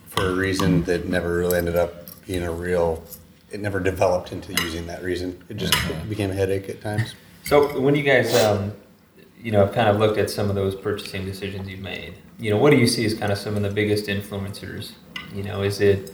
for 0.07 0.29
a 0.29 0.33
reason 0.33 0.83
that 0.85 1.07
never 1.07 1.37
really 1.37 1.59
ended 1.59 1.75
up 1.75 2.07
being 2.25 2.41
a 2.41 2.51
real, 2.51 3.03
it 3.51 3.59
never 3.59 3.79
developed 3.79 4.31
into 4.31 4.51
using 4.63 4.87
that 4.87 5.03
reason. 5.03 5.39
It 5.49 5.57
just 5.57 5.75
became 6.09 6.31
a 6.31 6.33
headache 6.33 6.69
at 6.69 6.81
times. 6.81 7.13
So 7.43 7.79
when 7.79 7.93
you 7.93 8.01
guys, 8.01 8.33
um, 8.33 8.73
you 9.39 9.51
know, 9.51 9.63
have 9.63 9.75
kind 9.75 9.89
of 9.89 9.99
looked 9.99 10.17
at 10.17 10.31
some 10.31 10.49
of 10.49 10.55
those 10.55 10.73
purchasing 10.73 11.23
decisions 11.23 11.69
you've 11.69 11.81
made, 11.81 12.15
you 12.39 12.49
know, 12.49 12.57
what 12.57 12.71
do 12.71 12.77
you 12.77 12.87
see 12.87 13.05
as 13.05 13.13
kind 13.13 13.31
of 13.31 13.37
some 13.37 13.55
of 13.55 13.61
the 13.61 13.69
biggest 13.69 14.07
influencers? 14.07 14.93
You 15.35 15.43
know, 15.43 15.61
is 15.61 15.81
it 15.81 16.11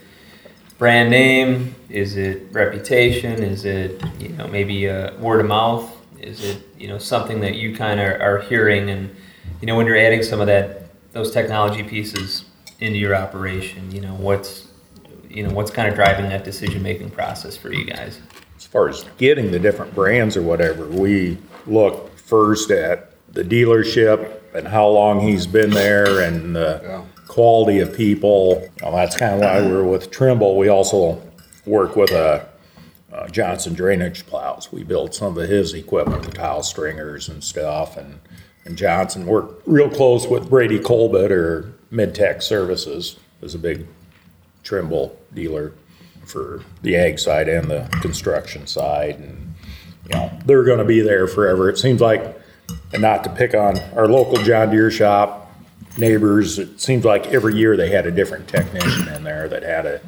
brand 0.77 1.09
name? 1.09 1.75
Is 1.89 2.17
it 2.17 2.51
reputation? 2.51 3.41
Is 3.41 3.63
it, 3.63 4.03
you 4.19 4.29
know, 4.29 4.47
maybe 4.47 4.89
uh, 4.89 5.15
word 5.17 5.39
of 5.39 5.47
mouth? 5.47 5.95
Is 6.19 6.43
it, 6.43 6.61
you 6.77 6.87
know, 6.87 6.97
something 6.97 7.39
that 7.41 7.55
you 7.55 7.75
kind 7.75 7.99
of 7.99 8.21
are 8.21 8.41
hearing 8.41 8.89
and, 8.89 9.15
you 9.61 9.67
know, 9.67 9.75
when 9.75 9.85
you're 9.85 9.97
adding 9.97 10.21
some 10.23 10.41
of 10.41 10.47
that, 10.47 10.89
those 11.13 11.31
technology 11.31 11.83
pieces 11.83 12.45
into 12.79 12.97
your 12.97 13.15
operation, 13.15 13.91
you 13.91 14.01
know, 14.01 14.13
what's, 14.15 14.67
you 15.29 15.43
know, 15.43 15.53
what's 15.53 15.71
kind 15.71 15.87
of 15.87 15.95
driving 15.95 16.29
that 16.29 16.43
decision-making 16.43 17.09
process 17.09 17.55
for 17.55 17.71
you 17.71 17.85
guys? 17.85 18.19
as 18.59 18.65
far 18.65 18.89
as 18.89 19.05
getting 19.17 19.51
the 19.51 19.59
different 19.59 19.95
brands 19.95 20.35
or 20.35 20.41
whatever, 20.41 20.85
we 20.85 21.37
look 21.65 22.13
first 22.17 22.71
at 22.71 23.13
the 23.31 23.41
dealership 23.41 24.41
and 24.53 24.67
how 24.67 24.85
long 24.85 25.21
he's 25.21 25.47
been 25.47 25.69
there 25.69 26.19
and 26.19 26.53
the 26.53 27.05
quality 27.29 27.79
of 27.79 27.95
people. 27.95 28.69
Well, 28.81 28.91
that's 28.91 29.15
kind 29.15 29.35
of 29.35 29.39
why 29.39 29.61
we're 29.61 29.85
with 29.85 30.11
Trimble. 30.11 30.57
We 30.57 30.67
also 30.67 31.21
work 31.65 31.95
with 31.95 32.11
a 32.11 32.48
uh, 33.19 33.27
Johnson 33.27 33.73
drainage 33.73 34.25
plows. 34.25 34.71
We 34.71 34.83
built 34.83 35.13
some 35.13 35.37
of 35.37 35.49
his 35.49 35.73
equipment, 35.73 36.23
the 36.23 36.31
tile 36.31 36.63
stringers 36.63 37.27
and 37.27 37.43
stuff. 37.43 37.97
And, 37.97 38.19
and 38.65 38.77
Johnson 38.77 39.25
worked 39.25 39.67
real 39.67 39.89
close 39.89 40.27
with 40.27 40.49
Brady 40.49 40.79
Colbert 40.79 41.31
or 41.31 41.73
Midtech 41.91 42.41
Services, 42.41 43.17
is 43.41 43.55
a 43.55 43.59
big 43.59 43.85
Trimble 44.63 45.17
dealer 45.33 45.73
for 46.25 46.63
the 46.83 46.95
ag 46.95 47.17
side 47.17 47.49
and 47.49 47.69
the 47.69 47.89
construction 48.01 48.67
side. 48.67 49.15
And, 49.15 49.55
you 50.05 50.15
know, 50.15 50.31
they're 50.45 50.63
gonna 50.63 50.85
be 50.85 51.01
there 51.01 51.27
forever. 51.27 51.69
It 51.69 51.77
seems 51.77 52.01
like, 52.01 52.39
and 52.93 53.01
not 53.01 53.23
to 53.23 53.29
pick 53.31 53.55
on 53.55 53.79
our 53.95 54.07
local 54.07 54.37
John 54.43 54.69
Deere 54.69 54.91
shop, 54.91 55.51
neighbors, 55.97 56.59
it 56.59 56.79
seems 56.79 57.03
like 57.03 57.27
every 57.27 57.55
year 57.55 57.75
they 57.75 57.89
had 57.89 58.05
a 58.05 58.11
different 58.11 58.47
technician 58.47 59.07
in 59.09 59.23
there 59.23 59.47
that 59.49 59.63
had 59.63 59.85
a 59.85 60.01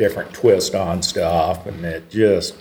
different 0.00 0.32
twist 0.32 0.74
on 0.74 1.02
stuff, 1.02 1.66
and 1.66 1.84
it 1.84 2.10
just 2.10 2.56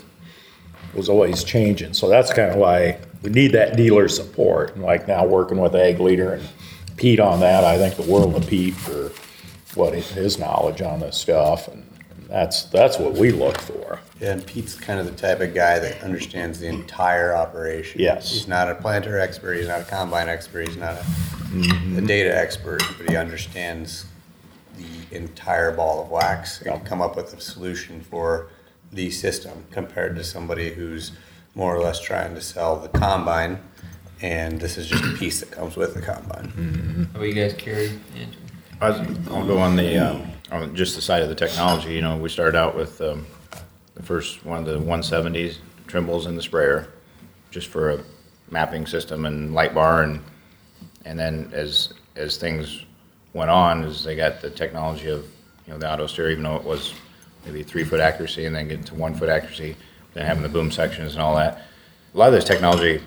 was 0.94 1.08
always 1.08 1.44
changing. 1.44 1.94
So 1.94 2.10
that's 2.10 2.34
kind 2.34 2.52
of 2.52 2.58
why 2.58 3.00
we 3.22 3.30
need 3.30 3.54
that 3.54 3.78
dealer 3.78 4.10
support. 4.10 4.76
And 4.76 4.84
like 4.84 5.08
now 5.08 5.26
working 5.26 5.58
with 5.58 5.74
Ag 5.74 6.02
Leader 6.02 6.34
and 6.34 6.48
Pete 6.98 7.22
on 7.22 7.40
that, 7.40 7.64
I 7.64 7.78
think 7.78 7.96
the 7.96 8.12
world 8.12 8.36
of 8.36 8.46
Pete 8.46 8.76
for 8.76 9.12
what 9.76 9.94
his 9.94 10.38
knowledge 10.38 10.82
on 10.82 11.00
this 11.00 11.18
stuff, 11.18 11.70
and 11.70 11.86
that's 12.28 12.64
that's 12.64 13.00
what 13.00 13.14
we 13.14 13.32
look 13.32 13.58
for. 13.58 14.02
Yeah, 14.20 14.34
and 14.34 14.46
Pete's 14.46 14.76
kind 14.76 15.00
of 15.00 15.06
the 15.06 15.14
type 15.14 15.40
of 15.40 15.54
guy 15.54 15.80
that 15.80 16.04
understands 16.04 16.60
the 16.60 16.68
entire 16.68 17.34
operation. 17.34 18.02
Yes. 18.02 18.34
He's 18.34 18.50
not 18.50 18.70
a 18.70 18.76
planter 18.76 19.18
expert, 19.18 19.54
he's 19.54 19.70
not 19.70 19.80
a 19.80 19.86
combine 19.86 20.28
expert, 20.28 20.68
he's 20.68 20.76
not 20.76 20.96
a, 20.96 21.06
mm-hmm. 21.52 22.00
a 22.00 22.02
data 22.02 22.36
expert, 22.36 22.84
but 22.98 23.10
he 23.10 23.16
understands 23.16 24.06
the 24.80 25.16
entire 25.16 25.72
ball 25.72 26.02
of 26.04 26.10
wax 26.10 26.62
and 26.62 26.86
come 26.86 27.02
up 27.02 27.16
with 27.16 27.34
a 27.34 27.42
solution 27.42 28.02
for 28.02 28.50
the 28.92 29.10
system 29.12 29.66
compared 29.72 30.16
to 30.16 30.24
somebody 30.24 30.72
who's 30.74 31.12
more 31.56 31.76
or 31.76 31.82
less 31.82 32.00
trying 32.00 32.34
to 32.36 32.42
sell 32.42 32.78
the 32.80 32.90
combine, 32.90 33.60
and 34.22 34.60
this 34.60 34.78
is 34.78 34.88
just 34.88 35.04
a 35.04 35.14
piece 35.18 35.40
that 35.42 35.52
comes 35.52 35.76
with 35.76 35.94
the 35.94 36.02
combine. 36.02 37.08
How 37.14 37.20
about 37.20 37.28
you 37.28 37.34
guys, 37.34 37.54
Kerry? 37.54 38.00
Andrew? 38.18 38.42
I 38.82 38.90
was- 38.90 39.28
I'll 39.30 39.46
go 39.46 39.58
on 39.60 39.76
the, 39.76 39.98
um, 39.98 40.32
on 40.52 40.76
just 40.76 40.96
the 40.96 41.02
side 41.02 41.22
of 41.22 41.30
the 41.30 41.36
technology, 41.36 41.94
you 41.94 42.02
know, 42.02 42.18
we 42.18 42.30
started 42.30 42.58
out 42.58 42.76
with, 42.76 43.02
um, 43.02 43.26
the 43.96 44.04
first 44.04 44.46
one 44.46 44.60
of 44.60 44.66
the 44.66 44.80
one 44.80 45.04
seventies, 45.04 45.60
Trimbles 45.88 46.26
in 46.28 46.36
the 46.36 46.42
sprayer, 46.42 46.88
just 47.52 47.68
for 47.68 47.90
a 47.90 48.00
mapping 48.52 48.86
system 48.86 49.26
and 49.26 49.54
light 49.54 49.74
bar 49.74 50.04
and, 50.04 50.22
and 51.04 51.20
then 51.20 51.50
as, 51.52 51.94
as 52.16 52.38
things 52.38 52.86
went 53.34 53.50
on, 53.50 53.84
as 53.84 54.04
they 54.04 54.16
got 54.16 54.42
the 54.42 54.50
technology 54.50 55.10
of, 55.10 55.26
you 55.66 55.74
know, 55.74 55.80
the 55.80 55.92
auto 55.92 56.08
steer, 56.08 56.30
even 56.32 56.44
though 56.44 56.56
it 56.56 56.64
was 56.64 56.94
maybe 57.46 57.64
three 57.64 57.84
foot 57.84 58.00
accuracy 58.00 58.46
and 58.46 58.56
then 58.56 58.68
getting 58.68 58.84
to 58.86 58.96
one 58.96 59.14
foot 59.14 59.30
accuracy, 59.30 59.76
then 60.14 60.26
having 60.26 60.44
the 60.44 60.50
boom 60.50 60.72
sections 60.72 61.14
and 61.14 61.22
all 61.22 61.36
that. 61.36 61.62
A 62.14 62.18
lot 62.18 62.28
of 62.28 62.34
this 62.34 62.44
technology, 62.44 63.02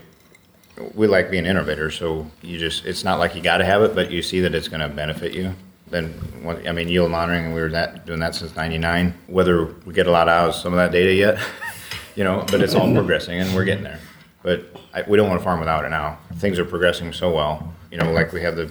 we 0.94 1.06
like 1.06 1.30
being 1.30 1.46
innovators, 1.46 1.96
so 1.96 2.30
you 2.40 2.58
just, 2.58 2.86
it's 2.86 3.04
not 3.04 3.18
like 3.18 3.34
you 3.34 3.42
gotta 3.42 3.64
have 3.64 3.82
it, 3.82 3.94
but 3.94 4.10
you 4.10 4.22
see 4.22 4.40
that 4.40 4.54
it's 4.54 4.68
gonna 4.68 4.88
benefit 4.88 5.32
you. 5.32 5.54
Then, 5.88 6.14
I 6.66 6.72
mean, 6.72 6.88
yield 6.88 7.10
monitoring, 7.10 7.52
we 7.52 7.60
were 7.60 7.68
that, 7.70 8.06
doing 8.06 8.20
that 8.20 8.34
since 8.34 8.56
ninety-nine. 8.56 9.12
Whether 9.26 9.66
we 9.84 9.92
get 9.92 10.06
a 10.06 10.10
lot 10.10 10.26
out 10.26 10.48
of 10.48 10.54
some 10.54 10.72
of 10.72 10.78
that 10.78 10.90
data 10.90 11.12
yet, 11.12 11.38
you 12.16 12.24
know, 12.24 12.46
but 12.50 12.62
it's 12.62 12.74
all 12.74 12.90
progressing 12.94 13.40
and 13.40 13.54
we're 13.54 13.64
getting 13.64 13.84
there. 13.84 14.00
But 14.42 14.74
I, 14.94 15.02
we 15.02 15.18
don't 15.18 15.28
wanna 15.28 15.42
farm 15.42 15.60
without 15.60 15.84
it 15.84 15.90
now. 15.90 16.18
Things 16.36 16.58
are 16.58 16.64
progressing 16.64 17.12
so 17.12 17.34
well, 17.34 17.74
you 17.90 17.98
know, 17.98 18.10
like 18.10 18.32
we 18.32 18.40
have 18.40 18.56
the 18.56 18.70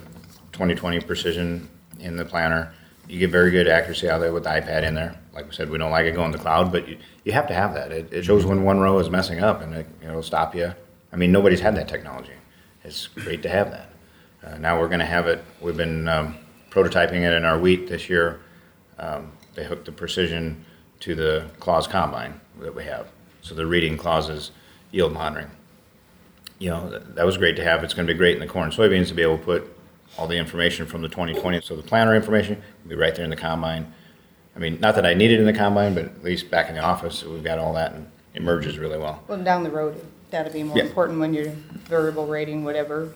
twenty-twenty 0.51 0.99
precision 1.01 1.69
in 1.99 2.15
the 2.15 2.25
planner. 2.25 2.73
You 3.07 3.19
get 3.19 3.29
very 3.29 3.51
good 3.51 3.67
accuracy 3.67 4.09
out 4.09 4.19
there 4.19 4.31
with 4.31 4.43
the 4.43 4.49
iPad 4.49 4.83
in 4.83 4.93
there. 4.93 5.19
Like 5.33 5.45
we 5.45 5.53
said, 5.53 5.69
we 5.69 5.77
don't 5.77 5.91
like 5.91 6.05
it 6.05 6.13
going 6.13 6.31
to 6.31 6.37
the 6.37 6.41
cloud, 6.41 6.71
but 6.71 6.87
you, 6.87 6.97
you 7.25 7.31
have 7.33 7.47
to 7.47 7.53
have 7.53 7.73
that. 7.73 7.91
It, 7.91 8.13
it 8.13 8.23
shows 8.23 8.45
when 8.45 8.63
one 8.63 8.79
row 8.79 8.99
is 8.99 9.09
messing 9.09 9.41
up 9.41 9.61
and 9.61 9.73
it, 9.73 9.87
it'll 10.01 10.23
stop 10.23 10.55
you. 10.55 10.73
I 11.11 11.15
mean, 11.17 11.31
nobody's 11.31 11.59
had 11.59 11.75
that 11.75 11.87
technology. 11.87 12.33
It's 12.83 13.07
great 13.07 13.41
to 13.43 13.49
have 13.49 13.71
that. 13.71 13.89
Uh, 14.43 14.57
now 14.57 14.79
we're 14.79 14.87
gonna 14.87 15.05
have 15.05 15.27
it, 15.27 15.43
we've 15.59 15.75
been, 15.75 16.07
um, 16.07 16.37
prototyping 16.69 17.21
it 17.21 17.33
in 17.33 17.43
our 17.43 17.59
wheat 17.59 17.89
this 17.89 18.09
year. 18.09 18.39
Um, 18.97 19.33
they 19.55 19.65
hooked 19.65 19.85
the 19.85 19.91
precision 19.91 20.63
to 21.01 21.15
the 21.15 21.49
Claas 21.59 21.87
combine 21.87 22.39
that 22.61 22.73
we 22.73 22.85
have. 22.85 23.07
So 23.41 23.55
they're 23.55 23.65
reading 23.65 23.97
Claas's 23.97 24.51
yield 24.91 25.11
monitoring. 25.11 25.51
You 26.59 26.69
know, 26.69 26.89
that, 26.89 27.15
that 27.15 27.25
was 27.25 27.37
great 27.37 27.55
to 27.57 27.63
have. 27.63 27.83
It's 27.83 27.93
gonna 27.93 28.07
be 28.07 28.13
great 28.13 28.35
in 28.35 28.41
the 28.41 28.47
corn 28.47 28.71
soybeans 28.71 29.09
to 29.09 29.13
be 29.13 29.21
able 29.21 29.37
to 29.37 29.43
put 29.43 29.77
all 30.17 30.27
the 30.27 30.37
information 30.37 30.85
from 30.85 31.01
the 31.01 31.09
twenty 31.09 31.33
twenty. 31.33 31.61
So 31.61 31.75
the 31.75 31.83
planner 31.83 32.15
information 32.15 32.61
will 32.83 32.89
be 32.89 32.95
right 32.95 33.13
there 33.15 33.23
in 33.23 33.29
the 33.29 33.35
combine. 33.35 33.93
I 34.55 34.59
mean, 34.59 34.79
not 34.79 34.95
that 34.95 35.05
I 35.05 35.13
need 35.13 35.31
it 35.31 35.39
in 35.39 35.45
the 35.45 35.53
combine, 35.53 35.93
but 35.93 36.05
at 36.05 36.23
least 36.23 36.51
back 36.51 36.67
in 36.69 36.75
the 36.75 36.81
office, 36.81 37.23
we've 37.23 37.43
got 37.43 37.57
all 37.57 37.73
that 37.73 37.93
and 37.93 38.11
it 38.33 38.41
merges 38.41 38.77
really 38.77 38.97
well. 38.97 39.23
Well, 39.27 39.41
down 39.43 39.63
the 39.63 39.69
road, 39.71 40.03
that'll 40.29 40.51
be 40.51 40.63
more 40.63 40.77
Yeah. 40.77 40.83
important 40.83 41.19
when 41.19 41.33
you're 41.33 41.49
variable 41.87 42.27
rating, 42.27 42.63
whatever. 42.65 43.13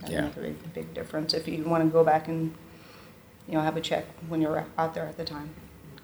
That'd 0.00 0.14
Yeah. 0.14 0.20
make 0.22 0.36
a 0.36 0.40
big, 0.40 0.74
big 0.74 0.94
difference 0.94 1.34
if 1.34 1.46
you 1.46 1.62
want 1.64 1.84
to 1.84 1.88
go 1.90 2.02
back 2.04 2.26
and, 2.28 2.52
you 3.48 3.54
know, 3.54 3.60
have 3.60 3.76
a 3.76 3.80
check 3.80 4.04
when 4.28 4.40
you're 4.42 4.64
out 4.76 4.94
there 4.94 5.06
at 5.06 5.16
the 5.16 5.24
time. 5.24 5.50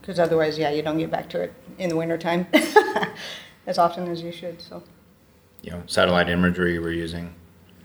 Because 0.01 0.19
otherwise, 0.21 0.59
yeah, 0.59 0.71
you 0.71 0.83
don't 0.83 0.99
get 0.99 1.11
back 1.11 1.29
to 1.31 1.41
it 1.41 1.53
in 1.79 1.89
the 1.89 1.97
wintertime 1.97 2.47
as 3.67 3.79
often 3.79 4.09
as 4.09 4.23
you 4.23 4.33
should, 4.33 4.61
so. 4.63 4.83
you 5.63 5.71
know, 5.73 5.83
satellite 5.87 6.29
imagery 6.29 6.79
we're 6.79 6.91
using, 6.93 7.35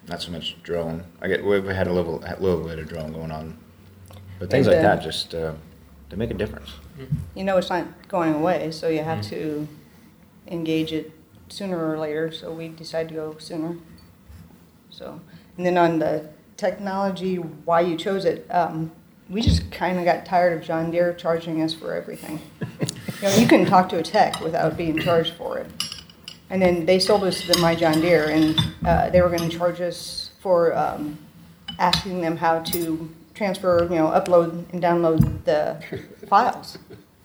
not 0.08 0.22
so 0.22 0.32
much 0.32 0.56
drone. 0.64 1.04
I 1.22 1.28
get, 1.28 1.44
we've 1.44 1.66
had 1.66 1.88
a 1.88 1.94
little, 1.94 2.24
a 2.26 2.40
little 2.40 2.64
bit 2.66 2.80
of 2.80 2.88
drone 2.88 3.12
going 3.12 3.32
on. 3.32 3.58
But 4.40 4.50
things 4.50 4.68
like 4.68 4.78
And, 4.78 4.86
that, 4.86 5.02
just, 5.02 5.34
uh, 5.34 5.54
they 6.10 6.16
make 6.16 6.32
a 6.32 6.36
difference. 6.36 6.72
You 7.36 7.44
know 7.44 7.58
it's 7.58 7.70
not 7.70 7.86
going 8.08 8.34
away, 8.34 8.72
so 8.72 8.88
you 8.88 9.04
have 9.04 9.22
to 9.30 9.68
engage 10.48 10.94
it 10.94 11.12
sooner 11.50 11.90
or 11.90 11.98
later, 12.00 12.32
so 12.32 12.52
we 12.52 12.70
decided 12.70 13.10
to 13.10 13.16
go 13.16 13.36
sooner. 13.38 13.78
So, 14.90 15.20
and 15.58 15.66
then 15.66 15.78
on 15.78 16.00
the 16.00 16.30
technology, 16.56 17.36
why 17.36 17.82
you 17.82 17.98
chose 17.98 18.26
it, 18.26 18.48
um, 18.50 18.92
we 19.30 19.42
just 19.42 19.72
kind 19.72 20.00
of 20.00 20.06
got 20.06 20.26
tired 20.26 20.58
of 20.58 20.66
John 20.66 20.90
Deere 20.90 21.14
charging 21.14 21.62
us 21.62 21.74
for 21.74 21.94
everything. 21.94 22.40
You 23.22 23.24
know, 23.24 23.36
you 23.36 23.48
can 23.48 23.66
talk 23.66 23.90
to 23.90 23.98
a 23.98 24.04
tech 24.04 24.40
without 24.42 24.78
being 24.78 25.00
charged 25.00 25.34
for 25.34 25.58
it. 25.58 25.68
And 26.50 26.62
then 26.62 26.86
they 26.86 27.00
sold 27.00 27.24
us 27.24 27.46
the 27.46 27.58
My 27.58 27.76
John 27.76 28.00
Deere, 28.00 28.30
and 28.30 28.60
uh, 28.86 29.10
they 29.10 29.22
were 29.22 29.30
going 29.30 29.50
to 29.50 29.58
charge 29.58 29.82
us 29.82 30.32
for 30.40 30.76
um, 30.76 31.18
asking 31.78 32.22
them 32.22 32.38
how 32.38 32.60
to 32.60 33.14
transfer, 33.34 33.84
you 33.84 33.96
know, 33.96 34.08
upload 34.08 34.72
and 34.72 34.82
download 34.82 35.44
the 35.44 35.82
files. 36.28 36.78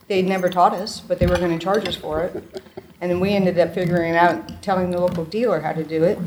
They'd 0.09 0.27
never 0.27 0.49
taught 0.49 0.75
us, 0.75 1.01
but 1.01 1.19
they 1.19 1.27
were 1.27 1.39
going 1.39 1.57
to 1.57 1.65
charge 1.65 1.87
us 1.87 1.97
for 1.97 2.25
it. 2.25 2.63
And 3.01 3.11
then 3.11 3.21
we 3.21 3.31
ended 3.31 3.59
up 3.59 3.75
figuring 3.75 4.15
out, 4.15 4.63
telling 4.63 4.91
the 4.91 5.01
local 5.01 5.25
dealer 5.25 5.61
how 5.61 5.73
to 5.73 5.85
do 5.85 6.05
it. 6.05 6.19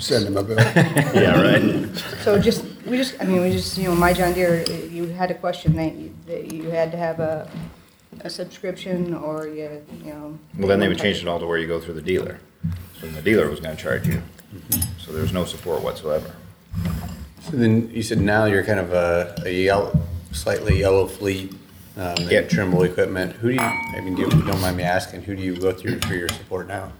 Send 0.00 0.26
him 0.26 0.36
a 0.36 0.42
bill. 0.42 0.56
Yeah, 1.14 1.40
right. 1.40 1.96
So 2.22 2.40
just, 2.40 2.64
we 2.86 2.96
just, 2.96 3.20
I 3.20 3.24
mean, 3.24 3.42
we 3.42 3.50
just, 3.50 3.76
you 3.76 3.88
know, 3.88 3.94
My 3.94 4.12
John 4.12 4.32
Deere, 4.32 4.64
you 4.88 5.08
had 5.08 5.30
a 5.30 5.34
question 5.34 5.74
that 5.76 5.94
you, 5.94 6.14
that 6.26 6.52
you 6.52 6.70
had 6.70 6.90
to 6.92 6.96
have 6.96 7.20
a, 7.20 7.50
a 8.22 8.30
subscription 8.30 9.14
or 9.14 9.46
you, 9.48 9.82
you 10.04 10.12
know. 10.12 10.38
Well, 10.58 10.68
then 10.68 10.80
they 10.80 10.88
would 10.88 10.98
change 10.98 11.18
it 11.22 11.28
all 11.28 11.38
to 11.38 11.46
where 11.46 11.58
you 11.58 11.66
go 11.66 11.80
through 11.80 11.94
the 11.94 12.02
dealer. 12.02 12.40
So 13.00 13.06
then 13.06 13.14
the 13.14 13.22
dealer 13.22 13.48
was 13.48 13.60
gonna 13.60 13.76
charge 13.76 14.06
you. 14.06 14.22
So 14.98 15.12
there 15.12 15.22
was 15.22 15.32
no 15.32 15.44
support 15.44 15.82
whatsoever. 15.82 16.34
So 17.42 17.52
then 17.56 17.90
you 17.90 18.02
said 18.02 18.20
now 18.20 18.44
you're 18.46 18.64
kind 18.64 18.80
of 18.80 18.92
a, 18.92 19.42
a 19.46 19.50
yellow, 19.64 19.98
slightly 20.32 20.78
yellow 20.80 21.06
fleet, 21.06 21.52
um, 21.96 22.14
that 22.16 22.30
Yeah. 22.30 22.40
Trimble 22.42 22.82
equipment. 22.82 23.32
Who 23.36 23.48
do 23.48 23.54
you, 23.54 23.60
I 23.60 24.00
mean, 24.02 24.14
do 24.14 24.22
you, 24.22 24.28
don't 24.30 24.60
mind 24.60 24.76
me 24.76 24.82
asking, 24.82 25.22
who 25.22 25.34
do 25.36 25.42
you 25.42 25.56
go 25.56 25.72
through 25.72 26.00
for 26.00 26.14
your 26.14 26.28
support 26.28 26.68
now? 26.68 26.92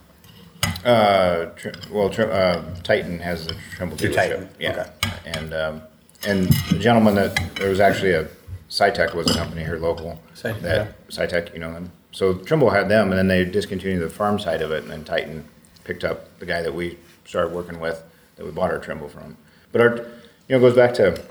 Uh, 0.84 1.46
Tri- 1.56 1.72
well, 1.90 2.08
Tri- 2.10 2.24
uh, 2.24 2.62
Titan 2.82 3.18
has 3.20 3.46
the 3.46 3.56
Trimble 3.76 3.96
Through 3.96 4.10
dealership. 4.10 4.14
Titan, 4.16 4.48
Yeah. 4.58 4.90
And, 5.24 5.54
um, 5.54 5.82
and 6.26 6.48
the 6.70 6.78
gentleman 6.78 7.14
that, 7.16 7.36
there 7.56 7.68
was 7.70 7.80
actually 7.80 8.12
a, 8.12 8.28
SciTech 8.68 9.14
was 9.14 9.30
a 9.30 9.34
company 9.38 9.64
here 9.64 9.78
local. 9.78 10.20
Sci- 10.34 10.52
That, 10.60 11.08
SciTech, 11.08 11.52
you 11.54 11.58
know 11.60 11.72
them. 11.72 11.90
So 12.12 12.34
Trimble 12.34 12.70
had 12.70 12.88
them 12.88 13.10
and 13.10 13.18
then 13.18 13.28
they 13.28 13.44
discontinued 13.44 14.02
the 14.02 14.10
farm 14.10 14.38
side 14.38 14.62
of 14.62 14.70
it 14.70 14.82
and 14.82 14.90
then 14.90 15.04
Titan 15.04 15.44
picked 15.84 16.04
up 16.04 16.38
the 16.38 16.46
guy 16.46 16.62
that 16.62 16.74
we 16.74 16.98
started 17.24 17.52
working 17.54 17.80
with, 17.80 18.02
that 18.36 18.44
we 18.44 18.50
bought 18.50 18.70
our 18.70 18.78
Trimble 18.78 19.08
from. 19.08 19.36
But 19.72 19.80
our, 19.80 19.96
you 19.96 20.04
know, 20.50 20.56
it 20.56 20.60
goes 20.60 20.74
back 20.76 20.94
to, 20.94 21.22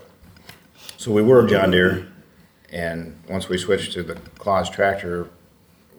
so 0.97 1.11
we 1.11 1.21
were 1.21 1.45
John 1.47 1.71
Deere 1.71 2.07
and 2.71 3.17
once 3.29 3.49
we 3.49 3.57
switched 3.57 3.93
to 3.93 4.03
the 4.03 4.15
Claas 4.39 4.69
tractor 4.69 5.29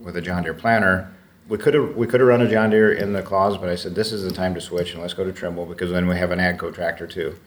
with 0.01 0.17
a 0.17 0.21
John 0.21 0.43
Deere 0.43 0.55
planter, 0.55 1.13
we 1.49 1.57
could 1.57 1.75
have, 1.75 1.97
we 1.97 2.07
could 2.07 2.21
have 2.21 2.29
run 2.29 2.43
a 2.43 2.49
John 2.51 2.71
Deere 2.71 2.93
in 2.93 3.13
the 3.13 3.23
Claas, 3.23 3.57
but 3.57 3.69
I 3.69 3.75
said, 3.75 3.95
this 3.95 4.13
is 4.13 4.23
the 4.23 4.31
time 4.33 4.55
to 4.55 4.61
switch 4.61 4.93
and 4.93 5.01
let's 5.01 5.15
go 5.15 5.25
to 5.25 5.33
Trimble 5.33 5.67
because 5.67 5.91
then 5.91 6.07
we 6.07 6.17
have 6.17 6.31
an 6.31 6.39
AGCO 6.41 6.75
tractor 6.75 7.07
too. 7.07 7.39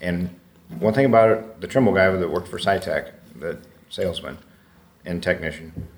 And 0.00 0.34
one 0.78 0.94
thing 0.94 1.04
about 1.04 1.30
it, 1.30 1.60
the 1.60 1.66
Trimble 1.68 1.92
guy 1.92 2.08
that 2.10 2.30
worked 2.30 2.48
for 2.48 2.58
SciTech, 2.58 3.12
the 3.44 3.58
salesman 3.90 4.38
and 5.04 5.22
technician, 5.22 5.88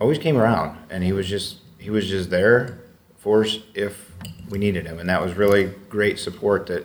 always 0.00 0.18
came 0.18 0.36
around 0.36 0.76
and 0.90 1.04
he 1.04 1.12
was 1.12 1.28
just, 1.28 1.58
he 1.78 1.90
was 1.90 2.08
just 2.08 2.30
there 2.30 2.80
for 3.16 3.44
us 3.44 3.58
if 3.74 4.12
we 4.48 4.58
needed 4.58 4.86
him. 4.86 4.98
And 4.98 5.08
that 5.08 5.22
was 5.22 5.34
really 5.34 5.72
great 5.88 6.18
support 6.18 6.66
that 6.66 6.84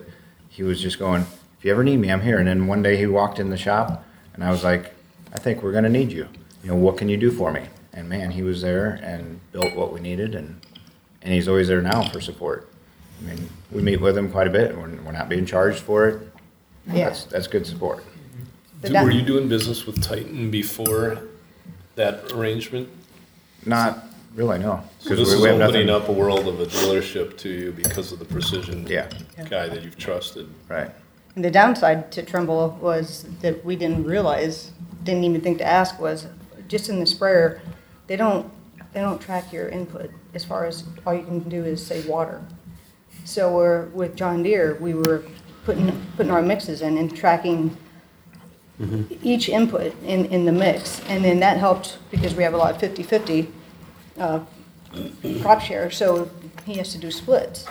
he 0.50 0.64
was 0.64 0.82
just 0.82 1.00
going, 1.00 1.24
if 1.58 1.66
you 1.66 1.72
ever 1.72 1.84
need 1.84 1.98
me, 1.98 2.12
I'm 2.12 2.22
here. 2.22 2.38
And 2.38 2.48
then 2.48 2.68
one 2.68 2.82
day 2.82 2.98
he 2.98 3.08
walked 3.08 3.40
in 3.40 3.50
the 3.50 3.58
shop 3.58 4.06
and 4.34 4.44
I 4.44 4.52
was 4.52 4.64
like, 4.64 4.94
I 5.34 5.40
think 5.40 5.64
we're 5.64 5.74
gonna 5.74 5.90
need 5.90 6.12
you. 6.12 6.28
You 6.64 6.72
know, 6.72 6.76
what 6.76 6.98
can 6.98 7.10
you 7.10 7.18
do 7.18 7.32
for 7.32 7.52
me? 7.52 7.66
And 7.94 8.08
man, 8.08 8.32
he 8.32 8.44
was 8.44 8.62
there 8.62 9.00
and 9.04 9.40
built 9.52 9.76
what 9.76 9.92
we 9.92 10.00
needed 10.00 10.36
and, 10.36 10.62
and 11.22 11.34
he's 11.34 11.48
always 11.48 11.68
there 11.68 11.82
now 11.82 12.04
for 12.10 12.22
support. 12.22 12.70
I 13.20 13.30
mean, 13.30 13.50
we 13.72 13.82
meet 13.82 14.02
with 14.02 14.18
him 14.18 14.32
quite 14.32 14.48
a 14.48 14.52
bit. 14.52 14.76
We're, 14.76 14.90
we're 15.04 15.12
not 15.12 15.30
being 15.30 15.46
charged 15.46 15.80
for 15.80 16.08
it. 16.08 16.28
Yeah. 16.88 17.06
That's, 17.06 17.24
that's 17.26 17.48
good 17.48 17.66
support. 17.66 18.04
The 18.86 18.90
Do- 18.90 18.94
down- 18.94 19.06
Were 19.06 19.12
you 19.12 19.24
doing 19.24 19.48
business 19.50 19.88
with 19.88 20.00
Titan 20.04 20.52
before 20.52 21.18
that 21.96 22.32
arrangement? 22.32 22.88
Not 23.66 24.04
really, 24.36 24.60
no. 24.60 24.84
So 25.00 25.10
'Cause 25.10 25.18
this 25.18 25.30
we- 25.30 25.36
is 25.36 25.42
we 25.42 25.48
have 25.50 25.60
opening 25.62 25.88
nothing- 25.88 26.04
up 26.04 26.10
a 26.10 26.12
world 26.12 26.48
of 26.48 26.60
a 26.60 26.66
dealership 26.68 27.36
to 27.38 27.50
you 27.50 27.72
because 27.72 28.12
of 28.12 28.20
the 28.20 28.26
precision 28.26 28.86
Yeah. 28.88 29.08
guy 29.50 29.68
that 29.70 29.82
you've 29.84 29.98
trusted. 29.98 30.48
Right. 30.70 30.92
And 31.36 31.44
the 31.44 31.50
downside 31.50 32.12
to 32.12 32.22
Trimble 32.22 32.78
was 32.80 33.26
that 33.42 33.66
we 33.66 33.76
didn't 33.76 34.04
realize, 34.06 34.72
didn't 35.04 35.24
even 35.24 35.42
think 35.42 35.58
to 35.58 35.66
ask 35.66 36.00
was, 36.00 36.28
just 36.68 36.88
in 36.88 37.00
the 37.00 37.08
sprayer, 37.08 37.60
they 38.06 38.16
don't, 38.16 38.46
they 38.94 39.02
don't 39.02 39.20
track 39.20 39.52
your 39.52 39.68
input 39.70 40.12
as 40.36 40.46
far 40.46 40.66
as, 40.66 40.84
all 41.08 41.14
you 41.16 41.24
can 41.24 41.40
do 41.40 41.64
is 41.66 41.84
say 41.84 42.02
water. 42.08 42.40
So 43.24 43.52
we're, 43.52 43.86
with 43.88 44.16
John 44.16 44.44
Deere, 44.44 44.78
we 44.80 44.94
were 44.94 45.24
putting, 45.66 45.92
putting 46.18 46.32
our 46.32 46.44
mixes 46.44 46.84
in 46.84 46.98
and 47.00 47.14
tracking 47.16 47.76
each 49.24 49.50
input 49.50 49.94
in, 50.04 50.26
in 50.26 50.46
the 50.46 50.52
mix. 50.52 51.02
And 51.08 51.24
then 51.24 51.40
that 51.40 51.58
helped 51.58 51.98
because 52.12 52.36
we 52.36 52.44
have 52.44 52.54
a 52.54 52.58
lot 52.58 52.76
of 52.76 52.96
50/50 52.96 53.48
uh, 54.18 54.40
crop 55.42 55.62
share, 55.62 55.92
so 55.92 56.30
he 56.66 56.76
has 56.76 56.92
to 56.94 56.98
do 56.98 57.12
splits. 57.12 57.66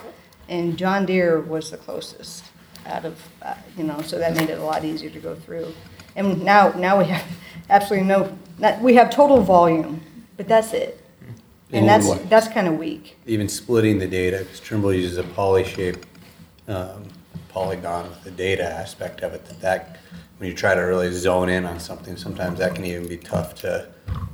And 0.49 0.77
John 0.77 1.07
Deere 1.07 1.41
was 1.41 1.71
the 1.71 1.77
closest 1.77 2.45
out 2.87 3.05
of, 3.05 3.21
uh, 3.43 3.55
you 3.77 3.85
know, 3.85 4.01
so 4.03 4.19
that 4.19 4.37
made 4.37 4.51
it 4.51 4.59
a 4.59 4.65
lot 4.65 4.85
easier 4.85 5.11
to 5.11 5.19
go 5.19 5.35
through. 5.35 5.73
And 6.17 6.43
now, 6.45 6.71
now 6.73 6.99
we 6.99 7.07
have 7.07 7.25
absolutely 7.71 8.09
no, 8.09 8.37
not, 8.59 8.81
we 8.81 8.95
have 8.95 9.11
total 9.11 9.41
volume, 9.41 10.03
but 10.37 10.47
that's 10.49 10.73
it. 10.73 11.01
And 11.73 11.89
that's, 11.89 12.07
what? 12.07 12.31
that's 12.31 12.47
kind 12.47 12.69
of 12.69 12.79
weak. 12.79 13.17
Even 13.27 13.49
splitting 13.49 13.99
the 13.99 14.07
data, 14.07 14.39
because 14.39 14.61
Trimble 14.61 14.95
uses 14.95 15.19
a 15.19 15.25
poly 15.25 15.65
shape 15.65 16.07
um, 16.69 17.03
polygon 17.49 18.09
with 18.11 18.23
the 18.23 18.31
data 18.31 18.65
aspect 18.65 19.23
of 19.23 19.33
it, 19.33 19.45
that 19.47 19.61
that, 19.61 19.99
when 20.45 20.51
you 20.51 20.57
try 20.59 20.75
to 20.75 20.81
really 20.83 21.11
zone 21.11 21.49
in 21.49 21.65
on 21.65 21.81
something, 21.81 22.19
sometimes 22.19 22.59
that 22.59 22.75
can 22.75 22.85
even 22.85 23.09
be 23.09 23.17
tough 23.17 23.55
to 23.55 23.89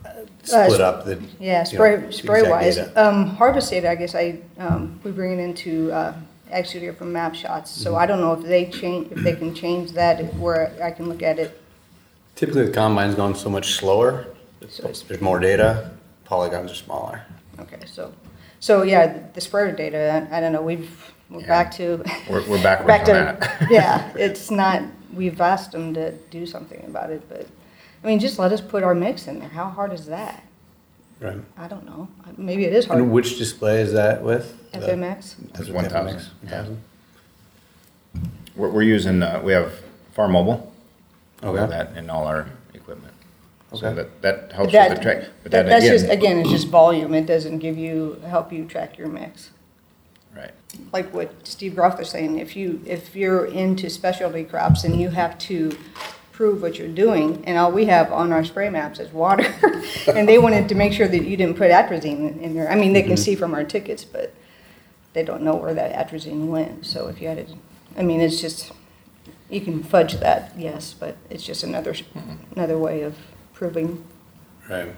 uh, 0.04 0.10
split 0.42 0.80
up 0.80 1.04
the. 1.04 1.22
Yeah, 1.38 1.58
you 1.70 1.78
know, 1.78 1.84
spray, 2.10 2.10
spray 2.10 2.50
wise. 2.50 2.78
Um, 2.96 3.26
harvest 3.28 3.70
data, 3.70 3.88
I 3.88 3.94
guess 3.94 4.16
I, 4.16 4.40
um, 4.58 4.98
we 5.04 5.12
bring 5.12 5.38
it 5.38 5.42
into, 5.42 5.92
uh, 5.92 6.14
Studio 6.64 6.92
from 6.92 7.12
MapShots. 7.12 7.68
So 7.68 7.92
Mm-hmm. 7.92 8.00
I 8.00 8.06
don't 8.06 8.20
know 8.20 8.32
if 8.32 8.42
they 8.42 8.66
change, 8.70 9.12
if 9.12 9.18
they 9.22 9.36
can 9.36 9.54
change 9.54 9.92
that 9.92 10.34
where 10.34 10.72
I 10.82 10.90
can 10.90 11.08
look 11.08 11.22
at 11.22 11.38
it. 11.38 11.62
Typically, 12.34 12.64
the 12.66 12.72
combine's 12.72 13.14
going 13.14 13.36
so 13.36 13.48
much 13.48 13.74
slower, 13.74 14.26
So 14.68 14.90
there's 15.06 15.20
more 15.20 15.38
data, 15.38 15.92
polygons 16.24 16.72
are 16.72 16.74
smaller. 16.74 17.22
Okay, 17.60 17.78
so, 17.86 18.12
so 18.58 18.82
yeah, 18.82 19.16
the 19.32 19.40
sprayer 19.40 19.70
data, 19.70 20.26
I 20.32 20.38
I 20.38 20.40
don't 20.40 20.52
know, 20.52 20.62
we've, 20.62 20.90
we're 21.30 21.42
Yeah. 21.42 21.46
back 21.46 21.70
to. 21.76 22.02
We're- 22.28 22.44
we're 22.48 22.60
backwards 22.60 22.88
back 22.88 23.04
to- 23.04 23.12
that. 23.12 23.70
Yeah, 23.70 24.10
it's 24.16 24.50
not, 24.50 24.82
we've 25.14 25.40
asked 25.40 25.72
them 25.72 25.94
to 25.94 26.12
do 26.30 26.46
something 26.46 26.82
about 26.86 27.10
it, 27.10 27.28
but, 27.28 27.46
I 28.02 28.06
mean, 28.06 28.18
just 28.18 28.38
let 28.38 28.52
us 28.52 28.60
put 28.60 28.82
our 28.82 28.94
mix 28.94 29.26
in 29.26 29.38
there. 29.40 29.48
How 29.48 29.68
hard 29.68 29.92
is 29.92 30.06
that? 30.06 30.44
Right. 31.20 31.38
I 31.58 31.68
don't 31.68 31.84
know. 31.84 32.08
Maybe 32.36 32.64
it 32.64 32.72
is 32.72 32.86
And 32.86 33.00
hard. 33.00 33.10
which 33.10 33.36
display 33.38 33.80
is 33.82 33.92
that 33.92 34.22
with? 34.22 34.56
The- 34.72 34.78
FMX? 34.78 35.36
That's 35.52 35.60
It's 35.60 35.70
1000, 35.70 36.16
FMX, 36.16 36.28
yeah. 36.44 36.50
1000? 36.62 36.82
We're, 38.56 38.70
we're 38.70 38.82
using, 38.82 39.22
uh, 39.22 39.40
we 39.44 39.52
have 39.52 39.72
Farmobile. 40.16 40.66
We 41.42 41.48
Okay. 41.48 41.66
That 41.70 41.96
in 41.96 42.10
all 42.10 42.26
our 42.26 42.46
equipment. 42.74 43.12
So 43.72 43.86
Okay. 43.86 43.94
that, 43.96 44.22
that 44.22 44.48
But 44.48 44.52
helps 44.56 44.72
with 44.72 44.96
the 44.96 45.02
track. 45.02 45.24
But 45.42 45.52
that- 45.52 45.62
then 45.62 45.68
that's 45.68 45.86
just, 45.86 46.04
again, 46.06 46.18
again, 46.18 46.38
it's 46.40 46.50
just 46.50 46.68
volume. 46.68 47.14
It 47.14 47.26
doesn't 47.26 47.58
give 47.58 47.76
you, 47.78 48.20
help 48.26 48.52
you 48.52 48.64
track 48.64 48.98
your 48.98 49.08
mix. 49.08 49.50
Right. 50.36 50.52
like 50.92 51.12
what 51.12 51.46
Steve 51.46 51.74
Groth 51.74 51.98
was 51.98 52.10
saying, 52.10 52.38
if 52.38 52.56
you, 52.56 52.82
if 52.86 53.14
you're 53.14 53.46
into 53.46 53.90
specialty 53.90 54.44
crops 54.44 54.84
and 54.84 55.00
you 55.00 55.10
have 55.10 55.38
to 55.38 55.76
prove 56.40 56.62
what 56.62 56.78
you're 56.78 56.88
doing, 56.88 57.44
and 57.44 57.58
all 57.58 57.70
we 57.70 57.84
have 57.84 58.10
on 58.10 58.32
our 58.32 58.42
spray 58.42 58.70
maps 58.70 58.98
is 58.98 59.12
water, 59.12 59.44
and 60.14 60.26
they 60.26 60.38
wanted 60.38 60.68
to 60.70 60.74
make 60.74 60.92
sure 60.92 61.06
that 61.06 61.24
you 61.24 61.36
didn't 61.36 61.56
put 61.56 61.70
atrazine 61.70 62.40
in 62.40 62.54
there. 62.54 62.70
I 62.70 62.76
mean, 62.76 62.94
they 62.94 63.02
can 63.02 63.12
mm-hmm. 63.12 63.22
see 63.22 63.34
from 63.34 63.52
our 63.52 63.62
tickets, 63.62 64.04
but 64.04 64.32
they 65.12 65.22
don't 65.22 65.42
know 65.42 65.54
where 65.54 65.74
that 65.74 65.92
atrazine 65.92 66.46
went. 66.46 66.86
So 66.86 67.08
if 67.08 67.20
you 67.20 67.28
had 67.28 67.46
to, 67.46 67.54
I 67.96 68.02
mean, 68.02 68.20
it's 68.20 68.40
just, 68.40 68.72
you 69.50 69.60
can 69.60 69.82
fudge 69.82 70.14
that, 70.14 70.52
yes, 70.56 70.94
but 70.94 71.16
it's 71.28 71.44
just 71.44 71.62
another, 71.62 71.92
mm-hmm. 71.92 72.52
another 72.54 72.78
way 72.78 73.02
of 73.02 73.18
proving. 73.52 74.02
Right. 74.68 74.94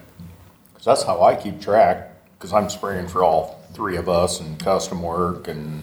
Cause 0.74 0.84
that's 0.84 1.02
how 1.02 1.22
I 1.22 1.34
keep 1.34 1.60
track, 1.60 2.22
cause 2.38 2.52
I'm 2.52 2.68
spraying 2.68 3.08
for 3.08 3.24
all 3.24 3.61
three 3.72 3.96
of 3.96 4.08
us 4.08 4.40
and 4.40 4.58
custom 4.58 5.02
work 5.02 5.48
and, 5.48 5.82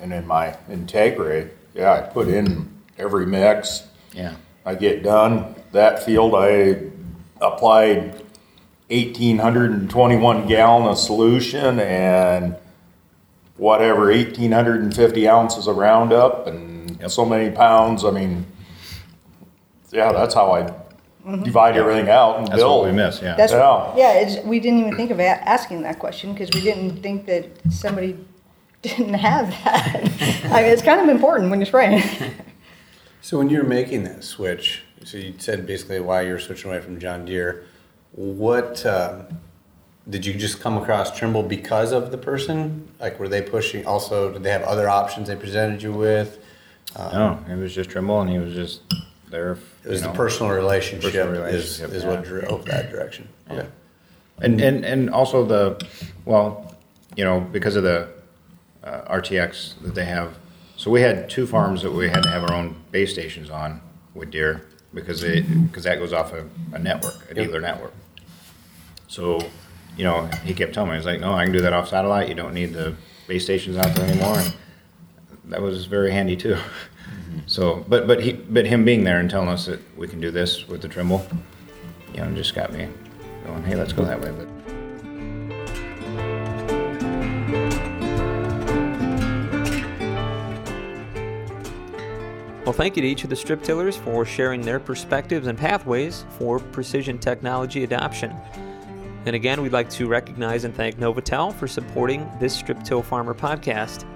and 0.00 0.12
in 0.12 0.26
my 0.26 0.56
Integra, 0.68 1.50
yeah, 1.74 1.92
I 1.92 2.00
put 2.00 2.28
in 2.28 2.70
every 2.98 3.26
mix. 3.26 3.86
Yeah. 4.12 4.34
I 4.64 4.74
get 4.74 5.02
done, 5.02 5.54
that 5.72 6.04
field, 6.04 6.34
I 6.34 6.76
applied 7.40 8.22
eighteen 8.90 9.38
hundred 9.38 9.72
and 9.72 9.90
twenty-one 9.90 10.46
gallon 10.46 10.86
of 10.86 10.98
solution 10.98 11.80
and 11.80 12.56
whatever, 13.56 14.12
eighteen 14.12 14.52
hundred 14.52 14.82
and 14.82 14.94
fifty 14.94 15.26
ounces 15.26 15.66
of 15.66 15.76
Roundup 15.76 16.46
and 16.46 17.10
so 17.10 17.24
many 17.24 17.50
pounds, 17.50 18.04
I 18.04 18.12
mean, 18.12 18.46
yeah, 19.90 20.12
that's 20.12 20.34
how 20.34 20.52
I 20.52 20.72
divide 21.24 21.76
everything 21.76 22.08
out 22.08 22.38
and 22.38 22.48
That's 22.48 22.62
what 22.62 22.84
we 22.84 22.92
miss, 22.92 23.22
yeah. 23.22 23.36
That's, 23.36 23.52
Yeah. 23.52 23.94
yeah, 23.96 24.12
it's, 24.20 24.44
we 24.44 24.60
didn't 24.60 24.80
even 24.80 24.96
think 24.96 25.10
of 25.10 25.20
a- 25.20 25.48
asking 25.48 25.82
that 25.82 25.98
question 25.98 26.32
because 26.32 26.50
we 26.54 26.60
didn't 26.60 27.02
think 27.02 27.26
that 27.26 27.46
somebody 27.70 28.16
didn't 28.82 29.14
have 29.14 29.50
that. 29.50 29.96
I 30.52 30.62
mean, 30.62 30.72
it's 30.72 30.82
kind 30.82 31.00
of 31.00 31.08
important 31.08 31.50
when 31.50 31.60
you're 31.60 31.66
spraying. 31.66 32.02
So 33.20 33.38
when 33.38 33.50
you're 33.50 33.62
making 33.64 34.02
that 34.04 34.24
switch, 34.24 34.82
so 35.04 35.16
you 35.16 35.34
said 35.38 35.64
basically 35.66 36.00
why 36.00 36.22
you're 36.22 36.40
switching 36.40 36.70
away 36.70 36.80
from 36.80 36.98
John 36.98 37.24
Deere. 37.24 37.64
What 38.12 38.84
um, 38.84 39.26
did 40.10 40.26
you 40.26 40.34
just 40.34 40.60
come 40.60 40.76
across 40.76 41.16
Trimble 41.16 41.44
because 41.44 41.92
of 41.92 42.10
the 42.10 42.18
person? 42.18 42.88
Like, 43.00 43.20
were 43.20 43.28
they 43.28 43.40
pushing? 43.42 43.86
Also, 43.86 44.32
did 44.32 44.42
they 44.42 44.50
have 44.50 44.62
other 44.62 44.88
options 44.88 45.28
they 45.28 45.36
presented 45.36 45.82
you 45.82 45.92
with? 45.92 46.40
No, 46.98 47.38
it 47.48 47.54
was 47.56 47.72
just 47.74 47.90
Trimble 47.90 48.20
and 48.20 48.28
he 48.30 48.38
was 48.38 48.54
just 48.54 48.80
there. 49.30 49.56
It 49.84 49.88
was 49.88 50.00
you 50.00 50.06
the 50.06 50.12
know. 50.12 50.16
personal 50.16 50.52
relationship, 50.52 51.12
Personal 51.12 51.34
is, 51.46 51.80
relationship, 51.80 51.90
is 51.90 52.02
yeah. 52.04 52.08
what 52.10 52.24
drove 52.24 52.64
that 52.66 52.90
direction. 52.90 53.28
Yeah, 53.50 53.66
And, 54.38 54.60
and, 54.60 54.84
and 54.84 55.10
also 55.10 55.44
the, 55.44 55.84
well, 56.24 56.74
you 57.16 57.24
know, 57.24 57.40
because 57.40 57.76
of 57.76 57.82
the 57.82 58.08
uh, 58.84 59.12
RTX 59.16 59.80
that 59.82 59.94
they 59.94 60.04
have. 60.04 60.34
So 60.76 60.90
we 60.90 61.00
had 61.00 61.28
two 61.28 61.46
farms 61.46 61.82
that 61.82 61.90
we 61.92 62.08
had 62.08 62.22
to 62.22 62.28
have 62.30 62.42
our 62.44 62.52
own 62.54 62.76
base 62.90 63.12
stations 63.12 63.50
on 63.50 63.80
with 64.14 64.30
Deere 64.30 64.66
because 64.94 65.20
they, 65.20 65.40
because 65.42 65.84
that 65.84 65.98
goes 65.98 66.12
off 66.12 66.32
a, 66.32 66.48
a 66.72 66.78
network, 66.78 67.14
a 67.30 67.34
Yep. 67.34 67.46
dealer 67.46 67.60
network. 67.60 67.92
So, 69.08 69.40
you 69.96 70.04
know, 70.04 70.26
he 70.44 70.54
kept 70.54 70.74
telling 70.74 70.90
me, 70.90 70.96
he's 70.96 71.06
like, 71.06 71.20
no, 71.20 71.32
I 71.34 71.44
can 71.44 71.52
do 71.52 71.60
that 71.62 71.72
off 71.72 71.88
satellite. 71.88 72.28
You 72.28 72.34
don't 72.34 72.54
need 72.54 72.72
the 72.72 72.94
base 73.28 73.44
stations 73.44 73.76
out 73.76 73.94
there 73.94 74.06
anymore. 74.08 74.38
And 74.38 74.52
that 75.46 75.60
was 75.60 75.86
very 75.86 76.10
handy 76.12 76.36
too. 76.36 76.56
So, 77.46 77.84
but, 77.88 78.06
but 78.06 78.22
he, 78.22 78.32
but 78.32 78.66
him 78.66 78.84
being 78.84 79.04
there 79.04 79.18
and 79.18 79.28
telling 79.30 79.48
us 79.48 79.66
that 79.66 79.80
we 79.96 80.08
can 80.08 80.20
do 80.20 80.30
this 80.30 80.68
with 80.68 80.82
the 80.82 80.88
Trimble, 80.88 81.26
you 82.14 82.20
know, 82.20 82.30
just 82.34 82.54
got 82.54 82.72
me 82.72 82.88
going, 83.46 83.64
hey, 83.64 83.74
let's 83.74 83.92
go 83.92 84.04
that 84.04 84.20
way. 84.20 84.30
But 84.30 84.48
Well, 92.64 92.72
thank 92.72 92.96
you 92.96 93.02
to 93.02 93.08
each 93.08 93.24
of 93.24 93.30
the 93.30 93.36
strip 93.36 93.62
tillers 93.64 93.96
for 93.96 94.24
sharing 94.24 94.62
their 94.62 94.78
perspectives 94.78 95.48
and 95.48 95.58
pathways 95.58 96.24
for 96.38 96.60
precision 96.60 97.18
technology 97.18 97.82
adoption. 97.82 98.34
And 99.26 99.34
again, 99.34 99.62
we'd 99.62 99.72
like 99.72 99.90
to 99.90 100.06
recognize 100.06 100.64
and 100.64 100.74
thank 100.74 100.96
Novatel 100.96 101.52
for 101.54 101.66
supporting 101.66 102.28
this 102.40 102.54
Strip 102.54 102.82
Till 102.84 103.02
Farmer 103.02 103.34
podcast. 103.34 104.06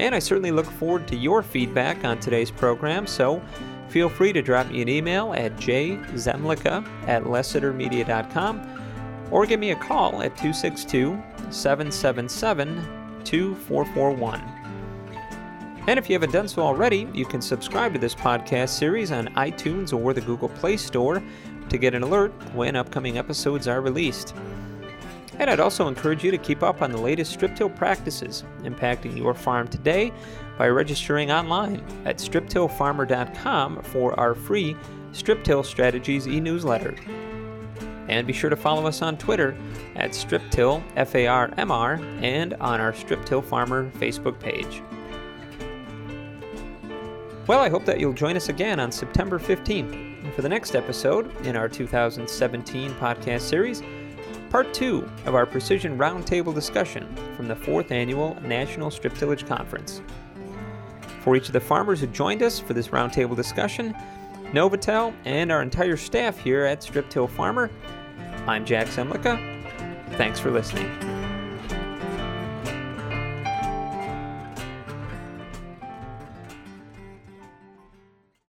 And 0.00 0.14
I 0.14 0.18
certainly 0.18 0.52
look 0.52 0.66
forward 0.66 1.08
to 1.08 1.16
your 1.16 1.42
feedback 1.42 2.04
on 2.04 2.20
today's 2.20 2.50
program, 2.50 3.06
so 3.06 3.42
feel 3.88 4.08
free 4.08 4.32
to 4.32 4.42
drop 4.42 4.68
me 4.68 4.82
an 4.82 4.88
email 4.88 5.32
at 5.34 5.56
jzemlicka 5.56 6.86
at 7.08 7.24
lessitermedia.com 7.24 9.28
or 9.30 9.46
give 9.46 9.60
me 9.60 9.72
a 9.72 9.76
call 9.76 10.22
at 10.22 10.36
262 10.36 11.20
777 11.50 12.76
2441. 13.24 14.58
And 15.88 15.98
if 15.98 16.10
you 16.10 16.14
haven't 16.14 16.32
done 16.32 16.48
so 16.48 16.62
already, 16.62 17.08
you 17.14 17.24
can 17.24 17.40
subscribe 17.40 17.94
to 17.94 17.98
this 17.98 18.14
podcast 18.14 18.68
series 18.68 19.10
on 19.10 19.28
iTunes 19.28 19.98
or 19.98 20.12
the 20.12 20.20
Google 20.20 20.50
Play 20.50 20.76
Store 20.76 21.22
to 21.70 21.78
get 21.78 21.94
an 21.94 22.02
alert 22.02 22.30
when 22.52 22.76
upcoming 22.76 23.16
episodes 23.16 23.66
are 23.66 23.80
released. 23.80 24.34
And 25.38 25.48
I'd 25.48 25.60
also 25.60 25.86
encourage 25.86 26.24
you 26.24 26.30
to 26.30 26.38
keep 26.38 26.62
up 26.62 26.82
on 26.82 26.90
the 26.90 26.98
latest 26.98 27.32
strip 27.32 27.54
till 27.54 27.70
practices 27.70 28.44
impacting 28.62 29.16
your 29.16 29.34
farm 29.34 29.68
today 29.68 30.12
by 30.58 30.68
registering 30.68 31.30
online 31.30 31.82
at 32.04 32.18
striptillfarmer.com 32.18 33.82
for 33.82 34.18
our 34.18 34.34
free 34.34 34.76
Strip 35.12 35.44
Till 35.44 35.62
Strategies 35.62 36.26
e 36.26 36.40
newsletter. 36.40 36.94
And 38.08 38.26
be 38.26 38.32
sure 38.32 38.50
to 38.50 38.56
follow 38.56 38.86
us 38.86 39.02
on 39.02 39.18
Twitter 39.18 39.56
at 39.94 40.10
StripTill, 40.10 40.82
F 40.96 41.14
A 41.14 41.26
R 41.26 41.50
M 41.56 41.70
R, 41.70 41.94
and 42.20 42.54
on 42.54 42.80
our 42.80 42.94
Strip 42.94 43.24
Till 43.24 43.42
Farmer 43.42 43.90
Facebook 43.92 44.38
page. 44.40 44.82
Well, 47.46 47.60
I 47.60 47.68
hope 47.68 47.84
that 47.86 47.98
you'll 47.98 48.12
join 48.12 48.36
us 48.36 48.48
again 48.48 48.78
on 48.78 48.92
September 48.92 49.38
15th 49.38 50.34
for 50.34 50.42
the 50.42 50.48
next 50.48 50.74
episode 50.74 51.34
in 51.46 51.56
our 51.56 51.68
2017 51.68 52.90
podcast 52.92 53.40
series, 53.40 53.82
part 54.50 54.72
two 54.72 55.08
of 55.26 55.34
our 55.34 55.46
Precision 55.46 55.98
Roundtable 55.98 56.54
discussion 56.54 57.14
from 57.36 57.48
the 57.48 57.56
fourth 57.56 57.92
annual 57.92 58.40
National 58.42 58.90
Strip 58.90 59.14
Tillage 59.14 59.46
Conference. 59.46 60.02
For 61.20 61.36
each 61.36 61.48
of 61.48 61.52
the 61.52 61.60
farmers 61.60 62.00
who 62.00 62.06
joined 62.06 62.42
us 62.42 62.58
for 62.58 62.72
this 62.72 62.88
roundtable 62.88 63.36
discussion, 63.36 63.94
Novatel, 64.52 65.14
and 65.24 65.52
our 65.52 65.60
entire 65.60 65.96
staff 65.96 66.38
here 66.38 66.64
at 66.64 66.82
Strip 66.82 67.10
Till 67.10 67.26
Farmer, 67.26 67.70
I'm 68.46 68.64
Jack 68.64 68.86
Zemlicka. 68.86 69.36
Thanks 70.16 70.40
for 70.40 70.50
listening. 70.50 71.17